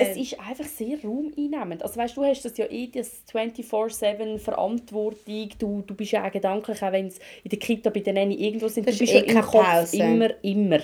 Es 0.00 0.16
ist 0.16 0.38
einfach 0.40 0.64
sehr 0.64 0.98
raumeinnehmend. 1.02 1.82
Also 1.82 1.96
weißt, 1.96 2.16
du 2.16 2.24
hast 2.24 2.44
das 2.44 2.56
ja 2.56 2.66
eh, 2.66 2.88
das 2.92 3.22
24-7 3.32 4.38
Verantwortung, 4.38 5.48
du, 5.58 5.82
du 5.86 5.94
bist 5.94 6.12
ja 6.12 6.26
auch 6.26 6.30
gedanklich, 6.32 6.82
auch 6.82 6.92
wenn 6.92 7.06
es 7.08 7.18
in 7.44 7.50
der 7.50 7.58
Kita 7.58 7.90
bei 7.90 8.00
der 8.00 8.12
Nanny 8.14 8.34
irgendwo 8.34 8.68
sind, 8.68 8.86
Das 8.88 8.96
du 8.98 9.04
ist 9.04 9.12
bist 9.12 9.12
eh 9.12 9.18
ja 9.18 9.22
im 9.24 9.34
keine 9.34 9.46
Kopf 9.46 9.64
Pause. 9.64 9.96
immer, 9.96 10.30
immer 10.42 10.78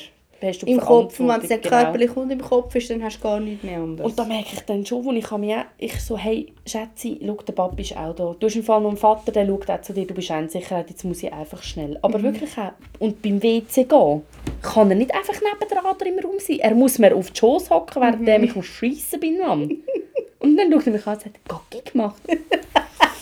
hast 0.47 0.63
du 0.63 0.67
Im 0.67 0.79
Kopf, 0.79 1.19
und 1.19 1.29
wenn 1.29 1.41
es 1.41 1.49
dann 1.49 1.61
genau. 1.61 1.77
körperlich 1.77 2.17
und 2.17 2.31
im 2.31 2.41
Kopf 2.41 2.75
ist, 2.75 2.91
dann 2.91 3.03
hast 3.03 3.19
du 3.19 3.23
gar 3.23 3.41
nichts 3.41 3.65
mehr 3.65 3.79
anderes. 3.81 4.11
Und 4.11 4.19
da 4.19 4.25
merke 4.25 4.49
ich 4.53 4.61
dann 4.61 4.87
schon, 4.87 5.05
wo 5.05 5.13
ich 5.13 5.31
mich 5.31 5.57
ich 5.79 6.01
so, 6.01 6.17
hey, 6.17 6.53
Schätzi, 6.67 7.21
schau, 7.25 7.35
der 7.47 7.53
Papa 7.53 7.77
ist 7.81 7.97
auch 7.97 8.15
da. 8.15 8.37
Du 8.39 8.47
hast 8.47 8.57
im 8.57 8.63
Fall 8.63 8.81
noch 8.81 8.89
einen 8.89 8.97
Vater, 8.97 9.33
der 9.33 9.47
schaut 9.47 9.71
auch 9.71 9.83
zu 9.83 9.93
dir, 9.93 10.07
du 10.07 10.15
bist 10.15 10.33
Sicherheit, 10.49 10.91
jetzt 10.91 11.05
muss 11.05 11.23
ich 11.23 11.33
einfach 11.33 11.63
schnell. 11.63 11.91
Mhm. 11.91 11.99
Aber 12.03 12.23
wirklich 12.23 12.57
auch, 12.57 12.73
und 12.99 13.21
beim 13.23 13.43
WC 13.43 13.85
gehen, 13.85 14.23
kann 14.63 14.91
er 14.91 14.97
nicht 14.97 15.15
einfach 15.15 15.35
nebendran 15.41 15.95
oder 15.95 16.07
im 16.07 16.19
Raum 16.19 16.39
sein. 16.39 16.61
Er 16.61 16.75
muss 16.75 16.99
mir 16.99 17.15
auf 17.15 17.31
die 17.31 17.39
Schoß 17.39 17.71
hocken, 17.71 18.03
während 18.03 18.21
Mhm. 18.21 18.27
der 18.27 18.39
mich 18.39 18.67
schiessen 18.67 19.21
bin. 19.21 19.39
Und 19.41 20.57
dann 20.57 20.73
schaut 20.73 20.87
er 20.87 20.93
mich 20.93 21.07
an 21.07 21.15
und 21.15 21.23
sagt, 21.23 21.49
Gocki 21.49 21.91
gemacht. 21.91 22.23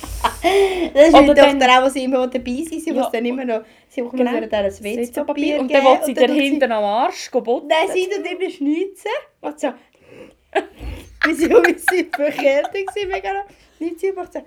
Das 0.95 1.09
ist 1.09 1.15
Oder 1.15 1.35
dann- 1.35 1.59
Tochter 1.61 1.79
auch, 1.79 1.83
was 1.85 1.93
sie 1.95 2.05
immer 2.05 2.27
dabei 2.27 2.51
sind. 2.69 2.81
Sie 2.83 2.91
Ja. 2.91 2.95
muss 3.03 3.11
dann 3.13 3.25
immer 3.27 3.45
noch... 3.45 3.63
Sie 3.89 4.03
muss 4.03 4.13
Genau. 4.13 4.33
dann 4.33 4.45
ein 4.45 4.51
WC-Papier 4.73 5.61
Und 5.61 5.73
dann 5.73 5.85
will 5.85 5.99
sie 6.05 6.15
dir 6.15 6.29
hinten 6.33 6.71
am 6.73 6.85
Arsch 6.85 7.31
botten. 7.31 7.69
Nein, 7.69 7.89
sie 7.93 8.09
tut 8.09 8.27
immer 8.31 8.51
schnitzen. 8.51 9.11
Und 9.41 9.61
so... 9.61 9.69
Wie 11.25 11.35
sie, 11.35 11.51
wie 11.51 11.79
sie 11.79 12.05
verkehrt 12.15 12.73
war, 12.73 13.07
mega 13.09 13.33
noch. 13.33 13.45
Sie 13.79 14.09
einfach 14.09 14.31
so... 14.33 14.41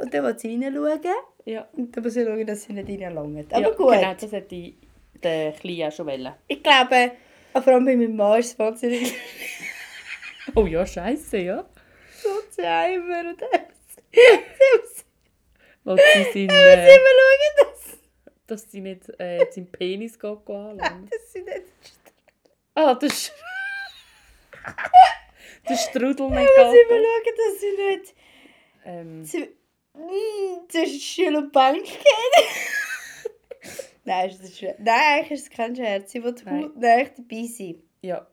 Und 0.00 0.12
dann 0.12 0.24
will 0.24 0.38
sie 0.38 0.54
reinschauen. 0.54 1.00
Ja. 1.44 1.66
Und 1.74 1.96
dann 1.96 2.02
muss 2.04 2.14
sie 2.14 2.24
schauen, 2.24 2.46
dass 2.46 2.62
sie 2.64 2.72
nicht 2.72 3.02
reinlangt. 3.02 3.52
Aber 3.52 3.62
ja, 3.62 3.70
gut. 3.74 3.92
Genau, 3.94 4.14
das 4.20 4.32
hat 4.32 4.50
die, 4.50 4.76
der 5.22 5.52
Kleine 5.52 5.88
auch 5.88 5.92
schon 5.92 6.06
wollen. 6.06 6.32
Ich 6.48 6.62
glaube, 6.62 7.12
vor 7.52 7.72
allem 7.72 7.84
bei 7.84 7.96
meinem 7.96 8.16
Mann 8.16 8.40
ist 8.40 8.52
es 8.52 8.58
wahnsinnig 8.58 9.14
Oh 10.54 10.66
ja, 10.66 10.86
scheiße, 10.86 11.38
ja. 11.38 11.64
so 12.22 12.28
zu 12.50 12.62
heimen. 12.68 13.28
Und 13.28 13.40
dann 13.40 13.60
sie 14.12 15.04
Weil 15.84 15.98
sie 15.98 16.32
sind, 16.32 16.50
äh, 16.50 16.88
schauen, 16.88 17.56
dass, 17.58 17.98
dass 18.46 18.70
sie 18.70 18.80
nicht 18.80 19.08
äh, 19.20 19.46
seinen 19.50 19.70
Penis 19.70 20.18
geht 20.18 20.30
anschauen. 20.30 20.78
dass 21.10 21.32
sie 21.32 21.42
nicht... 21.42 21.62
Ah, 22.74 22.94
das 22.94 23.12
ist... 23.12 23.32
der 25.68 25.76
Strudel 25.76 26.30
nicht 26.30 26.50
Ich 26.50 26.64
muss 26.64 26.74
immer 26.74 27.02
schauen, 27.04 27.34
dass 27.36 27.60
sie 27.60 27.76
nicht 27.76 28.14
Ähm, 28.84 29.24
zwischen 30.68 31.00
Stuhl 31.00 31.36
und 31.36 31.52
Bank 31.52 31.82
geht. 31.84 32.46
Nein, 34.04 34.30
ist 34.30 34.42
das. 34.42 34.60
Nein, 34.78 34.88
eigentlich 34.88 35.30
ist 35.32 35.42
es 35.44 35.50
kein 35.50 35.74
Scherz. 35.74 36.12
Sie 36.12 36.22
will 36.22 36.34
Nein. 36.44 36.64
hautnah 36.64 37.04
dabei 37.04 37.44
sein. 37.44 37.82
ja. 38.02 38.26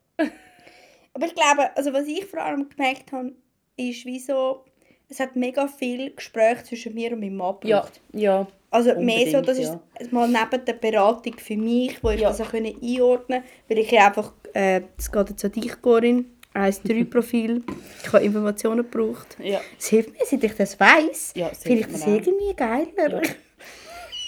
Aber 1.15 1.27
ich 1.27 1.35
glaube, 1.35 1.75
also 1.77 1.93
was 1.93 2.07
ich 2.07 2.25
vor 2.25 2.41
allem 2.41 2.69
gemerkt 2.69 3.11
habe, 3.11 3.33
ist, 3.77 4.05
wieso 4.05 4.65
es 5.13 5.19
hat 5.19 5.35
mega 5.35 5.67
viel 5.67 6.11
Gespräch 6.15 6.63
zwischen 6.65 6.93
mir 6.95 7.11
und 7.13 7.19
meinem 7.19 7.37
Mann 7.37 7.55
Ja, 7.63 7.79
gebraucht. 7.81 8.01
ja. 8.13 8.47
Also 8.71 8.95
mehr 8.99 9.29
so, 9.29 9.39
das 9.41 9.59
ja. 9.59 9.79
ist 9.99 10.11
mal 10.11 10.27
neben 10.27 10.65
der 10.65 10.73
Beratung 10.73 11.35
für 11.37 11.55
mich, 11.55 12.03
wo 12.03 12.09
ich 12.09 12.21
Ja. 12.21 12.29
das 12.29 12.41
auch 12.41 12.49
können 12.49 12.75
einordnen 12.81 13.41
konnte, 13.43 13.43
weil 13.69 13.77
ich 13.77 13.91
ja 13.91 14.07
einfach, 14.07 14.33
äh, 14.53 14.81
das 14.97 15.11
geht 15.11 15.29
jetzt 15.29 15.45
an 15.45 15.51
dich, 15.51 15.79
Corinne, 15.81 16.25
1-3-Profil, 16.55 17.63
ich 18.03 18.11
habe 18.13 18.23
Informationen 18.23 18.89
gebraucht. 18.89 19.37
Ja. 19.39 19.61
Es 19.79 19.87
hilft 19.89 20.13
mir, 20.13 20.25
seit 20.25 20.43
ich 20.43 20.55
das 20.55 20.79
weiss, 20.79 21.33
Ja, 21.35 21.49
es 21.51 21.59
finde 21.59 21.81
ich 21.81 21.85
hilft 21.85 21.93
das 22.01 22.07
mir 22.07 22.13
auch. 22.13 22.17
irgendwie 22.17 22.53
geiler. 22.55 23.23
Ja. 23.23 23.31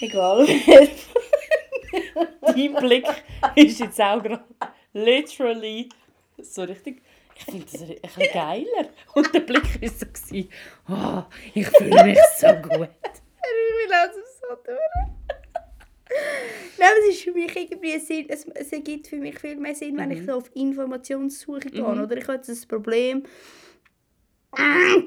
Egal. 0.00 0.46
Dein 2.42 2.74
Blick 2.74 3.06
ist 3.56 3.80
jetzt 3.80 4.00
auch 4.00 4.22
gerade 4.22 4.44
literally 4.92 5.88
so 6.38 6.62
richtig. 6.62 7.02
Ich 7.38 7.44
finde 7.44 7.66
das 7.70 7.82
ein 7.82 7.96
bisschen 8.02 8.32
geiler. 8.32 8.88
Und 9.14 9.34
der 9.34 9.40
Blick 9.40 9.80
war 9.82 9.88
so, 9.88 10.06
oh, 10.88 11.22
ich 11.54 11.66
fühle 11.68 12.04
mich 12.04 12.18
so 12.38 12.46
gut. 12.48 12.88
ich 13.02 13.88
will 13.88 13.92
also 13.94 14.18
so 14.40 14.56
durch. 14.64 14.78
Nein, 16.78 16.88
es 17.02 17.14
ist 17.16 17.22
für 17.24 17.32
mich 17.32 17.54
irgendwie 17.56 17.98
Sinn, 17.98 18.26
es, 18.28 18.46
es 18.54 18.72
ergibt 18.72 19.08
für 19.08 19.16
mich 19.16 19.38
viel 19.38 19.56
mehr 19.56 19.74
Sinn, 19.74 19.96
wenn 19.98 20.10
ich 20.10 20.20
Mhm. 20.20 20.26
so 20.26 20.32
auf 20.34 20.50
Informationssuche 20.54 21.60
gehe. 21.70 21.84
Oder 21.84 22.16
ich 22.16 22.24
habe 22.28 22.34
jetzt 22.38 22.48
ein 22.48 22.68
Problem, 22.68 23.22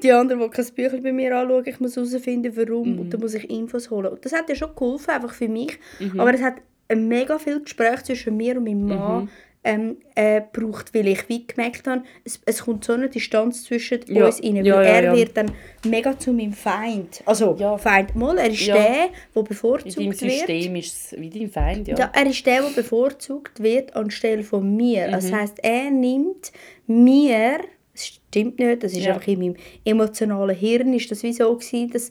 die 0.02 0.12
anderen, 0.12 0.40
die 0.42 0.48
kein 0.50 0.66
Büchlein 0.74 1.02
bei 1.02 1.12
mir 1.12 1.36
anschauen, 1.36 1.64
ich 1.66 1.80
muss 1.80 1.96
herausfinden, 1.96 2.56
warum, 2.56 2.98
und 3.00 3.06
Mhm. 3.06 3.10
dann 3.10 3.20
muss 3.20 3.34
ich 3.34 3.48
Infos 3.50 3.90
holen. 3.90 4.12
Und 4.12 4.24
das 4.24 4.32
hat 4.32 4.48
ja 4.48 4.54
schon 4.54 4.74
geholfen, 4.74 5.10
einfach 5.10 5.34
für 5.34 5.48
mich. 5.48 5.78
Aber 6.16 6.32
es 6.34 6.42
hat 6.42 6.56
ein 6.88 7.08
mega 7.08 7.38
viel 7.38 7.60
Gespräch 7.60 8.02
zwischen 8.04 8.36
mir 8.36 8.56
und 8.56 8.64
meinem 8.64 8.86
Mann 8.86 9.22
Mhm. 9.24 9.28
Ähm, 9.62 9.98
äh, 10.14 10.40
gebraucht, 10.52 10.94
weil 10.94 11.06
ich 11.08 11.28
wie 11.28 11.46
gemerkt 11.46 11.86
habe, 11.86 12.02
es, 12.24 12.40
es 12.46 12.64
kommt 12.64 12.84
so 12.84 12.94
eine 12.94 13.08
Distanz 13.10 13.64
zwischen 13.64 14.00
Ja. 14.06 14.26
uns 14.26 14.42
rein, 14.42 14.56
weil 14.56 14.66
Ja, 14.66 14.82
ja, 14.82 14.88
er 14.88 15.16
wird 15.16 15.36
dann 15.36 15.52
mega 15.84 16.18
zu 16.18 16.32
meinem 16.32 16.54
Feind. 16.54 17.22
Also. 17.26 17.56
Feind, 17.78 18.16
mal, 18.16 18.38
er 18.38 18.48
ist 18.50 18.66
der, 18.66 18.74
der 18.74 19.08
In 19.34 19.44
bevorzugt 19.44 19.96
deinem 19.98 20.12
wird. 20.12 20.20
System 20.20 20.76
ist 20.76 20.94
es 21.12 21.20
wie 21.20 21.28
dein 21.30 21.50
Feind, 21.50 21.88
ja. 21.88 22.10
Er 22.12 22.26
ist 22.26 22.46
der, 22.46 22.62
der 22.62 22.70
bevorzugt 22.70 23.62
wird 23.62 23.94
anstelle 23.94 24.42
von 24.42 24.76
mir. 24.76 25.08
Mhm. 25.08 25.12
Das 25.12 25.30
heißt, 25.30 25.58
er 25.62 25.90
nimmt 25.90 26.52
mir, 26.86 27.58
das 27.92 28.06
stimmt 28.06 28.58
nicht, 28.58 28.82
das 28.82 28.92
ist 28.92 29.06
einfach 29.06 29.26
in 29.28 29.38
meinem 29.40 29.56
emotionalen 29.84 30.56
Hirn, 30.56 30.94
ist 30.94 31.10
das 31.10 31.22
wie 31.22 31.32
so 31.34 31.54
gewesen, 31.54 31.90
dass 31.90 32.10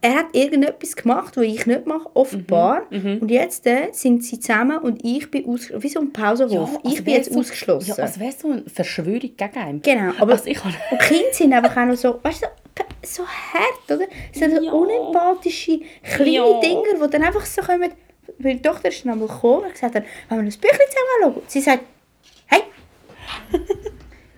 er 0.00 0.14
hat 0.14 0.26
irgendetwas 0.32 0.94
gemacht, 0.94 1.36
was 1.36 1.44
ich 1.44 1.66
nicht 1.66 1.86
mache, 1.86 2.08
offenbar. 2.14 2.82
Mhm. 2.90 3.18
Und 3.20 3.30
jetzt 3.30 3.66
äh, 3.66 3.88
sind 3.92 4.22
sie 4.24 4.38
zusammen 4.38 4.78
und 4.78 5.04
ich 5.04 5.28
bin 5.30 5.44
ausgeschlossen. 5.46 5.82
Wie 5.82 5.88
so 5.88 6.00
ein 6.00 6.12
Pausenhof. 6.12 6.78
ich 6.84 6.90
als 6.96 7.04
bin 7.04 7.14
jetzt 7.14 7.32
so, 7.32 7.40
ausgeschlossen. 7.40 7.94
Ja, 7.96 8.04
als 8.04 8.18
wäre 8.20 8.30
es 8.30 8.38
so 8.40 8.50
eine 8.50 8.62
Verschwörung 8.72 9.18
gegen 9.20 9.56
einen. 9.56 9.82
Genau, 9.82 10.12
aber 10.20 10.32
Also 10.32 10.46
ich 10.46 10.62
habe... 10.62 10.74
und 10.92 11.00
Kinder 11.00 11.32
sind 11.32 11.52
einfach 11.52 11.76
auch 11.76 11.86
noch 11.86 11.96
so, 11.96 12.20
weißt 12.22 12.42
du, 12.42 12.46
so, 13.04 13.22
so 13.22 13.26
hart, 13.26 13.90
oder? 13.98 14.06
Es 14.32 14.38
sind 14.38 14.54
so 14.56 14.62
Ja. 14.62 14.72
unempathische, 14.72 15.80
kleine 16.02 16.30
Ja. 16.30 16.60
Dinger, 16.60 16.82
die 17.04 17.10
dann 17.10 17.22
einfach 17.24 17.44
so 17.44 17.60
kommen. 17.62 17.90
Meine 18.38 18.62
Tochter 18.62 18.88
ist 18.90 19.04
dann 19.04 19.12
einmal 19.14 19.26
gekommen 19.28 19.64
und 19.64 19.72
gesagt, 19.72 19.96
hat, 19.96 20.04
wenn 20.28 20.38
wir 20.38 20.44
das 20.44 20.56
Büchlein 20.58 20.80
zusammen 20.88 21.24
anschauen. 21.34 21.42
Sie 21.48 21.60
sagt, 21.60 21.82
hey. 22.46 22.60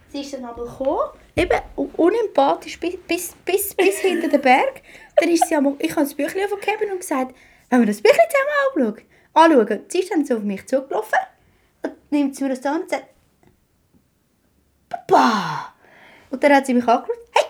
Sie 0.09 0.20
ist 0.23 0.33
dann 0.33 0.44
einmal 0.44 0.64
gekommen, 0.64 1.01
eben 1.37 1.61
unempathisch 1.97 2.79
bis, 2.81 2.97
bis, 3.07 3.35
bis, 3.45 3.75
bis 3.75 3.99
hinter 4.01 4.29
den 4.29 4.40
Berg. 4.40 4.83
Dann 5.16 5.29
ist 5.31 5.47
sie 5.49 5.55
einmal, 5.57 5.75
ich 5.79 5.90
habe 5.93 6.03
das 6.03 6.14
Büchlein 6.14 6.45
aufgegeben 6.53 6.93
und 6.93 7.01
gesagt, 7.01 7.35
wenn 7.69 7.81
wir 7.81 7.87
das 7.87 8.01
Büchlein 8.01 8.27
zusammen 8.75 8.90
anschauen. 8.95 9.05
anschauen. 9.59 9.85
Sie 9.88 10.01
ist 10.01 10.11
dann 10.12 10.25
so 10.25 10.37
auf 10.37 10.43
mich 10.43 10.66
zugelaufen 10.66 11.19
und 11.83 11.93
nimmt 12.11 12.37
sie 12.37 12.45
mir 12.45 12.51
das 12.51 12.64
an 12.66 12.83
und 12.83 12.90
sagt, 12.90 13.05
Papa! 14.88 15.75
Und 16.31 16.43
dann 16.43 16.53
hat 16.55 16.66
sie 16.66 16.75
mich 16.75 16.87
angeschaut, 16.87 17.16
hey! 17.33 17.45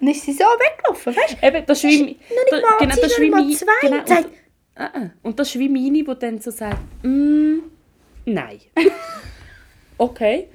Und 0.00 0.08
ist 0.08 0.22
sie 0.22 0.32
so 0.32 0.44
weggelaufen, 0.44 1.16
weißt 1.16 1.36
du? 1.40 1.46
Eben, 1.46 1.66
das 1.66 1.78
ist 1.78 1.90
wie... 1.90 1.98
Noch 2.00 2.06
nicht 2.06 2.52
da- 2.52 2.60
mal, 2.60 2.78
genau, 2.78 2.94
das 2.96 3.04
ist 3.12 3.20
wie 3.20 3.30
mal 3.30 3.50
zwei. 3.52 3.72
genau, 3.80 4.06
Sagt, 4.06 4.24
und, 4.26 4.32
Ah, 4.76 4.90
ah. 4.92 5.10
und 5.22 5.38
das 5.38 5.48
ist 5.54 5.58
wie 5.60 5.68
meine, 5.68 6.02
die 6.02 6.18
dann 6.18 6.40
so 6.40 6.50
sagt, 6.50 6.78
mm, 7.04 7.58
nein. 8.24 8.60
okay. 9.98 10.48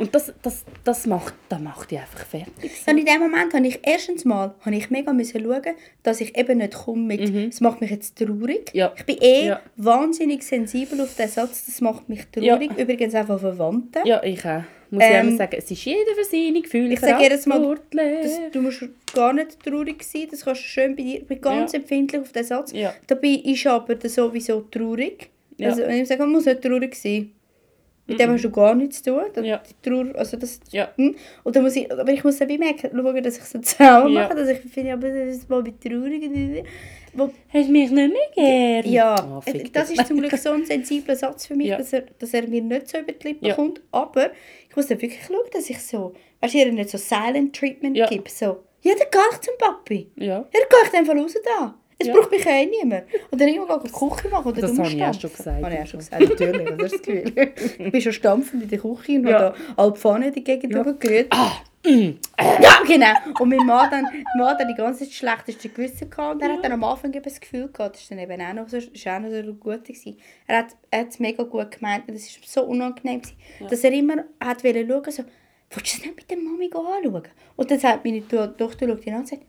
Und 0.00 0.14
das, 0.14 0.32
das, 0.42 0.64
das, 0.84 1.06
macht, 1.06 1.34
das 1.48 1.60
macht 1.60 1.90
die 1.90 1.98
einfach 1.98 2.24
fertig. 2.26 2.70
Und 2.86 2.98
in 2.98 3.04
dem 3.06 3.20
Moment 3.20 3.54
habe 3.54 3.66
ich 3.66 3.78
erstens 3.82 4.24
mal 4.24 4.54
habe 4.60 4.76
ich 4.76 4.90
mega 4.90 5.12
müssen 5.12 5.40
schauen, 5.42 5.62
dass 6.02 6.20
ich 6.20 6.36
eben 6.36 6.58
nicht 6.58 6.74
komme 6.74 7.02
mit, 7.02 7.20
es 7.52 7.60
macht 7.60 7.80
mich 7.80 7.90
jetzt 7.90 8.18
traurig. 8.18 8.72
Mhm. 8.72 8.78
Ja. 8.78 8.92
Ich 8.96 9.04
bin 9.04 9.16
eh 9.20 9.46
Ja. 9.48 9.60
wahnsinnig 9.76 10.42
sensibel 10.42 11.00
auf 11.00 11.14
den 11.14 11.28
Satz, 11.28 11.66
das 11.66 11.80
macht 11.80 12.08
mich 12.08 12.26
traurig. 12.32 12.70
Übrigens 12.76 13.14
auch 13.14 13.26
von 13.26 13.38
Verwandten. 13.38 14.06
Ja, 14.06 14.22
ich 14.22 14.44
auch. 14.44 14.62
Muss 14.90 15.02
ich 15.02 15.10
Ähm, 15.10 15.28
immer 15.28 15.36
sagen, 15.36 15.56
es 15.58 15.68
ist 15.70 15.84
jeder 15.84 16.14
für 16.16 16.24
seine 16.24 16.62
Gefühle 16.62 16.94
Ich 16.94 17.00
sage 17.00 17.22
jedes 17.22 17.44
Mal. 17.46 17.76
Das, 17.90 18.40
du 18.52 18.62
musst 18.62 18.84
gar 19.14 19.32
nicht 19.32 19.58
traurig 19.64 20.02
sein, 20.04 20.28
das 20.30 20.44
kannst 20.44 20.62
du 20.62 20.64
schön 20.66 20.94
bei 20.94 21.02
dir. 21.02 21.18
Ich 21.22 21.26
bin 21.26 21.40
ganz 21.40 21.72
Ja. 21.72 21.78
empfindlich 21.80 22.20
auf 22.22 22.30
den 22.32 22.44
Satz. 22.44 22.72
Ja. 22.72 22.94
Dabei 23.08 23.28
ist 23.44 23.66
aber 23.66 23.96
sowieso 24.08 24.60
traurig. 24.62 25.28
Ja. 25.58 25.70
Also, 25.70 25.82
wenn 25.82 26.02
ich 26.02 26.08
sage, 26.08 26.20
man 26.22 26.32
muss 26.32 26.44
nicht 26.44 26.62
traurig 26.62 26.94
sein. 26.94 27.32
Mit 28.08 28.20
dem 28.20 28.30
hast 28.30 28.44
du 28.44 28.50
gar 28.50 28.74
nichts 28.74 29.02
zu 29.02 29.10
tun. 29.10 29.22
Das, 29.34 29.44
Ja. 29.44 29.60
die 29.68 29.88
Trauer, 29.90 30.14
also 30.14 30.36
das, 30.36 30.60
Ja. 30.70 30.88
Hm? 30.96 31.16
Und 31.42 31.56
dann 31.56 31.62
muss 31.64 31.74
ich, 31.74 31.90
aber 31.90 32.12
ich 32.12 32.22
muss 32.22 32.38
dabei 32.38 32.56
merken, 32.58 32.90
schauen, 32.94 33.22
dass 33.22 33.36
ich 33.38 33.44
so 33.44 33.58
zusammen 33.58 34.12
Ja. 34.12 34.22
mache, 34.22 34.34
dass 34.36 34.48
ich 34.48 34.58
finde, 34.58 34.92
aber 34.92 35.08
das 35.08 35.36
ist 35.36 35.48
mal 35.50 35.62
mit 35.62 35.80
traurig. 35.80 36.64
Wo, 37.14 37.30
Hast 37.48 37.68
du 37.68 37.72
mich 37.72 37.90
nicht 37.90 38.12
mehr 38.12 38.82
gern? 38.82 38.92
ja, 38.92 39.14
Oh, 39.38 39.42
das 39.72 39.90
ist 39.90 40.06
zum 40.06 40.18
Glück 40.20 40.36
so 40.36 40.50
ein 40.50 40.64
sensibler 40.66 41.16
Satz 41.16 41.46
für 41.46 41.56
mich, 41.56 41.68
Ja. 41.68 41.78
dass, 41.78 41.92
er, 41.92 42.02
dass 42.18 42.34
er 42.34 42.46
mir 42.46 42.60
nicht 42.62 42.88
so 42.88 42.98
über 42.98 43.12
die 43.12 43.28
Lippen 43.28 43.50
kommt. 43.52 43.80
Aber 43.90 44.30
ich 44.68 44.76
muss 44.76 44.86
dann 44.86 45.00
wirklich 45.00 45.24
schauen, 45.26 45.38
dass 45.52 45.68
ich 45.70 45.78
so, 45.82 46.12
weißt 46.42 46.54
du, 46.54 46.58
ihr 46.58 46.72
nicht 46.72 46.90
so 46.90 46.98
Silent 46.98 47.56
Treatment 47.56 47.96
Ja. 47.96 48.06
gibt. 48.06 48.30
So, 48.30 48.44
ja, 48.82 48.92
dann 48.98 49.08
gehe 49.10 49.20
ich 49.32 49.40
zum 49.40 49.54
Papi. 49.58 50.10
Ja. 50.16 50.26
Ja, 50.26 50.40
dann 50.52 50.62
gehe 50.92 51.02
ich 51.02 51.08
dann 51.08 51.18
raus 51.18 51.34
da. 51.42 51.74
Es 51.98 52.06
Ja. 52.08 52.14
braucht 52.14 52.30
mich 52.30 52.44
ja 52.44 52.52
eh 52.52 52.66
niemand. 52.66 53.04
Und 53.30 53.40
dann 53.40 53.48
irgendwann 53.48 53.80
die 53.82 53.90
Küche 53.90 54.28
machen 54.28 54.46
oder 54.52 54.60
Das 54.60 54.78
habe 54.78 54.88
ich 54.88 55.02
auch 55.02 55.14
schon 55.18 55.30
gesagt. 55.32 55.62
Habe 55.64 55.74
ich 55.74 55.80
auch 55.80 55.86
schon 55.86 55.98
gesagt, 56.00 56.28
natürlich. 56.28 56.76
Das 56.76 56.92
ist 56.92 56.94
das 56.94 57.02
Gefühl. 57.02 57.52
Ich 57.86 57.92
bin 57.92 58.00
schon 58.02 58.12
stampfend 58.12 58.62
in 58.64 58.68
der 58.68 58.78
Küche 58.78 59.12
und 59.12 59.26
Ja. 59.28 59.38
habe 59.40 59.54
da 59.76 59.82
alle 59.82 59.92
Pfannen 59.94 60.28
in 60.28 60.34
die 60.34 60.44
Gegend 60.44 60.74
Ja. 60.74 60.82
gerührt. 60.82 61.26
Ah, 61.30 61.52
mm, 61.86 62.10
Ja, 62.60 62.78
genau. 62.86 63.12
Und 63.40 63.48
mein 63.48 63.64
Mann 63.66 63.90
dann, 63.90 64.02
mein 64.04 64.24
Mann 64.36 64.48
hat 64.48 64.60
dann 64.60 64.68
die 64.68 64.74
ganze 64.74 65.00
Zeit 65.00 65.08
das 65.08 65.14
schlechteste 65.16 65.68
Gewissen 65.70 66.10
gehabt. 66.10 66.34
Und 66.34 66.42
er 66.42 66.52
hat 66.52 66.64
dann 66.64 66.72
am 66.72 66.84
Anfang 66.84 67.12
eben 67.14 67.22
das 67.24 67.40
Gefühl 67.40 67.68
gehabt, 67.72 67.94
das 67.96 68.02
ist 68.02 68.10
dann 68.10 68.18
eben 68.18 68.42
auch 68.42 68.52
noch 68.52 68.68
so, 68.68 68.76
ist 68.76 69.06
auch 69.08 69.18
noch 69.18 69.30
so 69.30 69.54
gut 69.54 69.84
gewesen. 69.84 70.18
Er 70.46 70.58
hat, 70.58 70.76
er 70.90 71.00
hat 71.00 71.08
es 71.08 71.18
mega 71.18 71.44
gut 71.44 71.70
gemeint 71.70 72.06
und 72.08 72.14
es 72.14 72.26
war 72.36 72.46
so 72.46 72.68
unangenehm, 72.68 73.22
gewesen, 73.22 73.36
dass 73.70 73.82
er 73.84 73.92
immer 73.92 74.16
hat 74.44 74.62
wollen 74.64 74.86
schauen, 74.86 75.10
so, 75.12 75.22
willst 75.70 75.94
du 75.94 75.98
es 75.98 76.04
nicht 76.04 76.16
mit 76.16 76.30
der 76.30 76.36
Mami 76.36 76.66
anschauen? 76.66 77.22
Und 77.56 77.70
dann 77.70 77.78
sagt 77.78 78.04
meine 78.04 78.26
To- 78.28 78.48
Tochter, 78.48 78.86
schaut 78.86 79.06
ihn 79.06 79.14
an 79.14 79.20
und 79.20 79.28
sagt! 79.28 79.42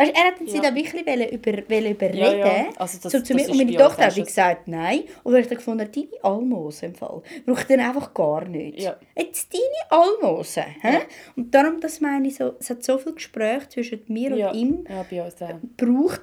Weißt, 0.00 0.10
du, 0.12 0.14
er 0.18 0.24
hat 0.26 0.34
sie 0.46 0.56
Ja. 0.56 0.62
dann 0.62 0.74
wirklich 0.74 1.06
wollen 1.06 1.28
über, 1.28 1.50
überreden 1.90 2.16
Ja, 2.16 2.32
ja. 2.34 2.68
Also 2.78 2.98
das- 3.02 3.12
so 3.12 3.20
zu 3.20 3.34
mir. 3.34 3.48
Und 3.50 3.56
meine 3.58 3.76
Tochter 3.76 4.06
hat 4.06 4.14
gesagt, 4.14 4.66
nein. 4.68 5.04
Und 5.22 5.34
ich 5.36 5.46
dann 5.46 5.58
gefunden 5.58 5.80
habe, 5.80 5.90
deine 5.90 6.24
Almosen 6.24 6.88
im 6.90 6.94
Fall, 6.94 7.22
braucht 7.44 7.70
dann 7.70 7.80
einfach 7.80 8.14
gar 8.14 8.44
nichts. 8.46 8.82
Ja. 8.82 8.96
Jetzt 9.16 9.52
deine 9.52 10.02
Almosen. 10.02 10.64
hä? 10.80 10.98
Und 11.36 11.54
darum, 11.54 11.80
das 11.80 12.00
meine 12.00 12.28
ich 12.28 12.36
so, 12.36 12.54
es 12.58 12.70
hat 12.70 12.82
so 12.82 12.96
viel 12.98 13.12
Gespräch 13.12 13.68
zwischen 13.68 14.00
mir 14.08 14.34
ja. 14.36 14.50
und 14.50 14.56
ihm 14.56 14.84
Ja, 14.88 15.04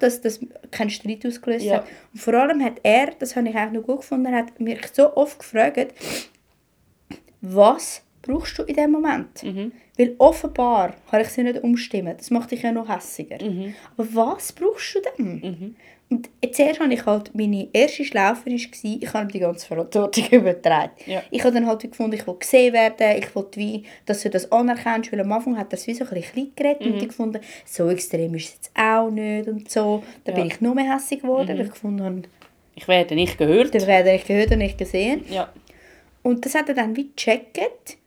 dass 0.02 0.20
das 0.22 0.40
keinen 0.72 0.90
Streit 0.90 1.24
ausgelöst 1.24 1.64
Ja. 1.64 1.76
hat. 1.76 1.84
Und 2.12 2.20
vor 2.20 2.34
allem 2.34 2.62
hat 2.64 2.80
er, 2.82 3.12
das 3.18 3.36
habe 3.36 3.48
ich 3.48 3.56
auch 3.56 3.70
noch 3.70 3.82
gut 3.82 3.98
gefunden, 4.00 4.26
er 4.26 4.38
hat 4.38 4.58
mich 4.60 4.80
so 4.92 5.14
oft 5.16 5.38
gefragt, 5.38 5.94
was 7.40 8.02
brauchst 8.22 8.58
du 8.58 8.62
in 8.64 8.74
dem 8.74 8.90
Moment? 8.90 9.42
Mhm. 9.42 9.72
Weil 9.98 10.14
offenbar 10.18 10.94
kann 11.10 11.20
ich 11.20 11.28
sie 11.28 11.42
nicht 11.42 11.62
umstimmen. 11.62 12.14
Das 12.16 12.30
macht 12.30 12.52
dich 12.52 12.62
ja 12.62 12.70
noch 12.72 12.88
hässiger. 12.88 13.44
Mhm. 13.44 13.74
Aber 13.96 14.06
was 14.14 14.52
brauchst 14.52 14.94
du 14.94 15.00
denn? 15.18 15.74
Und 16.10 16.30
zuerst 16.52 16.80
hatte 16.80 16.94
ich 16.94 17.04
halt, 17.04 17.34
meine 17.34 17.68
erste 17.72 18.02
Schlaufe 18.02 18.46
war, 18.46 18.52
ich 18.54 19.12
habe 19.12 19.30
die 19.30 19.38
ganze 19.40 19.66
Verantwortung 19.66 20.24
übertragen. 20.30 20.92
Ja. 21.04 21.22
Ich 21.30 21.42
habe 21.44 21.52
dann 21.52 21.66
halt 21.66 21.82
gefunden, 21.82 22.14
ich 22.14 22.26
will 22.26 22.36
gesehen 22.38 22.72
werden, 22.72 23.18
ich 23.18 23.34
will 23.34 23.44
wie, 23.56 23.82
dass 24.06 24.22
du 24.22 24.30
das 24.30 24.50
anerkennst, 24.50 25.12
weil 25.12 25.20
am 25.20 25.32
Anfang 25.32 25.58
hat 25.58 25.70
er 25.70 25.78
es 25.78 25.86
wie 25.86 25.92
so 25.92 26.04
ein 26.04 26.10
bisschen 26.10 26.32
klein 26.32 26.52
geredet 26.56 26.86
und 26.86 26.96
ich 27.02 27.08
gefunden, 27.08 27.40
so 27.66 27.90
extrem 27.90 28.34
ist 28.36 28.44
es 28.44 28.54
jetzt 28.54 28.70
auch 28.74 29.10
nicht 29.10 29.48
und 29.48 29.70
so. 29.70 30.02
Dann 30.24 30.36
Ja. 30.36 30.40
bin 30.42 30.50
ich 30.50 30.60
noch 30.62 30.74
mehr 30.74 30.94
hässig 30.94 31.20
geworden, 31.20 31.48
weil 31.48 31.60
ich 31.60 31.70
gefunden 31.72 32.02
habe, 32.02 32.22
Ich 32.74 32.88
werde 32.88 33.14
nicht 33.14 33.36
gehört. 33.36 33.74
dann 33.74 33.86
werde 33.86 34.14
ich 34.14 34.24
gehört 34.24 34.50
und 34.52 34.58
nicht 34.58 34.78
gesehen. 34.78 35.24
Ja. 35.28 35.52
Und 36.22 36.42
das 36.46 36.54
hat 36.54 36.70
er 36.70 36.74
dann 36.74 36.96
wie 36.96 37.10
gecheckt. 37.14 37.97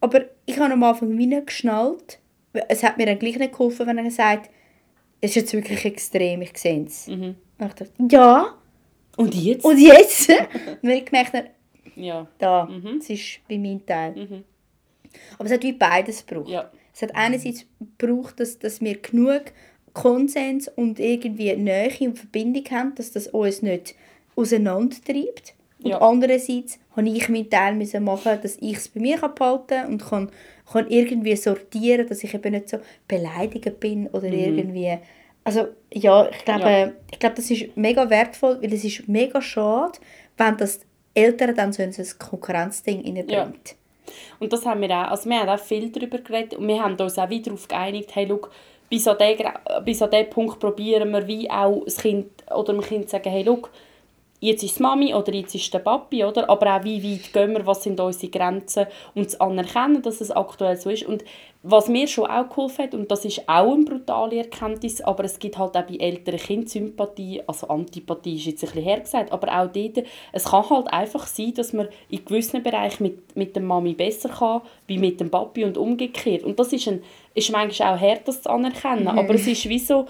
Aber 0.00 0.24
ich 0.44 0.58
habe 0.58 0.72
am 0.72 0.82
Anfang 0.82 1.16
wie 1.18 1.26
nicht 1.26 1.46
geschnallt. 1.46 2.18
Es 2.68 2.82
hat 2.82 2.96
mir 2.98 3.06
dann 3.06 3.18
gleich 3.18 3.38
nicht 3.38 3.52
geholfen, 3.52 3.86
wenn 3.86 3.98
er 3.98 4.10
sagt, 4.10 4.50
es 5.20 5.30
ist 5.30 5.36
jetzt 5.36 5.52
wirklich 5.52 5.84
extrem, 5.84 6.42
ich 6.42 6.56
sehe 6.56 6.84
es. 6.84 7.06
Mhm. 7.08 7.34
Und 7.58 7.66
ich 7.68 7.74
dachte, 7.74 7.88
ja, 8.10 8.54
Und 9.16 9.34
jetzt? 9.34 9.64
und 9.64 9.78
jetzt? 9.78 10.28
und 10.82 10.90
ich 10.90 11.04
gemerkt, 11.06 11.50
ja. 11.96 12.26
da, 12.38 12.66
Mhm. 12.66 12.98
das 12.98 13.10
ist 13.10 13.40
wie 13.48 13.58
mein 13.58 13.84
Teil. 13.86 14.12
Mhm. 14.14 14.44
Aber 15.38 15.46
es 15.46 15.52
hat 15.52 15.62
wie 15.62 15.72
beides 15.72 16.24
gebraucht. 16.26 16.50
Ja. 16.50 16.70
Es 16.94 17.02
hat 17.02 17.14
einerseits 17.14 17.64
gebraucht, 17.98 18.38
dass, 18.40 18.58
dass 18.58 18.80
wir 18.80 18.96
genug 18.98 19.42
Konsens 19.94 20.68
und 20.68 21.00
irgendwie 21.00 21.54
Nähe 21.56 21.90
und 22.00 22.18
Verbindung 22.18 22.64
haben, 22.70 22.94
dass 22.94 23.12
das 23.12 23.28
uns 23.28 23.62
nicht 23.62 23.94
auseinandertreibt. 24.34 25.54
Und 25.86 25.92
Ja. 25.92 26.00
andererseits 26.00 26.78
habe 26.96 27.08
ich 27.08 27.28
meinen 27.28 27.48
Teil 27.48 27.74
müssen 27.74 28.04
machen, 28.04 28.38
dass 28.42 28.56
ich 28.60 28.76
es 28.76 28.88
bei 28.88 29.00
mir 29.00 29.18
kann 29.18 29.34
behalten 29.34 29.86
und 29.86 30.04
kann, 30.04 30.30
kann 30.72 30.88
irgendwie 30.88 31.36
sortieren, 31.36 32.08
dass 32.08 32.24
ich 32.24 32.34
eben 32.34 32.52
nicht 32.52 32.68
so 32.68 32.78
beleidigt 33.06 33.78
bin 33.80 34.08
oder 34.08 34.24
irgendwie... 34.26 34.98
Also 35.44 35.68
ja, 35.92 36.28
ich 36.28 36.44
glaube, 36.44 36.62
Ja. 36.62 36.92
ich 37.12 37.18
glaube, 37.20 37.36
das 37.36 37.50
ist 37.50 37.76
mega 37.76 38.10
wertvoll, 38.10 38.58
weil 38.60 38.72
es 38.72 38.84
ist 38.84 39.06
mega 39.08 39.40
schade, 39.40 39.98
wenn 40.36 40.56
das 40.56 40.80
Eltern 41.14 41.54
dann 41.54 41.72
so 41.72 41.82
ein 41.82 41.94
Konkurrenzding 42.18 43.04
reinbringt. 43.04 43.76
Und 44.40 44.52
das 44.52 44.66
haben 44.66 44.80
wir 44.80 44.90
auch, 44.90 45.10
also 45.12 45.28
wir 45.30 45.38
haben 45.38 45.48
auch 45.48 45.58
viel 45.58 45.90
darüber 45.90 46.18
geredet 46.18 46.54
und 46.54 46.66
wir 46.66 46.82
haben 46.82 46.96
uns 46.96 47.18
auch 47.18 47.30
wieder 47.30 47.44
darauf 47.44 47.68
geeinigt, 47.68 48.14
hey, 48.14 48.26
schau, 48.28 48.40
bis 48.88 49.06
an 49.08 49.16
diesen 50.10 50.30
Punkt 50.30 50.60
probieren 50.60 51.10
wir 51.10 51.26
wie 51.26 51.50
auch 51.50 51.82
das 51.84 51.98
Kind 51.98 52.26
oder 52.54 52.72
dem 52.72 52.82
Kind 52.82 53.08
sagen, 53.08 53.30
hey, 53.30 53.44
schau, 53.44 53.60
jetzt 54.40 54.62
ist 54.62 54.72
es 54.72 54.80
Mami 54.80 55.14
oder 55.14 55.32
jetzt 55.34 55.54
ist 55.54 55.72
der 55.72 55.78
Papi, 55.80 56.24
oder? 56.24 56.48
Aber 56.48 56.76
auch 56.76 56.84
wie 56.84 57.02
weit 57.02 57.32
gehen 57.32 57.52
wir, 57.52 57.66
was 57.66 57.82
sind 57.82 57.98
unsere 58.00 58.30
Grenzen 58.30 58.86
und 59.14 59.30
zu 59.30 59.40
anerkennen, 59.40 60.02
dass 60.02 60.20
es 60.20 60.30
aktuell 60.30 60.76
so 60.76 60.90
ist. 60.90 61.04
Und 61.04 61.24
was 61.62 61.88
mir 61.88 62.06
schon 62.06 62.26
auch 62.26 62.48
geholfen 62.48 62.84
hat, 62.84 62.94
und 62.94 63.10
das 63.10 63.24
ist 63.24 63.48
auch 63.48 63.72
eine 63.72 63.84
brutale 63.84 64.36
Erkenntnis, 64.38 65.00
aber 65.00 65.24
es 65.24 65.38
gibt 65.38 65.58
halt 65.58 65.76
auch 65.76 65.82
bei 65.82 65.96
älteren 65.96 66.38
Kindern 66.38 66.68
Sympathie, 66.68 67.42
also 67.46 67.68
Antipathie 67.68 68.36
ist 68.36 68.46
jetzt 68.46 68.62
ein 68.62 68.70
bisschen 68.70 68.84
hergesagt, 68.84 69.32
aber 69.32 69.48
auch 69.48 69.72
dort, 69.72 70.06
es 70.32 70.44
kann 70.44 70.70
halt 70.70 70.92
einfach 70.92 71.26
sein, 71.26 71.54
dass 71.54 71.72
man 71.72 71.88
in 72.08 72.24
gewissen 72.24 72.62
Bereichen 72.62 73.02
mit, 73.02 73.36
mit 73.36 73.56
der 73.56 73.62
Mami 73.62 73.94
besser 73.94 74.28
kann, 74.28 74.60
wie 74.86 74.98
mit 74.98 75.18
dem 75.18 75.30
Papi 75.30 75.64
und 75.64 75.76
umgekehrt. 75.76 76.44
Und 76.44 76.60
das 76.60 76.72
ist, 76.72 76.86
ein, 76.86 77.02
ist 77.34 77.50
manchmal 77.50 77.94
auch 77.96 78.00
hart, 78.00 78.28
das 78.28 78.42
zu 78.42 78.50
anerkennen, 78.50 79.08
aber 79.08 79.34
es 79.34 79.46
ist 79.46 79.68
wie 79.68 79.80
so, 79.80 80.06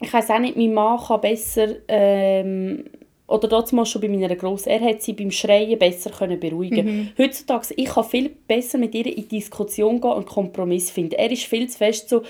ich 0.00 0.12
weiß 0.12 0.30
auch 0.30 0.38
nicht, 0.38 0.56
mein 0.56 0.72
Mann 0.72 0.98
kann 0.98 1.20
besser, 1.20 1.68
ähm, 1.88 2.84
oder 3.26 3.48
damals 3.48 3.88
schon 3.88 4.02
bei 4.02 4.08
meiner 4.08 4.36
Grossen, 4.36 4.68
er 4.68 4.80
hat 4.80 5.02
sie 5.02 5.14
beim 5.14 5.30
Schreien 5.30 5.78
besser 5.78 6.10
können 6.10 6.38
beruhigen 6.38 7.12
Heutzutage, 7.18 7.74
ich 7.76 7.86
kann 7.86 8.04
viel 8.04 8.28
besser 8.28 8.78
mit 8.78 8.94
ihr 8.94 9.06
in 9.06 9.28
Diskussion 9.28 10.00
gehen 10.00 10.10
und 10.10 10.16
einen 10.16 10.26
Kompromiss 10.26 10.90
finden. 10.90 11.14
Er 11.14 11.30
ist 11.30 11.44
viel 11.44 11.68
zu 11.68 11.78
fest 11.78 12.08
so, 12.08 12.22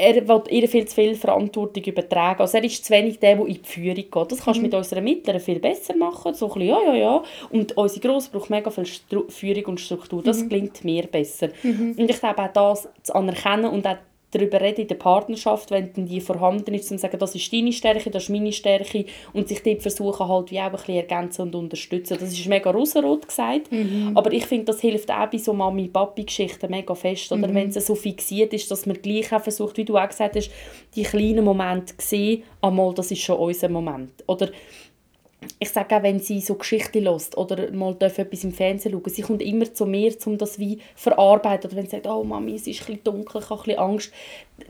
er, 0.00 0.16
er 0.16 0.28
will 0.28 0.42
ihr 0.50 0.68
viel 0.68 0.86
zu 0.86 0.94
viel 0.94 1.14
Verantwortung 1.14 1.84
übertragen. 1.84 2.40
Also 2.40 2.58
er 2.58 2.64
ist 2.64 2.84
zu 2.84 2.92
wenig 2.92 3.18
der, 3.18 3.36
der 3.36 3.46
in 3.46 3.54
die 3.54 3.60
Führung 3.62 3.94
geht. 3.96 4.32
Das 4.32 4.44
kannst 4.44 4.58
du 4.58 4.62
mit 4.62 4.74
unseren 4.74 5.04
Mittleren 5.04 5.40
viel 5.40 5.60
besser 5.60 5.94
machen. 5.94 6.34
So 6.34 6.46
ein 6.46 6.54
bisschen, 6.54 6.68
ja, 6.68 6.82
ja, 6.86 6.94
ja. 6.94 7.22
Und 7.50 7.76
unsere 7.76 8.00
Grosse 8.00 8.30
braucht 8.30 8.50
mega 8.50 8.70
viel 8.70 8.86
Stru 8.86 9.28
Führung 9.28 9.64
und 9.66 9.80
Struktur. 9.80 10.22
Das 10.22 10.48
gelingt 10.48 10.82
mir 10.84 11.06
besser. 11.06 11.50
Und 11.62 12.10
ich 12.10 12.18
glaube 12.18 12.42
auch 12.42 12.52
das 12.52 12.88
zu 13.02 13.14
anerkennen 13.14 13.66
und 13.66 13.86
auch 13.86 13.96
darüber 14.30 14.60
reden 14.60 14.82
in 14.82 14.88
der 14.88 14.94
Partnerschaft, 14.96 15.70
wenn 15.70 15.92
dann 15.92 16.06
die 16.06 16.20
vorhanden 16.20 16.74
ist, 16.74 16.90
um 16.90 16.98
zu 16.98 17.02
sagen, 17.02 17.18
das 17.18 17.34
ist 17.34 17.52
deine 17.52 17.72
Stärke, 17.72 18.10
das 18.10 18.24
ist 18.24 18.28
meine 18.30 18.52
Stärke 18.52 19.04
und 19.32 19.48
sich 19.48 19.62
dort 19.62 19.82
versuchen 19.82 20.28
halt 20.28 20.50
wie 20.50 20.60
auch 20.60 20.64
ein 20.64 20.72
bisschen 20.72 20.96
ergänzen 20.96 21.42
und 21.42 21.54
unterstützen. 21.54 22.16
Das 22.20 22.32
ist 22.32 22.46
mega 22.46 22.70
rosenrot 22.70 23.26
gesagt, 23.26 23.70
aber 24.14 24.32
ich 24.32 24.46
finde, 24.46 24.66
das 24.66 24.80
hilft 24.80 25.10
auch 25.10 25.26
bei 25.26 25.38
so 25.38 25.52
Mami-Papi-Geschichten 25.52 26.70
mega 26.70 26.94
fest, 26.94 27.32
oder 27.32 27.52
wenn 27.52 27.68
es 27.68 27.86
so 27.86 27.94
fixiert 27.94 28.52
ist, 28.52 28.70
dass 28.70 28.86
man 28.86 29.00
gleich 29.00 29.32
auch 29.32 29.42
versucht, 29.42 29.76
wie 29.76 29.84
du 29.84 29.96
auch 29.96 30.08
gesagt 30.08 30.36
hast, 30.36 30.50
die 30.94 31.02
kleinen 31.02 31.44
Momente 31.44 31.96
zu 31.96 32.06
sehen, 32.06 32.42
einmal, 32.60 32.94
das 32.94 33.10
ist 33.10 33.22
schon 33.22 33.36
unser 33.36 33.68
Moment. 33.68 34.12
Oder 34.26 34.50
ich 35.58 35.70
sage 35.70 35.96
auch, 35.96 36.02
wenn 36.02 36.20
sie 36.20 36.40
so 36.40 36.54
Geschichten 36.54 37.04
hört 37.04 37.36
oder 37.36 37.70
mal 37.72 37.96
etwas 37.98 38.44
im 38.44 38.52
Fernsehen 38.52 38.92
schauen, 38.92 39.12
sie 39.12 39.22
kommt 39.22 39.42
immer 39.42 39.72
zu 39.72 39.86
mir, 39.86 40.14
um 40.26 40.36
das 40.36 40.58
wie 40.58 40.78
verarbeiten. 40.94 41.70
Oder 41.70 41.78
wenn 41.78 41.86
sie 41.86 41.92
sagt, 41.92 42.06
oh 42.06 42.24
Mami, 42.24 42.54
es 42.54 42.66
ist 42.66 42.80
ein 42.80 42.86
bisschen 42.86 43.04
dunkel, 43.04 43.40
ich 43.40 43.50
habe 43.50 43.60
ein 43.60 43.64
bisschen 43.64 43.78
Angst, 43.78 44.12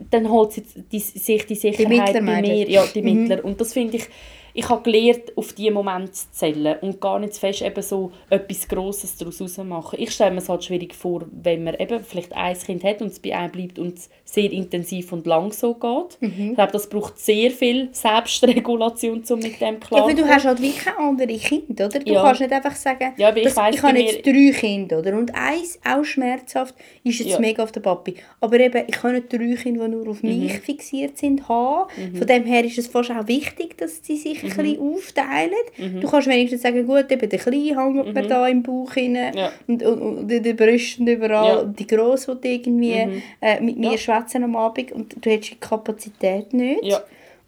dann 0.09 0.29
holt 0.29 0.53
sie 0.53 0.63
die, 0.91 0.99
sich 0.99 1.45
die 1.45 1.55
Sicherheit 1.55 1.89
Mittler 1.89 2.21
bei 2.21 2.41
mir. 2.41 2.69
Ja, 2.69 2.85
die 2.85 3.01
Mittler. 3.01 3.43
Und 3.43 3.59
das 3.59 3.73
finde 3.73 3.97
ich, 3.97 4.07
ich 4.53 4.67
habe 4.69 4.81
gelernt, 4.83 5.35
auf 5.37 5.53
diese 5.53 5.71
Momente 5.71 6.11
zu 6.13 6.31
zählen 6.31 6.77
und 6.81 6.99
gar 7.01 7.19
nicht 7.19 7.33
zu 7.33 7.39
fest 7.39 7.61
eben 7.61 7.81
so 7.81 8.11
etwas 8.29 8.67
Grosses 8.67 9.17
daraus 9.17 9.57
machen. 9.59 9.97
Ich 9.99 10.11
stelle 10.11 10.31
mir 10.31 10.37
es 10.39 10.49
halt 10.49 10.63
schwierig 10.63 10.93
vor, 10.93 11.25
wenn 11.31 11.63
man 11.63 11.75
eben 11.75 11.99
vielleicht 12.03 12.33
ein 12.33 12.57
Kind 12.57 12.83
hat 12.83 13.01
und 13.01 13.07
es 13.07 13.19
bei 13.19 13.35
einem 13.35 13.51
bleibt 13.51 13.79
und 13.79 13.97
es 13.97 14.09
sehr 14.25 14.51
intensiv 14.51 15.11
und 15.13 15.25
lang 15.27 15.51
so 15.51 15.73
geht. 15.73 16.17
Ich 16.21 16.55
glaube, 16.55 16.71
das 16.71 16.89
braucht 16.89 17.19
sehr 17.19 17.51
viel 17.51 17.89
Selbstregulation, 17.91 19.23
um 19.29 19.39
mit 19.39 19.59
dem 19.61 19.73
Ja, 19.75 19.79
klar 19.79 20.07
weil 20.07 20.15
du 20.15 20.25
hast 20.27 20.45
halt 20.45 20.61
wirklich 20.61 20.87
andere 20.97 21.37
Kinder, 21.37 21.85
oder? 21.87 21.99
Du 21.99 22.13
Ja. 22.13 22.21
kannst 22.21 22.41
nicht 22.41 22.51
einfach 22.53 22.75
sagen, 22.75 23.13
Ja, 23.17 23.29
aber 23.29 23.37
ich 23.37 23.55
weiss, 23.55 23.75
ich 23.75 23.83
habe 23.83 23.99
jetzt 23.99 24.25
drei 24.25 24.51
Kinder, 24.51 24.99
oder? 24.99 25.17
Und 25.17 25.33
eins, 25.35 25.79
auch 25.87 26.03
schmerzhaft, 26.03 26.75
ist 27.03 27.19
jetzt 27.19 27.31
Ja. 27.31 27.39
mega 27.39 27.63
auf 27.63 27.71
den 27.71 27.83
Papi. 27.83 28.15
Aber 28.39 28.59
eben, 28.59 28.83
ich 28.87 28.95
kann 28.95 29.13
nicht 29.13 29.31
drei 29.31 29.55
Kinder, 29.61 29.85
die 29.85 29.91
nur 29.95 30.07
auf 30.09 30.23
Mhm. 30.23 30.39
mich 30.39 30.53
fixiert 30.59 31.17
sind, 31.17 31.47
haben. 31.47 31.89
Von 32.17 32.27
dem 32.27 32.45
her 32.45 32.63
ist 32.65 32.77
es 32.77 32.87
fast 32.87 33.11
auch 33.11 33.27
wichtig, 33.27 33.77
dass 33.77 33.99
sie 34.03 34.17
sich 34.17 34.40
Mhm. 34.43 34.51
ein 34.51 34.57
bisschen 34.57 34.93
aufteilen. 34.95 35.99
Du 36.01 36.07
kannst 36.09 36.27
wenigstens 36.27 36.61
sagen, 36.61 36.85
gut, 36.85 37.11
eben 37.11 37.29
der 37.29 37.39
Kleine 37.39 37.77
hängt 37.77 38.13
mir 38.13 38.27
da 38.27 38.47
im 38.47 38.63
Bauch 38.63 38.95
rein 38.95 39.11
Mhm. 39.11 39.37
Ja. 39.37 39.51
und, 39.67 39.83
und, 39.83 40.01
und 40.01 40.31
in 40.31 40.43
den 40.43 40.55
Brüsten 40.55 41.07
überall. 41.07 41.47
Ja. 41.47 41.55
Mhm. 41.63 41.69
Und 41.69 41.79
die 41.79 41.87
Grosse 41.87 42.27
will 42.41 42.51
irgendwie 42.51 43.21
äh, 43.41 43.59
mit 43.61 43.77
mir 43.77 43.97
schwätzen 43.97 44.43
am 44.43 44.55
Abend 44.55 44.91
und 44.91 45.15
du 45.25 45.29
hast 45.31 45.49
die 45.51 45.55
Kapazität 45.55 46.53
nicht. 46.53 46.83
Ja. 46.83 47.01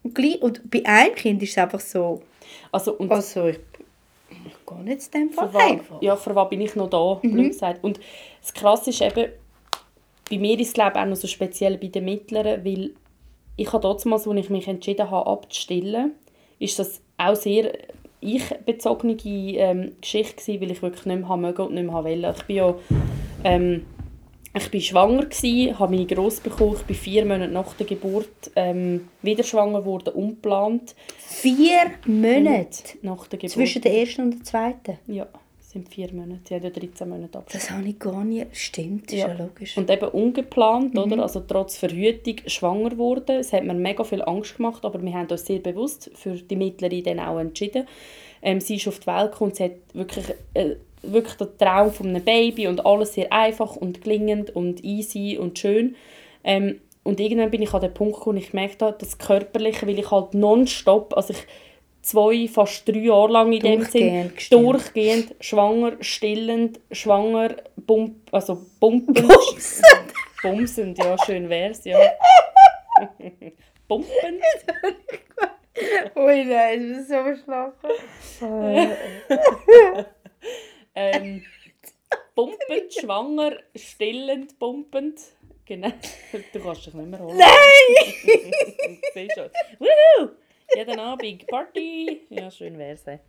Und, 0.03 0.15
gleich, 0.15 0.41
und 0.41 0.69
bei 0.69 0.81
einem 0.85 1.15
Kind 1.15 1.41
ist 1.43 1.51
es 1.51 1.57
einfach 1.57 1.79
so, 1.79 2.21
Also, 2.71 2.93
und 2.93 3.11
also 3.11 3.47
ich, 3.47 3.59
ich 4.29 4.65
gehe 4.67 4.83
nicht 4.83 5.01
zu 5.01 5.11
dem 5.11 5.29
Fall 5.29 5.47
für 5.47 5.53
was, 5.53 5.63
einfach. 5.63 6.01
ja, 6.01 6.15
für 6.15 6.35
was 6.35 6.49
bin 6.49 6.61
ich 6.61 6.75
noch 6.75 6.89
da, 6.89 7.13
blöd 7.21 7.49
gesagt. 7.51 7.83
Und 7.83 7.99
das 8.41 8.53
Krasse 8.53 8.89
ist 8.89 9.01
eben, 9.01 9.29
bei 10.29 10.37
mir 10.37 10.59
ist 10.59 10.67
es 10.69 10.73
glaube 10.73 10.99
auch 10.99 11.05
noch 11.05 11.15
so 11.15 11.27
speziell 11.27 11.77
bei 11.77 11.87
den 11.87 12.05
Mittleren, 12.05 12.65
weil 12.65 12.91
ich 13.55 13.71
habe 13.71 13.81
damals, 13.81 14.27
als 14.27 14.37
ich 14.37 14.49
mich 14.49 14.67
entschieden 14.67 15.11
habe, 15.11 15.29
abzustillen, 15.29 16.13
ist 16.63 16.79
das 16.79 17.01
auch 17.17 17.35
sehr 17.35 17.73
ich-bezogene 18.21 19.17
ähm, 19.25 19.91
Geschichte 19.99 20.35
gewesen, 20.35 20.61
weil 20.61 20.71
ich 20.71 20.81
wirklich 20.81 21.05
nicht 21.05 21.27
mehr 21.27 21.37
mögen 21.37 21.61
und 21.63 21.73
nicht 21.73 21.85
mehr 21.85 22.03
wollte. 22.03 22.35
Ich 22.37 22.43
bin 22.45 22.55
ja 22.55 22.75
ähm, 23.43 23.85
ich 24.55 24.69
bin 24.69 24.81
schwanger 24.81 25.25
gsi, 25.25 25.73
habe 25.77 25.95
meine 25.95 26.05
Grosse 26.05 26.41
bekommen. 26.41 26.75
Ich 26.75 26.83
bin 26.83 26.95
vier 26.95 27.25
Monate 27.25 27.51
nach 27.51 27.73
der 27.73 27.87
Geburt 27.87 28.51
ähm, 28.55 29.09
wieder 29.23 29.43
schwanger 29.43 29.79
geworden, 29.79 30.13
unplant. 30.13 30.95
Vier 31.17 31.91
Monate 32.05 32.97
Nach 33.01 33.25
der 33.27 33.39
Geburt. 33.39 33.51
zwischen 33.51 33.81
der 33.81 33.97
ersten 33.97 34.21
und 34.21 34.31
der 34.35 34.43
zweiten. 34.43 34.99
Ja, 35.07 35.27
sind 35.73 35.89
vier 35.89 36.13
Monate. 36.13 36.41
Sie 36.47 36.55
hat 36.55 36.63
ja 36.63 36.69
13 36.69 37.09
Monate 37.09 37.39
Abstand. 37.39 37.63
Das 37.63 37.71
habe 37.71 37.87
ich 37.87 37.99
gar 37.99 38.23
nicht. 38.23 38.55
Stimmt, 38.55 39.11
ist 39.11 39.19
ja 39.19 39.33
logisch. 39.33 39.75
Und 39.75 39.89
eben 39.89 40.07
ungeplant, 40.07 40.97
oder? 40.97 41.21
Also 41.21 41.41
trotz 41.41 41.77
Verhütung 41.77 42.35
schwanger 42.45 42.91
geworden. 42.91 43.39
Es 43.39 43.51
hat 43.51 43.63
mir 43.63 43.73
mega 43.73 44.03
viel 44.03 44.21
Angst 44.21 44.57
gemacht, 44.57 44.85
aber 44.85 45.01
wir 45.01 45.13
haben 45.13 45.27
uns 45.27 45.45
sehr 45.45 45.59
bewusst 45.59 46.11
für 46.13 46.35
die 46.35 46.55
Mittlere 46.55 47.01
dann 47.01 47.19
auch 47.19 47.39
entschieden. 47.39 47.87
Ähm, 48.41 48.61
sie 48.61 48.75
ist 48.75 48.87
auf 48.87 48.99
die 48.99 49.07
Welt 49.07 49.31
gekommen 49.31 49.51
und 49.51 49.55
sie 49.55 49.63
hat 49.63 49.71
wirklich, 49.93 50.25
äh, 50.53 50.75
wirklich 51.01 51.35
den 51.35 51.57
Traum 51.57 51.91
von 51.91 52.07
einem 52.07 52.23
Baby 52.23 52.67
und 52.67 52.85
alles 52.85 53.13
sehr 53.13 53.31
einfach 53.33 53.75
und 53.75 54.01
gelingend 54.01 54.55
und 54.55 54.83
easy 54.83 55.37
und 55.39 55.57
schön. 55.57 55.95
Ähm, 56.43 56.79
und 57.03 57.19
irgendwann 57.19 57.51
bin 57.51 57.61
ich 57.61 57.73
an 57.73 57.81
den 57.81 57.93
Punkt 57.93 58.15
gekommen, 58.15 58.37
ich 58.37 58.53
merkte 58.53 58.95
das 58.97 59.17
Körperliche, 59.17 59.87
weil 59.87 59.99
ich 59.99 60.09
halt 60.09 60.33
nonstop, 60.33 61.15
also 61.17 61.33
ich 61.33 61.45
zwei, 62.03 62.47
fast 62.47 62.87
drei 62.87 62.99
Jahre 62.99 63.31
lang 63.31 63.51
in 63.51 63.61
dem 63.61 63.83
Sinn, 63.83 64.31
Durchgehend 64.51 65.35
schwanger, 65.39 65.97
stillend, 66.01 66.79
schwanger, 66.91 67.55
bump, 67.75 68.31
also 68.31 68.65
pumpend. 68.79 69.27
Bumsend, 70.43 70.97
ja, 70.97 71.15
schön 71.25 71.49
wär's, 71.49 71.85
ja. 71.85 71.97
Pumpend. 73.87 74.43
Ui, 76.15 76.45
nein, 76.45 76.81
ich 76.81 76.93
bin 76.93 77.05
so 77.05 77.23
verschlafen. 77.23 77.89
Ähm, 80.95 81.43
pumpend, 82.35 82.93
schwanger, 82.93 83.57
stillend, 83.75 84.59
pumpend. 84.59 85.19
Genau. 85.65 85.91
Du 86.51 86.59
kannst 86.59 86.85
dich 86.85 86.93
nicht 86.93 87.09
mehr 87.09 87.19
holen. 87.19 87.37
Nein! 87.37 88.51
ich 89.01 89.13
sehe 89.13 89.27
schon. 89.33 89.49
Woohoo! 89.79 90.35
Jeden 90.75 90.99
Abend 90.99 91.47
Party. 91.47 92.21
Ja, 92.29 92.49
schön 92.51 92.77
wär's. 92.77 93.05
ey. 93.07 93.19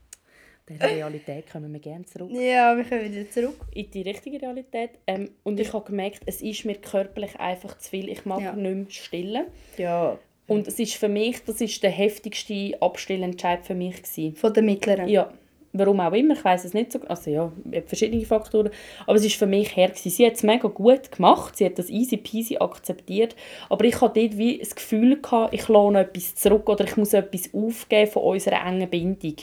Der 0.69 0.91
Realität 0.91 1.51
kommen 1.51 1.71
wir 1.73 1.81
gerne 1.81 2.07
zurück. 2.07 2.31
Ja, 2.33 2.75
wir 2.75 2.85
kommen 2.85 3.13
wieder 3.13 3.31
zurück. 3.31 3.61
In 3.75 3.91
die 3.91 4.01
richtige 4.03 4.41
Realität. 4.41 4.93
Ähm, 5.07 5.31
und 5.43 5.61
ich 5.61 5.71
habe 5.75 5.85
gemerkt, 5.85 6.23
es 6.25 6.41
ist 6.41 6.65
mir 6.65 6.77
körperlich 6.77 7.39
einfach 7.39 7.77
zu 7.77 7.91
viel. 7.91 8.09
Ich 8.09 8.25
mag 8.25 8.41
Ja. 8.41 8.53
nicht 8.55 8.75
mehr 8.75 8.87
stillen. 8.91 9.47
Ja. 9.77 10.19
Und 10.47 10.67
es 10.67 10.79
ist 10.79 10.95
für 10.95 11.09
mich, 11.09 11.45
das 11.45 11.61
ist 11.61 11.83
der 11.83 11.91
heftigste 11.91 12.77
Abstillentscheid 12.81 13.65
für 13.65 13.75
mich 13.75 14.03
gewesen. 14.03 14.37
Von 14.37 14.55
der 14.55 14.63
Mittleren. 14.63 15.09
Ja, 15.09 15.33
warum 15.75 16.01
auch 16.01 16.13
immer, 16.13 16.35
ich 16.35 16.45
weiß 16.45 16.65
es 16.65 16.73
nicht 16.73 16.93
so. 16.93 17.01
Also 17.09 17.31
ja, 17.31 17.53
es 17.71 17.79
hat 17.79 17.89
verschiedene 17.89 18.25
Faktoren. 18.25 18.71
Aber 19.07 19.17
es 19.17 19.25
ist 19.25 19.37
für 19.37 19.47
mich 19.47 19.77
her. 19.77 19.89
gewesen. 19.89 20.11
Sie 20.11 20.25
hat 20.27 20.35
es 20.35 20.43
mega 20.43 20.69
gut 20.69 21.13
gemacht, 21.13 21.57
sie 21.57 21.67
hat 21.67 21.79
das 21.79 21.91
easy 21.91 22.17
peasy 22.17 22.57
akzeptiert. 22.57 23.37
Aber 23.69 23.85
ich 23.85 24.01
hatte 24.01 24.21
dort 24.21 24.39
wie 24.39 24.59
das 24.59 24.75
Gefühl, 24.75 25.21
gehabt, 25.21 25.53
ich 25.53 25.69
noch 25.69 25.95
etwas 25.95 26.35
zurück 26.37 26.69
oder 26.69 26.85
ich 26.85 26.97
muss 26.97 27.13
etwas 27.13 27.51
aufgeben 27.53 28.11
von 28.11 28.23
unserer 28.23 28.67
engen 28.67 28.89
Bindung. 28.89 29.35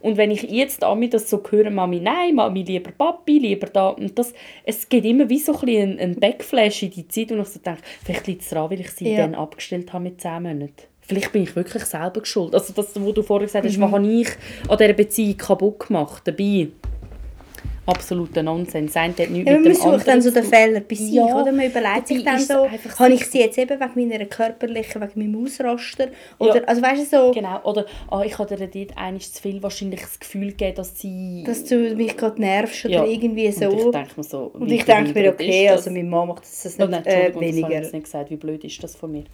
Und 0.00 0.18
wenn 0.18 0.30
ich 0.30 0.42
jetzt 0.42 0.84
Ami 0.84 1.08
das 1.08 1.30
so 1.30 1.42
höre, 1.48 1.70
Mami, 1.70 1.98
nein, 1.98 2.34
Mami, 2.34 2.62
lieber 2.62 2.90
Papi, 2.92 3.38
lieber 3.38 3.66
da. 3.68 3.88
Und 3.88 4.18
das, 4.18 4.34
es 4.64 4.86
geht 4.88 5.06
immer 5.06 5.28
wie 5.30 5.38
so 5.38 5.58
ein, 5.62 5.98
ein 5.98 6.20
Backflash 6.20 6.82
in 6.82 6.90
die 6.90 7.08
Zeit, 7.08 7.32
und 7.32 7.40
ich 7.40 7.48
so 7.48 7.58
denke, 7.60 7.80
vielleicht 8.04 8.26
liegt 8.26 8.42
es 8.42 8.50
daran, 8.50 8.70
weil 8.70 8.80
ich 8.80 8.90
sie 8.90 9.10
Ja. 9.10 9.22
dann 9.22 9.34
abgestellt 9.34 9.92
habe 9.94 10.04
mit 10.04 10.20
10 10.20 10.42
Monaten. 10.42 10.72
Vielleicht 11.06 11.32
bin 11.32 11.42
ich 11.42 11.54
wirklich 11.54 11.84
selber 11.84 12.20
geschuld. 12.20 12.54
Also 12.54 12.72
das, 12.74 12.88
was 12.94 13.14
du 13.14 13.22
vorher 13.22 13.46
gesagt 13.46 13.64
Mhm. 13.64 13.68
hast, 13.68 13.80
was 13.80 13.90
habe 13.92 14.06
ich 14.06 14.28
an 14.68 14.78
dieser 14.78 14.92
Beziehung 14.94 15.36
kaputt 15.36 15.86
gemacht? 15.86 16.22
Dabei, 16.24 16.68
absoluter 17.86 18.42
Nonsens. 18.42 18.94
Das 18.94 19.02
eine 19.02 19.12
hat 19.12 19.28
nichts 19.30 19.46
Ja, 19.46 19.52
man 19.52 19.62
mit 19.62 19.76
dem 19.76 19.82
sucht 19.82 20.08
dann 20.08 20.22
so 20.22 20.30
den. 20.30 20.44
Fehler 20.44 20.80
bei 20.80 20.94
sich, 20.94 21.12
Ja. 21.12 21.24
oder? 21.24 21.52
Man 21.52 21.66
überlegt 21.66 22.08
sich 22.08 22.24
dann 22.24 22.38
so, 22.40 22.66
habe 22.98 23.12
ich 23.12 23.26
sie 23.26 23.40
jetzt 23.40 23.58
eben 23.58 23.78
wegen 23.78 24.08
meiner 24.08 24.24
körperlichen, 24.24 25.02
wegen 25.02 25.32
meinem 25.32 25.44
Ausraster? 25.44 26.08
Oder, 26.38 26.56
Ja. 26.56 26.62
also 26.64 26.80
weißt 26.80 27.12
du 27.12 27.16
so, 27.16 27.32
Genau. 27.32 27.60
Oder 27.64 27.84
ah, 28.10 28.22
ich 28.24 28.38
habe 28.38 28.56
dir 28.56 28.66
dort 28.66 28.96
eigentlich 28.98 29.30
zu 29.32 29.42
viel 29.42 29.62
wahrscheinlich 29.62 30.00
das 30.00 30.18
Gefühl 30.18 30.48
gegeben, 30.48 30.76
dass 30.76 30.98
sie... 30.98 31.44
dass 31.46 31.64
du 31.64 31.94
mich 31.94 32.16
gerade 32.16 32.40
nervst 32.40 32.86
oder 32.86 32.94
Ja. 32.94 33.04
irgendwie 33.04 33.52
so. 33.52 33.68
Und 33.68 33.76
ich 33.78 33.90
denke 33.90 34.10
mir 34.16 34.24
so... 34.24 34.50
Und 34.54 34.72
ich 34.72 34.84
denke 34.84 35.12
mir, 35.20 35.28
okay, 35.30 35.66
das? 35.66 35.76
also 35.78 35.90
meine 35.90 36.04
Mama 36.08 36.32
macht 36.32 36.44
das 36.44 36.64
Oh 36.78 36.86
nicht 36.86 36.90
nein, 36.90 37.04
äh, 37.04 37.30
das 37.32 37.40
weniger. 37.40 37.70
jetzt 37.70 37.92
nicht 37.92 38.04
gesagt. 38.04 38.30
Wie 38.30 38.36
blöd 38.36 38.64
ist 38.64 38.82
das 38.82 38.96
von 38.96 39.12
mir? 39.12 39.24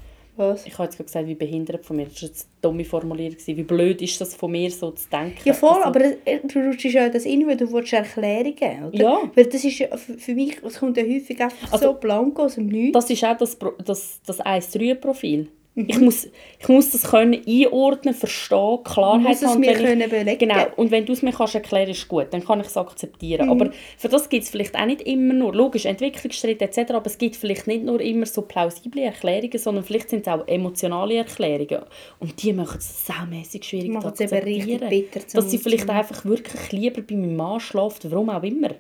Was? 0.40 0.66
Ich 0.66 0.72
habe 0.74 0.84
jetzt 0.84 0.96
gerade 0.96 1.04
gesagt, 1.06 1.26
wie 1.28 1.34
behindert 1.34 1.84
von 1.84 1.96
mir. 1.96 2.06
Das 2.06 2.22
war 2.22 2.28
jetzt 2.28 2.48
eine 2.48 2.60
dumme 2.62 2.84
Formulierung. 2.84 3.36
Wie 3.44 3.62
blöd 3.62 4.00
ist 4.02 4.20
das 4.20 4.34
von 4.34 4.50
mir, 4.50 4.70
so 4.70 4.90
zu 4.92 5.08
denken? 5.10 5.38
Ja 5.44 5.52
voll, 5.52 5.70
Also, 5.82 5.84
aber 5.84 6.00
es- 6.04 6.40
du 6.52 6.58
rutschst 6.66 6.84
ja 6.94 7.08
das 7.08 7.24
in, 7.26 7.46
weil 7.46 7.56
du 7.56 7.70
willst 7.72 7.92
Erklärungen, 7.92 8.86
oder? 8.88 8.98
Ja. 8.98 9.18
Weil 9.34 9.44
das 9.46 9.62
ist 9.64 9.84
für 10.18 10.34
mich, 10.34 10.56
es 10.64 10.78
kommt 10.78 10.96
ja 10.96 11.02
häufig 11.04 11.40
einfach 11.40 11.72
Also- 11.72 11.86
so 11.92 11.94
blank 11.94 12.38
aus 12.40 12.54
dem 12.54 12.66
Nichts. 12.66 12.92
Das 12.92 13.10
ist 13.10 13.24
auch 13.24 13.36
das, 13.36 13.58
das, 13.84 14.20
das 14.26 14.40
1-3-Profil. 14.40 15.48
Mhm. 15.74 15.86
Ich, 15.88 16.00
muss, 16.00 16.28
ich 16.58 16.68
muss 16.68 16.90
das 16.90 17.04
können 17.04 17.40
einordnen, 17.46 18.12
verstehen, 18.12 18.78
Klarheit 18.84 19.36
es 19.36 19.46
haben. 19.46 19.60
mir 19.60 19.68
wenn 19.68 19.76
ich- 19.76 19.82
können 19.82 20.10
belegen. 20.10 20.38
Genau, 20.38 20.66
und 20.76 20.90
wenn 20.90 21.06
du 21.06 21.12
es 21.12 21.22
mir 21.22 21.32
kannst 21.32 21.54
erklären 21.54 21.88
ist 21.90 22.08
gut, 22.08 22.26
dann 22.30 22.44
kann 22.44 22.60
ich 22.60 22.66
es 22.66 22.76
akzeptieren. 22.76 23.46
Mhm. 23.46 23.52
Aber 23.52 23.70
für 23.96 24.08
das 24.08 24.28
gibt 24.28 24.44
es 24.44 24.50
vielleicht 24.50 24.76
auch 24.76 24.84
nicht 24.86 25.02
immer 25.02 25.32
nur, 25.32 25.54
logisch, 25.54 25.84
Entwicklungsschritte 25.86 26.64
etc., 26.64 26.90
aber 26.92 27.06
es 27.06 27.18
gibt 27.18 27.36
vielleicht 27.36 27.68
nicht 27.68 27.84
nur 27.84 28.00
immer 28.00 28.26
so 28.26 28.42
plausible 28.42 29.02
Erklärungen, 29.02 29.58
sondern 29.58 29.84
vielleicht 29.84 30.10
sind 30.10 30.26
es 30.26 30.32
auch 30.32 30.46
emotionale 30.48 31.14
Erklärungen. 31.16 31.84
Und 32.18 32.42
die 32.42 32.52
machen 32.52 32.78
es 32.78 33.06
saumässig 33.06 33.64
schwierig 33.64 33.92
zu 33.92 33.98
es 33.98 34.06
akzeptieren. 34.06 34.88
bitter 34.88 35.20
Dass 35.32 35.50
sie 35.50 35.58
vielleicht 35.58 35.88
einfach 35.88 36.24
wirklich 36.24 36.72
lieber 36.72 37.00
bei 37.02 37.14
meinem 37.14 37.36
Mann 37.36 37.60
schläft, 37.60 38.10
warum 38.10 38.30
auch 38.30 38.42
immer. 38.42 38.70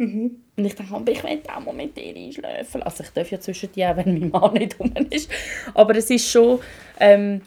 Mhm. 0.00 0.40
Und 0.56 0.64
ich 0.64 0.74
denke, 0.74 0.94
aber 0.94 1.12
ich 1.12 1.22
will 1.22 1.42
auch 1.54 1.60
mal 1.60 1.74
mit 1.74 1.94
dir 1.94 2.16
einschlafen. 2.16 2.82
Also 2.82 3.04
ich 3.04 3.10
darf 3.10 3.30
ja 3.30 3.38
zwischen 3.38 3.70
dir 3.70 3.90
auch, 3.90 3.96
wenn 3.98 4.18
mein 4.18 4.30
Mann 4.30 4.54
nicht 4.54 4.80
rum 4.80 4.94
ist. 5.10 5.30
Aber 5.74 5.94
es 5.94 6.08
ist 6.08 6.30
schon 6.30 6.58
ähm, 6.98 7.42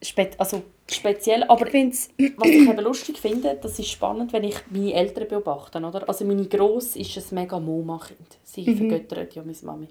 spe 0.00 0.30
also 0.38 0.62
speziell. 0.88 1.42
Aber 1.48 1.66
Ich 1.66 2.08
was 2.36 2.48
ich 2.48 2.68
eben 2.68 2.80
lustig 2.80 3.18
finde, 3.18 3.58
das 3.60 3.76
ist 3.80 3.90
spannend, 3.90 4.32
wenn 4.32 4.44
ich 4.44 4.54
meine 4.70 4.94
Eltern 4.94 5.26
beobachte. 5.26 5.78
Oder? 5.78 6.08
Also 6.08 6.24
meine 6.24 6.46
Grosse 6.46 6.96
ist 7.00 7.16
ein 7.16 7.34
mega 7.34 7.58
Moma-Kind. 7.58 8.38
Sie 8.44 8.64
vergöttert 8.76 9.34
ja 9.34 9.42
meine 9.42 9.56
Mami. 9.62 9.88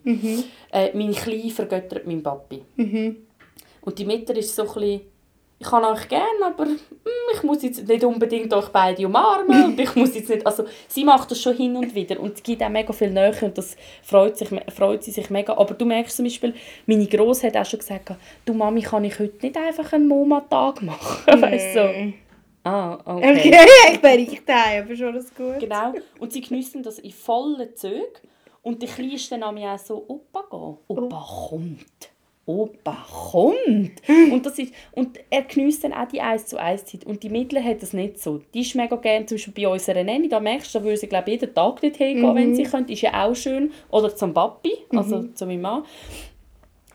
Äh, 0.71 0.97
meine 0.97 1.13
Kleine 1.13 1.49
vergöttert 1.49 2.07
meinen 2.07 2.23
Papi. 2.23 2.61
Und 3.81 3.99
die 3.99 4.05
Mutter 4.05 4.37
ist 4.37 4.55
so 4.55 4.61
ein 4.61 4.73
bisschen, 4.73 5.01
ich 5.61 5.71
habe 5.71 5.87
euch 5.87 6.07
gerne, 6.07 6.45
aber 6.45 6.65
hm, 6.65 6.79
ich 7.33 7.43
muss 7.43 7.61
jetzt 7.63 7.85
nicht 7.85 8.03
unbedingt 8.03 8.53
euch 8.53 8.69
beide 8.69 9.05
umarmen 9.05 9.65
und 9.65 9.79
ich 9.79 9.93
muss 9.95 10.15
jetzt 10.15 10.29
nicht, 10.29 10.47
also 10.47 10.63
sie 10.87 11.03
macht 11.03 11.29
das 11.29 11.41
schon 11.41 11.55
hin 11.55 11.75
und 11.75 11.93
wieder 11.93 12.19
und 12.19 12.35
es 12.35 12.43
gibt 12.43 12.63
auch 12.63 12.69
mega 12.69 12.93
viel 12.93 13.09
Nähe 13.09 13.35
und 13.41 13.57
das 13.57 13.75
freut, 14.01 14.37
sich, 14.37 14.49
freut 14.73 15.03
sie 15.03 15.11
sich 15.11 15.29
mega. 15.29 15.57
Aber 15.57 15.73
du 15.73 15.85
merkst 15.85 16.15
zum 16.15 16.25
Beispiel, 16.25 16.53
meine 16.85 17.05
Grosse 17.07 17.47
hat 17.47 17.57
auch 17.57 17.65
schon 17.65 17.79
gesagt, 17.79 18.13
du 18.45 18.53
Mami, 18.53 18.81
kann 18.81 19.03
ich 19.03 19.19
heute 19.19 19.37
nicht 19.41 19.57
einfach 19.57 19.91
einen 19.91 20.07
Moma-Tag 20.07 20.81
machen? 20.81 21.41
Weißt 21.41 21.75
du? 21.75 22.13
Ah, 22.63 22.97
okay. 23.05 23.31
Okay, 23.31 23.57
ich 23.93 24.01
bin 24.01 24.25
nicht 24.25 24.47
daheim, 24.47 24.85
aber 24.85 24.95
schon 24.95 25.07
alles 25.07 25.33
gut. 25.35 25.59
Genau. 25.59 25.93
Und 26.19 26.31
sie 26.31 26.41
geniessen 26.41 26.83
das 26.83 26.99
in 26.99 27.11
vollen 27.11 27.75
Zügen. 27.75 28.05
Und 28.61 28.81
der 28.81 28.89
Kleine 28.89 29.15
ist 29.15 29.31
dann 29.31 29.43
auch 29.43 29.79
so, 29.79 30.05
Opa 30.07 30.43
gehen. 30.49 30.77
Opa 30.87 31.25
kommt. 31.49 32.08
Opa 32.49 32.97
kommt. 33.31 34.01
Und, 34.31 34.43
das 34.45 34.57
ist, 34.57 34.73
und 34.93 35.19
er 35.29 35.43
genießt 35.43 35.83
dann 35.83 35.93
auch 35.93 36.07
die 36.07 36.19
1 36.19 36.47
zu 36.47 36.57
1 36.57 36.85
Zeit. 36.85 37.05
Und 37.05 37.21
die 37.21 37.29
Mittlere 37.29 37.63
hat 37.63 37.81
das 37.83 37.93
nicht 37.93 38.19
so. 38.19 38.41
Die 38.53 38.61
ist 38.61 38.73
mega 38.75 38.95
gerne, 38.95 39.27
zum 39.27 39.35
Beispiel 39.37 39.53
bei 39.53 39.67
unserer 39.71 40.03
Nanny, 40.03 40.27
da 40.27 40.39
merkst 40.39 40.73
du, 40.73 40.79
da 40.79 40.85
würde 40.85 40.97
sie 40.97 41.07
glaube 41.07 41.29
jeden 41.29 41.53
Tag 41.53 41.83
nicht 41.83 41.97
hingehen, 41.97 42.33
wenn 42.35 42.55
sie 42.55 42.63
könnte. 42.63 42.91
Ist 42.93 43.01
ja 43.01 43.23
auch 43.25 43.35
schön. 43.35 43.71
Oder 43.91 44.15
zum 44.15 44.33
Papi, 44.33 44.71
also 44.89 45.23
zu 45.35 45.45
meinem 45.45 45.61
Mann. 45.61 45.83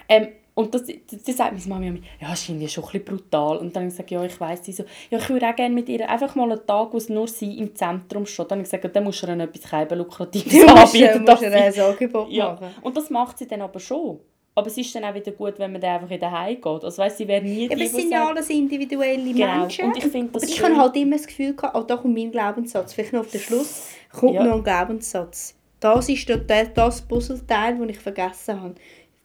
Ähm, 0.08 0.28
und 0.56 0.72
das, 0.72 0.84
das, 0.86 1.22
das 1.24 1.36
sagt 1.36 1.66
meine 1.66 1.86
Mami, 1.90 2.02
ja, 2.20 2.28
das 2.30 2.42
ist 2.42 2.48
irgendwie 2.48 2.68
schon 2.68 2.84
ein 2.84 2.90
bisschen 2.90 3.04
brutal. 3.04 3.56
Und 3.56 3.74
dann 3.74 3.82
habe 3.82 3.88
ich 3.88 3.94
gesagt, 3.94 4.10
ja, 4.12 4.24
ich 4.24 4.40
weiss, 4.40 4.64
sie 4.64 4.72
so, 4.72 4.84
ja, 5.10 5.18
ich 5.18 5.28
würde 5.28 5.48
auch 5.48 5.56
gerne 5.56 5.74
mit 5.74 5.88
ihr 5.88 6.08
einfach 6.08 6.34
mal 6.36 6.50
einen 6.50 6.64
Tag, 6.64 6.92
wo 6.92 6.96
es 6.96 7.08
nur 7.08 7.26
sie 7.26 7.58
im 7.58 7.74
Zentrum 7.74 8.24
steht. 8.24 8.50
Dann 8.50 8.58
habe 8.60 8.66
ich 8.66 8.70
gesagt, 8.70 8.94
dann 8.94 9.02
musst 9.04 9.20
du 9.22 9.26
ihr 9.26 9.40
etwas 9.40 9.62
kein 9.62 9.88
lukratives 9.98 10.52
Du 10.52 10.58
musst, 10.60 10.94
anbieten. 10.94 11.24
musst 11.24 11.40
sie- 11.40 11.46
ein 11.46 11.80
Angebot 11.80 12.30
ja. 12.30 12.52
machen. 12.52 12.68
Und 12.82 12.96
das 12.96 13.10
macht 13.10 13.38
sie 13.38 13.48
dann 13.48 13.62
aber 13.62 13.80
schon. 13.80 14.20
Aber 14.56 14.68
es 14.68 14.78
ist 14.78 14.94
dann 14.94 15.04
auch 15.04 15.14
wieder 15.14 15.32
gut, 15.32 15.58
wenn 15.58 15.72
man 15.72 15.80
dann 15.80 15.96
einfach 15.96 16.10
in 16.10 16.20
den 16.20 16.30
Heim 16.30 16.54
geht. 16.54 16.66
Also 16.66 16.98
weißt, 16.98 17.18
sie 17.18 17.26
werden 17.26 17.52
nie 17.52 17.64
Ja, 17.64 17.70
aber 17.70 17.76
die, 17.76 17.84
es 17.84 17.92
sind 17.92 18.10
ja 18.12 18.28
alles 18.28 18.50
individuelle 18.50 19.32
Genau. 19.32 19.58
Menschen. 19.60 19.86
Und 19.86 19.96
ich 19.96 20.04
finde 20.04 20.32
das 20.32 20.42
aber 20.44 20.52
ich 20.52 20.62
habe 20.62 20.76
halt 20.76 20.96
immer 20.96 21.16
das 21.16 21.26
Gefühl 21.26 21.54
gehabt, 21.56 21.74
auch 21.74 21.86
da 21.86 21.96
kommt 21.96 22.14
mein 22.14 22.30
Glaubenssatz, 22.30 22.92
vielleicht 22.92 23.12
noch 23.12 23.20
auf 23.20 23.30
den 23.30 23.40
Schluss, 23.40 23.88
kommt 24.12 24.34
Ja. 24.34 24.44
noch 24.44 24.54
ein 24.56 24.62
Glaubenssatz. 24.64 25.56
Das 25.80 26.08
ist 26.08 26.28
das 26.28 27.02
Puzzleteil, 27.02 27.78
das 27.78 27.88
ich 27.88 27.98
vergessen 27.98 28.60
habe. 28.60 28.74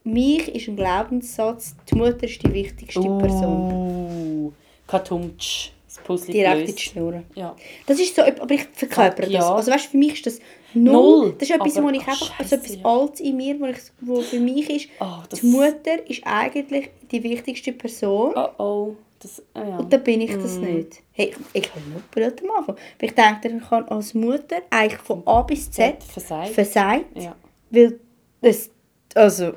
Mich 0.02 0.54
ist 0.54 0.68
ein 0.68 0.76
Glaubenssatz, 0.76 1.76
die 1.90 1.94
Mutter 1.94 2.24
ist 2.24 2.42
die 2.42 2.52
wichtigste 2.52 3.00
Person. 3.00 3.72
Uh, 3.72 4.52
Katumtsch. 4.86 5.70
Puzzle 6.10 6.32
Direkt 6.32 6.54
in 6.60 6.66
die 6.66 6.72
gelöst. 6.72 6.80
Schnur. 6.80 7.22
Ja. 7.34 7.56
Das 7.86 7.98
ist 8.00 8.14
so, 8.16 8.22
aber 8.22 8.50
ich 8.54 8.64
verkörpere 8.72 9.26
Fuck, 9.26 9.32
das. 9.32 9.44
ja. 9.48 9.54
Also 9.54 9.70
weißt 9.72 9.86
für 9.86 9.96
mich 9.96 10.12
ist 10.14 10.26
das 10.26 10.38
null. 10.74 10.92
Null. 10.92 11.34
Das 11.38 11.48
ist 11.48 11.54
etwas, 11.54 11.76
Aber- 11.76 11.86
wo 11.86 11.90
ich 11.92 12.02
ach, 12.02 12.08
einfach, 12.08 12.38
also 12.38 12.56
etwas 12.56 12.74
ja. 12.76 12.84
Altes 12.84 13.20
in 13.20 13.36
mir, 13.36 13.60
wo, 13.60 13.66
ich, 13.66 13.76
wo 14.00 14.20
für 14.20 14.40
mich 14.40 14.68
ist, 14.70 14.88
Oh, 15.00 15.22
die 15.40 15.46
Mutter 15.46 16.08
ist 16.08 16.22
eigentlich 16.24 16.90
die 17.10 17.22
wichtigste 17.22 17.72
Person. 17.72 18.32
Oh 18.36 18.48
oh. 18.58 18.96
Das, 19.22 19.42
ah, 19.52 19.62
ja. 19.68 19.76
Und 19.78 19.92
dann 19.92 20.02
bin 20.02 20.22
ich 20.22 20.32
das 20.32 20.56
Mm. 20.56 20.60
nicht. 20.64 21.02
Hey, 21.12 21.34
ich, 21.52 21.62
ich 21.62 21.70
habe 21.70 21.80
nur 21.90 22.00
blöd 22.10 22.42
am 22.42 22.56
Anfang. 22.56 22.76
Weil 22.98 23.08
ich 23.10 23.14
denke, 23.14 23.54
ich 23.62 23.68
kann 23.68 23.84
als 23.88 24.14
Mutter 24.14 24.62
eigentlich 24.70 24.98
von 25.02 25.22
A 25.26 25.42
bis 25.42 25.70
Z 25.70 26.02
Versagt. 26.02 26.48
versagt. 26.54 27.04
Ja. 27.16 27.36
Weil 27.68 28.00
das, 28.40 28.70
also, 29.14 29.52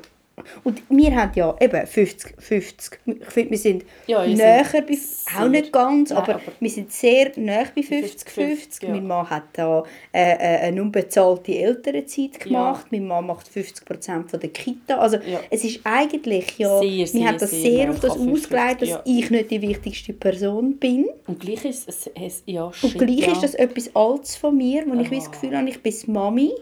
und 0.64 0.82
wir 0.88 1.14
haben 1.14 1.30
ja 1.34 1.54
eben 1.60 1.86
50, 1.86 2.34
50. 2.38 2.98
Ich 3.06 3.24
finde, 3.26 3.50
wir 3.50 3.58
sind 3.58 3.84
Ja, 4.06 4.26
näher 4.26 4.64
seid 4.64 4.86
bei, 4.86 4.96
auch 5.40 5.48
nicht 5.48 5.72
ganz, 5.72 6.10
Nein, 6.10 6.18
aber, 6.18 6.34
aber- 6.36 6.42
wir 6.60 6.70
sind 6.70 6.92
sehr 6.92 7.30
näher 7.36 7.66
bei 7.74 7.82
50, 7.82 8.30
50, 8.30 8.30
50. 8.30 8.82
ja. 8.82 8.88
Mein 8.90 9.06
Mann 9.06 9.30
hat 9.30 9.44
da 9.52 9.84
äh, 10.12 10.32
äh, 10.32 10.36
eine 10.68 10.82
unbezahlte 10.82 11.54
Elternzeit 11.56 12.40
gemacht. 12.40 12.86
Mein 12.90 13.06
Mann 13.06 13.26
macht 13.26 13.46
50% 13.48 14.28
von 14.28 14.40
der 14.40 14.50
Kita. 14.50 14.98
Also 14.98 15.16
Ja. 15.18 15.40
es 15.50 15.64
ist 15.64 15.80
eigentlich 15.84 16.58
ja, 16.58 16.78
Sehr, 16.80 16.90
wir 16.90 17.06
sehr, 17.06 17.26
haben 17.28 17.38
das 17.38 17.50
sehr 17.50 17.60
sehr, 17.70 17.90
auf 17.90 18.00
das 18.00 18.10
an 18.12 18.24
50, 18.24 18.32
ausgelegt, 18.58 18.82
dass 18.82 18.88
ja. 18.88 19.02
ich 19.04 19.30
nicht 19.30 19.50
die 19.50 19.62
wichtigste 19.62 20.12
Person 20.12 20.76
bin. 20.76 21.06
Und 21.26 21.40
gleich 21.40 21.64
ist 21.64 21.88
es, 21.88 22.10
es 22.14 22.42
ja, 22.46 22.64
Und 22.82 22.98
gleich 22.98 23.18
ja. 23.20 23.32
ist 23.32 23.42
das 23.42 23.54
etwas 23.54 23.94
Altes 23.94 24.36
von 24.36 24.56
mir, 24.56 24.84
wo 24.86 24.98
ich 25.00 25.10
wie 25.10 25.16
das 25.16 25.28
Ah. 25.28 25.30
Gefühl 25.30 25.56
habe, 25.56 25.68
ich 25.68 25.82
bin 25.82 25.94
Mami. 26.06 26.52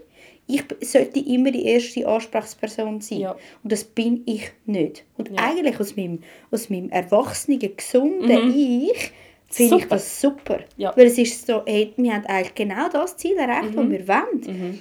Ich 0.49 0.65
sollte 0.81 1.21
immer 1.21 1.51
die 1.51 1.65
erste 1.65 2.07
Ansprechperson 2.07 3.01
sein. 3.01 3.21
Ja. 3.21 3.37
Und 3.63 3.73
das 3.73 3.85
bin 3.85 4.23
ich 4.27 4.51
nicht. 4.67 5.05
Und 5.17 5.31
Ja. 5.31 5.37
eigentlich 5.37 5.79
aus 5.81 5.97
meinem, 5.97 6.21
aus 6.51 6.69
meinem 6.69 6.91
erwachsenen, 6.91 7.59
gesunden 7.61 8.53
Ich 8.55 9.13
finde 9.49 9.77
ich 9.79 9.87
das 9.87 10.21
super. 10.21 10.61
Ja. 10.77 10.91
Mhm. 10.91 10.97
Weil 10.97 11.07
es 11.07 11.19
ist 11.19 11.47
so, 11.47 11.63
hey, 11.65 11.93
wir 11.97 12.13
haben 12.15 12.27
eigentlich 12.27 12.55
genau 12.55 12.89
das 12.89 13.17
Ziel 13.17 13.37
erreicht, 13.37 13.77
das 13.77 13.89
wir 13.91 14.09
wollen. 14.09 14.81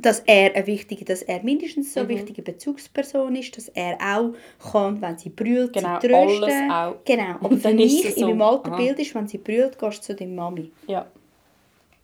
Dass 0.00 0.20
er, 0.20 0.54
eine 0.54 0.66
wichtige, 0.68 1.04
dass 1.04 1.22
er 1.22 1.42
mindestens 1.42 1.92
so 1.92 2.00
eine 2.00 2.10
wichtige 2.10 2.40
Bezugsperson 2.40 3.34
ist, 3.34 3.56
dass 3.56 3.68
er 3.70 3.98
auch 4.00 4.32
kann, 4.70 5.02
wenn 5.02 5.18
sie 5.18 5.28
brüllt, 5.28 5.72
Genau, 5.72 5.98
sie 6.00 6.06
trösten. 6.06 6.44
alles 6.44 6.72
auch. 6.72 7.04
Genau, 7.04 7.30
aber 7.40 7.50
Und 7.50 7.60
für 7.60 7.74
mich, 7.74 8.04
es 8.04 8.14
in 8.14 8.20
so, 8.20 8.28
meinem 8.28 8.42
alten 8.42 8.70
aha. 8.70 8.76
Bild 8.76 8.98
ist, 9.00 9.12
wenn 9.14 9.26
sie 9.26 9.38
brüllt, 9.38 9.76
gehst 9.78 9.98
du 9.98 10.02
zu 10.02 10.14
deiner 10.14 10.32
Mami. 10.34 10.70
Ja. 10.86 11.04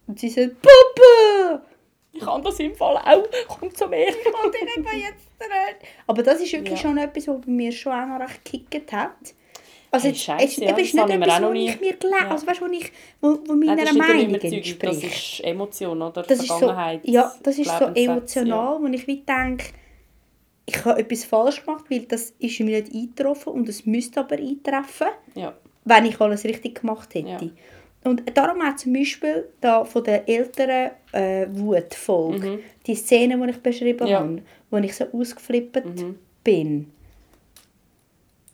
Und 0.08 0.18
sie 0.18 0.28
sagt, 0.28 0.60
Papa! 0.60 0.72
Kann 2.30 2.42
das 2.42 2.60
im 2.60 2.74
Fall 2.74 2.96
auch. 2.96 3.24
Komm 3.58 3.74
zu 3.74 3.86
mir. 3.88 4.08
Ich 4.08 4.24
kann 4.24 4.50
dir 4.52 4.76
eben 4.76 5.00
jetzt 5.00 5.28
nicht. 5.40 5.92
Aber 6.06 6.22
das 6.22 6.40
ist 6.40 6.52
wirklich 6.52 6.70
Ja. 6.82 6.88
schon 6.88 6.98
etwas, 6.98 7.28
was 7.28 7.40
bei 7.40 7.50
mir 7.50 7.72
schon 7.72 7.92
auch 7.92 8.06
noch 8.06 8.20
recht 8.20 8.44
gekickt 8.44 8.92
hat. 8.92 9.12
Also 9.90 10.08
Hey, 10.08 10.14
Scheisse, 10.14 10.44
es, 10.44 10.56
ja, 10.58 10.76
ist 10.76 10.94
das 10.94 11.06
nicht 11.06 11.16
etwas, 11.16 11.34
auch 11.34 11.40
noch 11.40 11.48
wo 11.48 11.52
nie- 11.54 11.68
ich 11.70 11.80
mir 11.80 11.94
gelesen 11.96 12.18
Ja. 12.20 12.30
also 12.30 12.46
weißt, 12.46 12.60
wo, 12.60 12.66
ich, 12.66 12.92
wo, 13.22 13.38
wo 13.46 13.54
meiner 13.54 13.76
das 13.76 13.84
ist 13.86 13.92
nicht 13.94 14.06
Meinung 14.06 14.28
Überzeugung, 14.28 14.60
Das 14.80 14.90
entspricht. 15.02 15.38
ist 15.38 15.44
Emotion, 15.44 16.02
oder? 16.02 16.22
Das 16.24 16.38
ist 16.40 16.48
so, 16.48 16.70
ja, 17.04 17.32
das 17.42 17.58
ist 17.58 17.70
so 17.78 17.84
emotional, 17.94 18.82
wo 18.82 18.86
ich 18.88 19.06
wie 19.06 19.22
denke, 19.22 19.64
ich 20.66 20.84
habe 20.84 21.00
etwas 21.00 21.24
falsch 21.24 21.64
gemacht, 21.64 21.86
weil 21.88 22.00
das 22.00 22.34
ist 22.38 22.60
mir 22.60 22.82
nicht 22.82 22.94
eingetroffen 22.94 23.54
und 23.54 23.66
es 23.70 23.86
müsste 23.86 24.20
aber 24.20 24.36
eintreffen, 24.36 25.06
Ja. 25.34 25.42
ja. 25.42 25.54
wenn 25.86 26.04
ich 26.04 26.20
alles 26.20 26.44
richtig 26.44 26.82
gemacht 26.82 27.14
hätte. 27.14 27.28
Ja. 27.28 27.40
Und 28.04 28.22
darum 28.36 28.62
auch 28.62 28.76
zum 28.76 28.92
Beispiel 28.92 29.48
da 29.60 29.84
von 29.84 30.04
der 30.04 30.28
älteren 30.28 30.90
äh, 31.12 31.46
Wutfolge, 31.50 32.48
Mhm. 32.50 32.58
die 32.86 32.94
Szene, 32.94 33.38
die 33.38 33.50
ich 33.50 33.56
beschrieben 33.62 34.06
Ja. 34.06 34.20
habe, 34.20 34.42
wo 34.70 34.76
ich 34.78 34.94
so 34.94 35.04
ausgeflippt 35.12 35.84
Mhm. 35.84 36.16
bin, 36.44 36.92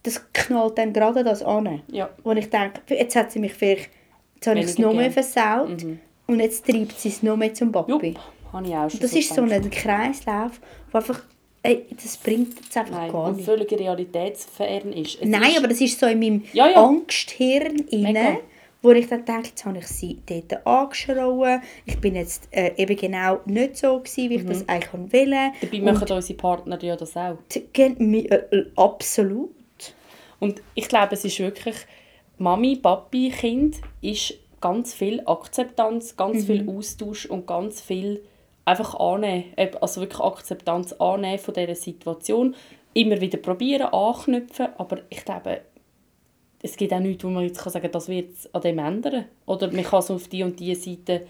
das 0.03 0.21
knallt 0.33 0.79
dann 0.79 0.93
gerade 0.93 1.25
das 1.25 1.43
an. 1.43 1.83
Ja. 1.91 2.11
Wo 2.23 2.33
ich 2.33 2.49
denke, 2.51 2.81
jetzt 2.89 3.17
hat 3.17 3.33
sie 3.33 3.39
mich 3.39 3.55
vielleicht, 3.55 3.91
jetzt 4.35 4.47
habe 4.47 4.59
ich 4.59 4.67
es 4.67 4.79
noch 4.79 4.93
mehr 4.95 5.11
versaut 5.11 5.83
Mhm. 5.83 5.99
und 6.27 6.41
jetzt 6.41 6.67
treibt 6.67 6.99
sie 6.99 7.09
es 7.09 7.23
noch 7.23 7.37
mehr 7.37 7.55
zum 7.55 7.73
Papi. 7.73 8.15
habe 8.53 8.67
ich 8.69 8.75
auch 8.75 8.89
schon 8.91 9.01
Das 9.01 9.11
so 9.13 9.19
ist 9.19 9.35
so 9.35 9.43
ein 9.43 9.71
Kreislauf, 9.71 10.61
wo 10.93 10.99
einfach, 10.99 11.23
ey, 11.63 11.87
das 11.91 12.17
bringt 12.19 12.55
jetzt 12.63 12.77
einfach 12.77 12.93
Nein, 12.99 13.13
gar 13.13 13.33
nicht. 13.33 13.45
völlig 13.45 13.73
realitätsfern 13.73 14.93
ist. 14.93 15.21
Es 15.21 15.29
Nein, 15.29 15.43
ist, 15.51 15.59
aber 15.59 15.69
das 15.69 15.81
ist 15.81 15.99
so 15.99 16.07
in 16.07 16.19
meinem 16.21 16.45
Ja, 16.53 16.69
ja. 16.69 16.85
Angsthirn 16.87 17.79
inne. 17.91 18.39
Wo 18.85 18.91
ich 18.93 19.09
dann 19.09 19.25
denke, 19.25 19.49
jetzt 19.49 19.65
habe 19.65 19.79
ich 19.79 19.87
sie 19.87 20.21
dort 20.27 20.67
angeschrauen, 20.67 21.63
ich 21.87 21.99
bin 22.01 22.15
jetzt 22.17 22.49
äh, 22.51 22.73
eben 22.77 22.97
genau 22.97 23.41
nicht 23.47 23.79
so 23.79 23.99
gewesen, 23.99 24.31
wie 24.31 24.35
ich 24.37 24.45
das 24.47 24.69
eigentlich 24.69 24.93
wollte. 24.93 25.53
Dabei 25.63 25.81
machen 25.81 26.13
unsere 26.13 26.39
Partner 26.39 26.83
ja 26.83 26.95
das 26.95 27.17
auch. 27.17 27.39
Äh, 27.55 27.91
äh, 28.27 28.67
absolut. 28.77 29.51
Und 30.39 30.63
ich 30.75 30.89
glaube, 30.89 31.15
es 31.15 31.25
ist 31.25 31.39
wirklich, 31.41 31.77
Mami, 32.39 32.77
Papi, 32.77 33.31
Kind 33.31 33.77
ist 34.03 34.35
ganz 34.61 34.93
viel 34.93 35.23
Akzeptanz, 35.27 36.17
ganz 36.17 36.43
Mhm. 36.43 36.47
viel 36.47 36.69
Austausch 36.69 37.27
und 37.27 37.47
ganz 37.47 37.81
viel 37.81 38.23
einfach 38.67 38.95
annehmen. 39.01 39.45
Eben, 39.57 39.77
Also 39.79 40.01
wirklich 40.01 40.21
Akzeptanz 40.21 40.93
annehmen 40.95 41.39
von 41.39 41.55
dieser 41.55 41.75
Situation. 41.75 42.55
Immer 42.93 43.21
wieder 43.21 43.39
probieren, 43.39 43.87
anknüpfen. 43.93 44.69
Aber 44.79 44.99
ich 45.11 45.25
glaube, 45.25 45.63
es 46.65 46.79
gibt 46.79 46.95
auch 46.95 47.01
nichts, 47.01 47.23
wo 47.23 47.29
man 47.29 47.45
jetzt 47.45 47.61
kann 47.63 47.71
sagen 47.71 47.83
kann, 47.83 47.93
das 47.93 48.09
wird 48.09 48.33
es 48.33 48.55
an 48.55 48.63
dem 48.63 48.79
ändern. 48.79 49.27
Oder 49.45 49.71
man 49.71 49.85
kann 49.85 49.99
es 49.99 50.11
auf 50.11 50.29
die 50.29 50.43
und 50.43 50.59
die 50.59 50.75
Seite 50.75 51.27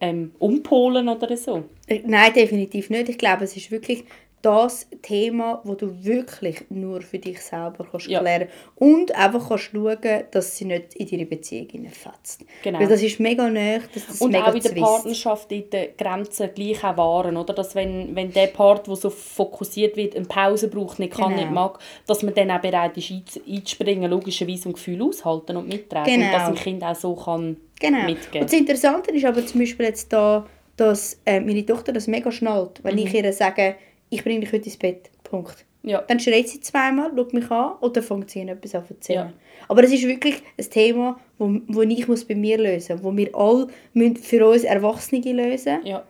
ähm, 0.00 0.32
umpolen 0.38 1.06
oder 1.10 1.36
so. 1.36 1.64
Äh, 1.86 2.00
Nein, 2.06 2.32
definitiv 2.32 2.88
nicht. 2.88 3.10
Ich 3.10 3.18
glaube, 3.18 3.44
es 3.44 3.54
ist 3.54 3.70
wirklich 3.70 4.04
das 4.42 4.86
Thema, 5.02 5.60
wo 5.64 5.74
du 5.74 6.02
wirklich 6.02 6.64
nur 6.70 7.02
für 7.02 7.18
dich 7.18 7.40
selber 7.42 7.86
kannst 7.90 8.06
Ja. 8.08 8.20
klären 8.20 8.48
und 8.76 9.14
einfach 9.14 9.48
kannst 9.48 9.64
schauen, 9.64 9.98
dass 10.30 10.56
sie 10.56 10.64
nicht 10.64 10.94
in 10.94 11.08
deine 11.10 11.26
Beziehung 11.26 11.68
hineinfetzt. 11.68 12.44
Genau. 12.62 12.78
Weil 12.80 12.88
das 12.88 13.02
ist 13.02 13.20
mega 13.20 13.50
nah, 13.50 13.78
dass 13.92 14.06
das 14.06 14.20
Und 14.20 14.34
auch 14.36 14.54
in 14.54 14.62
der. 14.62 14.70
Partnerschaft 14.80 15.52
in 15.52 15.68
den 15.68 15.88
Grenzen 15.98 16.48
gleich 16.54 16.82
auch 16.82 16.96
wahren, 16.96 17.36
oder? 17.36 17.52
Dass 17.52 17.74
wenn, 17.74 18.16
wenn 18.16 18.32
der 18.32 18.46
Part, 18.46 18.86
der 18.86 18.96
so 18.96 19.10
fokussiert 19.10 19.96
wird, 19.96 20.16
eine 20.16 20.24
Pause 20.24 20.68
braucht, 20.68 20.98
nicht 20.98 21.12
kann, 21.12 21.30
Genau. 21.30 21.42
nicht 21.42 21.50
mag, 21.52 21.78
dass 22.06 22.22
man 22.22 22.32
dann 22.34 22.50
auch 22.50 22.60
bereit 22.60 22.96
ist 22.96 23.10
einz- 23.10 23.40
einzuspringen, 23.46 24.10
logischerweise 24.10 24.68
und 24.68 24.74
Gefühle 24.74 25.04
aushalten 25.04 25.56
und 25.56 25.68
mittragen. 25.68 26.14
Genau. 26.14 26.26
Und 26.26 26.32
dass 26.32 26.48
ein 26.48 26.54
Kind 26.54 26.82
auch 26.82 26.94
so 26.94 27.14
kann 27.14 27.56
Genau. 27.78 28.04
mitgeben. 28.04 28.42
Und 28.42 28.52
das 28.52 28.58
Interessante 28.58 29.10
ist 29.12 29.24
aber 29.24 29.44
zum 29.46 29.60
Beispiel 29.60 29.86
jetzt 29.86 30.12
da, 30.12 30.46
dass 30.76 31.20
äh, 31.26 31.40
meine 31.40 31.64
Tochter 31.66 31.92
das 31.92 32.06
mega 32.06 32.32
schnallt. 32.32 32.82
Wenn 32.82 32.94
Mhm. 32.94 33.00
ich 33.06 33.12
ihr 33.14 33.32
sage, 33.34 33.74
ich 34.10 34.22
bringe 34.22 34.40
dich 34.40 34.52
heute 34.52 34.64
ins 34.66 34.76
Bett, 34.76 35.10
Punkt. 35.24 35.64
Ja. 35.82 36.02
Dann 36.02 36.20
schreit 36.20 36.48
sie 36.48 36.60
zweimal, 36.60 37.10
schaut 37.16 37.32
mich 37.32 37.50
an 37.50 37.72
und 37.80 37.96
dann 37.96 38.02
fängt 38.04 38.30
sie 38.30 38.42
an, 38.42 38.48
etwas 38.48 38.74
an 38.74 38.86
zu 38.86 38.92
erzählen. 38.94 39.28
Ja. 39.28 39.32
Aber 39.68 39.82
es 39.82 39.92
ist 39.92 40.06
wirklich 40.06 40.42
ein 40.58 40.68
Thema, 40.70 41.18
wo, 41.38 41.58
wo 41.68 41.82
ich 41.82 42.06
muss 42.06 42.24
bei 42.24 42.34
mir 42.34 42.58
lösen 42.58 42.96
muss, 42.96 43.04
wo 43.04 43.16
wir 43.16 43.34
alle 43.34 43.68
müssen 43.94 44.16
für 44.16 44.46
uns 44.46 44.64
Erwachsene 44.64 45.32
lösen 45.32 45.78
ja. 45.84 46.04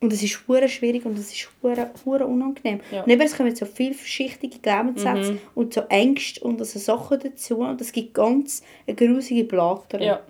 Und 0.00 0.12
es 0.12 0.22
ist 0.22 0.46
hure 0.46 0.68
schwierig 0.68 1.06
und 1.06 1.18
es 1.18 1.32
ist 1.32 1.48
hure, 1.62 1.90
hure 2.04 2.26
unangenehm. 2.26 2.80
Ja. 2.92 3.02
Und 3.04 3.10
eben, 3.10 3.22
es 3.22 3.34
kommen 3.36 3.56
so 3.56 3.64
viele 3.64 3.94
verschichtige 3.94 4.58
Glaubenssätze 4.58 5.32
Mhm. 5.32 5.38
und 5.54 5.72
so 5.72 5.80
Ängste 5.88 6.44
und 6.44 6.62
so 6.64 6.78
Sachen 6.78 7.18
dazu 7.20 7.58
und 7.60 7.80
es 7.80 7.90
gibt 7.90 8.12
ganz 8.12 8.62
eine 8.86 8.94
grusige 8.94 9.44
Plage 9.44 9.82
darin. 9.88 10.06
ja. 10.06 10.20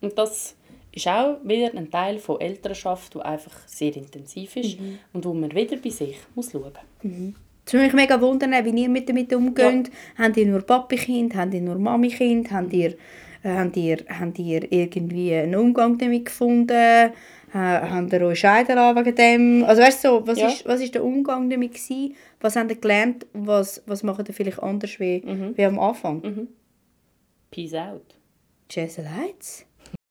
Und 0.00 0.18
das 0.18 0.56
ist 0.94 1.08
auch 1.08 1.38
wieder 1.42 1.74
ein 1.76 1.90
Teil 1.90 2.18
von 2.18 2.40
Elternschaft, 2.40 3.14
der 3.14 3.24
einfach 3.26 3.66
sehr 3.66 3.96
intensiv 3.96 4.56
ist 4.56 4.78
Mhm. 4.80 4.98
und 5.12 5.24
wo 5.24 5.32
man 5.32 5.54
wieder 5.54 5.76
bei 5.76 5.90
sich 5.90 6.18
muss 6.34 6.52
schauen 6.52 6.72
muss. 7.02 7.32
Es 7.64 7.72
würde 7.72 7.84
mich 7.86 7.94
mega 7.94 8.20
wundern, 8.20 8.52
wie 8.64 8.82
ihr 8.82 8.88
mit 8.88 9.08
damit 9.08 9.32
umgeht. 9.32 9.90
Habt 10.18 10.36
ihr 10.36 10.46
nur 10.46 10.62
Papi-Kind? 10.62 11.34
Habt 11.36 11.54
ihr 11.54 11.60
nur 11.60 11.78
Mami-Kind? 11.78 12.50
Habt 12.50 12.72
ihr, 12.72 12.90
äh, 13.44 13.48
habt, 13.56 13.76
ihr, 13.76 13.98
habt 14.08 14.38
ihr 14.38 14.70
irgendwie 14.72 15.32
einen 15.34 15.54
Umgang 15.54 15.96
damit 15.96 16.24
gefunden? 16.26 16.70
Äh, 16.72 17.10
habt 17.54 18.12
ihr 18.12 18.22
euch 18.22 18.40
scheiden 18.40 18.74
lassen 18.76 18.98
wegen 19.04 19.14
dem? 19.14 19.64
Also 19.64 19.80
weißt 19.82 20.04
du, 20.04 20.08
so, 20.08 20.26
was, 20.26 20.38
Ja. 20.40 20.48
ist, 20.48 20.66
was 20.66 20.80
ist 20.80 20.94
der 20.94 21.04
Umgang 21.04 21.48
damit 21.50 21.72
gewesen? 21.74 22.14
Was 22.40 22.56
habt 22.56 22.70
ihr 22.70 22.76
gelernt? 22.80 23.26
Was, 23.32 23.82
was 23.86 24.02
macht 24.02 24.26
ihr 24.28 24.34
vielleicht 24.34 24.60
anders 24.62 24.98
wie, 24.98 25.22
Mhm. 25.24 25.56
wie 25.56 25.64
am 25.64 25.78
Anfang? 25.78 26.48
Peace 27.50 27.74
out. 27.74 28.16
Jesse 28.70 29.02
Lights? 29.02 29.66